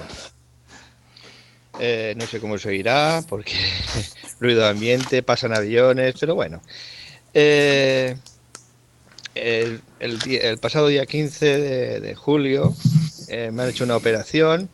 [1.80, 3.52] Eh, no sé cómo se oirá, porque
[4.40, 6.60] ruido de ambiente, pasan aviones, pero bueno.
[7.34, 8.16] Eh,
[9.34, 12.74] el, el pasado día 15 de, de julio
[13.28, 14.68] eh, me han hecho una operación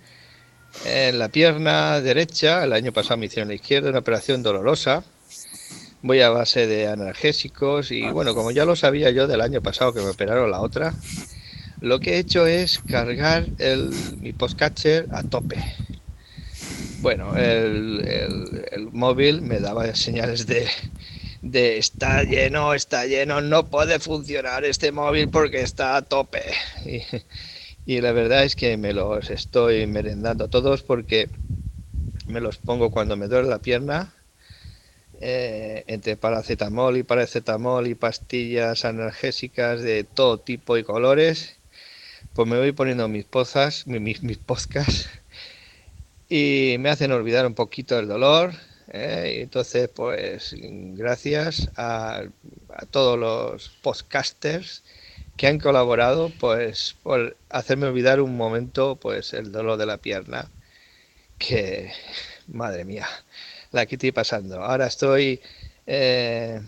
[0.84, 2.64] en la pierna derecha.
[2.64, 5.04] El año pasado me hicieron la izquierda, una operación dolorosa.
[6.02, 9.94] Voy a base de analgésicos y bueno, como ya lo sabía yo del año pasado
[9.94, 10.94] que me operaron la otra,
[11.80, 15.56] lo que he hecho es cargar el, mi postcatcher a tope.
[17.00, 20.66] Bueno, el, móvil me daba señales de,
[21.42, 26.42] de está lleno, está lleno, no puede funcionar este móvil porque está a tope.
[27.86, 31.30] Y la verdad es que me los estoy merendando todos porque
[32.26, 34.14] me los pongo cuando me duele la pierna,
[35.20, 41.58] eh, entre paracetamol y paracetamol y pastillas analgésicas de todo tipo y colores,
[42.34, 44.38] pues me voy poniendo mis pozas, mi- mis, mis
[46.28, 48.52] y me hacen olvidar un poquito el dolor.
[48.88, 49.38] ¿eh?
[49.42, 52.22] Entonces, pues gracias a,
[52.70, 54.83] a todos los podcasters
[55.36, 60.50] que han colaborado, pues por hacerme olvidar un momento, pues el dolor de la pierna,
[61.38, 61.92] que
[62.48, 63.06] madre mía,
[63.72, 64.62] la que estoy pasando.
[64.62, 65.40] Ahora estoy
[65.86, 66.60] eh,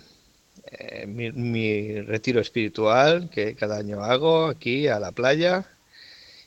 [0.70, 5.66] eh, mi, mi retiro espiritual que cada año hago aquí a la playa.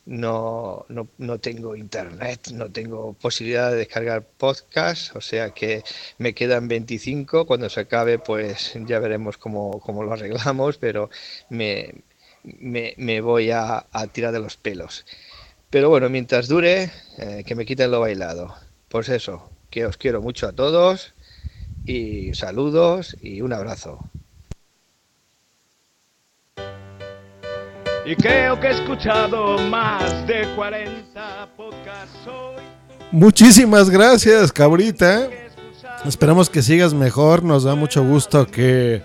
[0.06, 5.84] No, no, no tengo internet, no tengo posibilidad de descargar podcast, o sea que
[6.18, 7.46] me quedan 25.
[7.46, 11.10] Cuando se acabe, pues ya veremos cómo, cómo lo arreglamos, pero
[11.50, 11.94] me,
[12.44, 15.06] me, me voy a, a tirar de los pelos.
[15.70, 18.56] Pero bueno, mientras dure, eh, que me quiten lo bailado.
[18.88, 21.14] Pues eso, que os quiero mucho a todos
[21.86, 24.00] y saludos y un abrazo.
[28.06, 32.64] Y creo que he escuchado más de 40 podcasts hoy.
[33.12, 35.30] Muchísimas gracias, cabrita.
[36.06, 37.44] Esperamos que sigas mejor.
[37.44, 39.04] Nos da mucho gusto que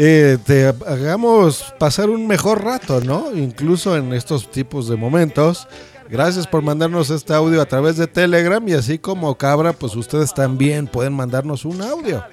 [0.00, 3.32] eh, te hagamos pasar un mejor rato, ¿no?
[3.34, 5.66] Incluso en estos tipos de momentos.
[6.08, 10.32] Gracias por mandarnos este audio a través de Telegram y así como Cabra, pues ustedes
[10.32, 12.24] también pueden mandarnos un audio.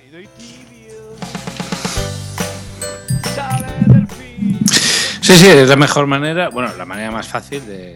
[5.21, 7.77] Sí, sí, es la mejor manera, bueno, la manera más fácil de,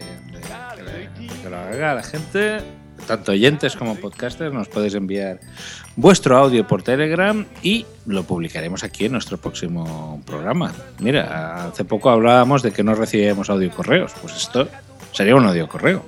[1.42, 2.58] que, lo haga la gente,
[3.06, 5.40] tanto oyentes como podcasters, nos podéis enviar
[5.96, 10.72] vuestro audio por Telegram y lo publicaremos aquí en nuestro próximo programa.
[10.98, 14.68] Mira, hace poco hablábamos de que no recibíamos audio correos, pues esto
[15.12, 16.04] sería un audio correo.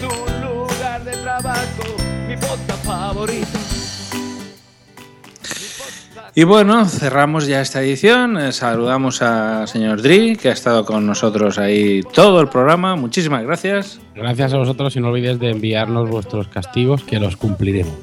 [0.00, 1.96] Tu lugar de trabajo,
[2.28, 2.36] mi
[2.84, 3.65] favorito.
[6.38, 8.36] Y bueno, cerramos ya esta edición.
[8.36, 12.94] Eh, Saludamos a señor Dri, que ha estado con nosotros ahí todo el programa.
[12.94, 14.00] Muchísimas gracias.
[14.14, 17.96] Gracias a vosotros y no olvidéis de enviarnos vuestros castigos que los cumpliremos.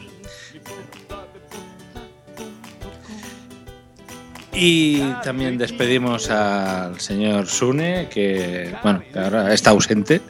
[4.51, 10.21] Y también despedimos al señor Sune, que bueno, que ahora está ausente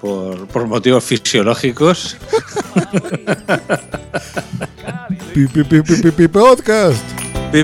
[0.00, 2.16] por, por motivos fisiológicos.
[5.34, 7.33] Pi, pi, pi, pi, pi, pi, podcast.
[7.54, 7.62] Pi,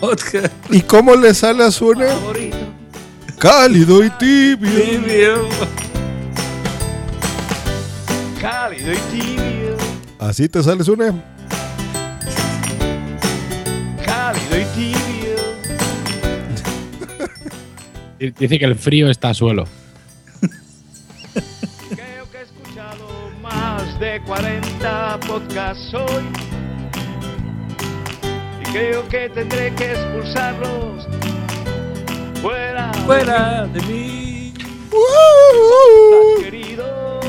[0.00, 0.50] podcast.
[0.70, 2.06] ¿Y cómo le sale a Sune?
[3.38, 5.46] Cálido y tibio.
[8.40, 9.76] Cálido y tibio,
[10.18, 11.12] Así te sale Sune.
[14.02, 15.36] cálido y tibio.
[18.38, 19.64] Dice que el frío está a suelo.
[21.90, 26.47] Creo que he escuchado más de 40 podcasts hoy.
[28.72, 31.06] Creo que tendré que expulsarlos.
[32.42, 34.52] Fuera, Fuera de mí.
[34.90, 37.20] Podcast querido.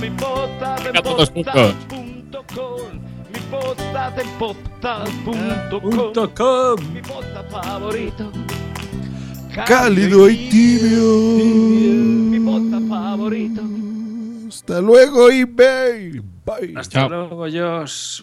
[0.00, 1.74] Mi podcast en Venga, todos juntos.
[1.90, 3.00] podcast.com.
[3.32, 3.40] Mi
[4.20, 6.76] en podcast.com.
[6.92, 8.30] Mi podcast favorito.
[9.66, 11.08] Cálido y tibio.
[12.30, 13.62] Mi podcast favorito.
[14.48, 16.20] Hasta luego, eBay.
[16.44, 16.74] Bye.
[16.76, 18.22] Hasta luego, Josh.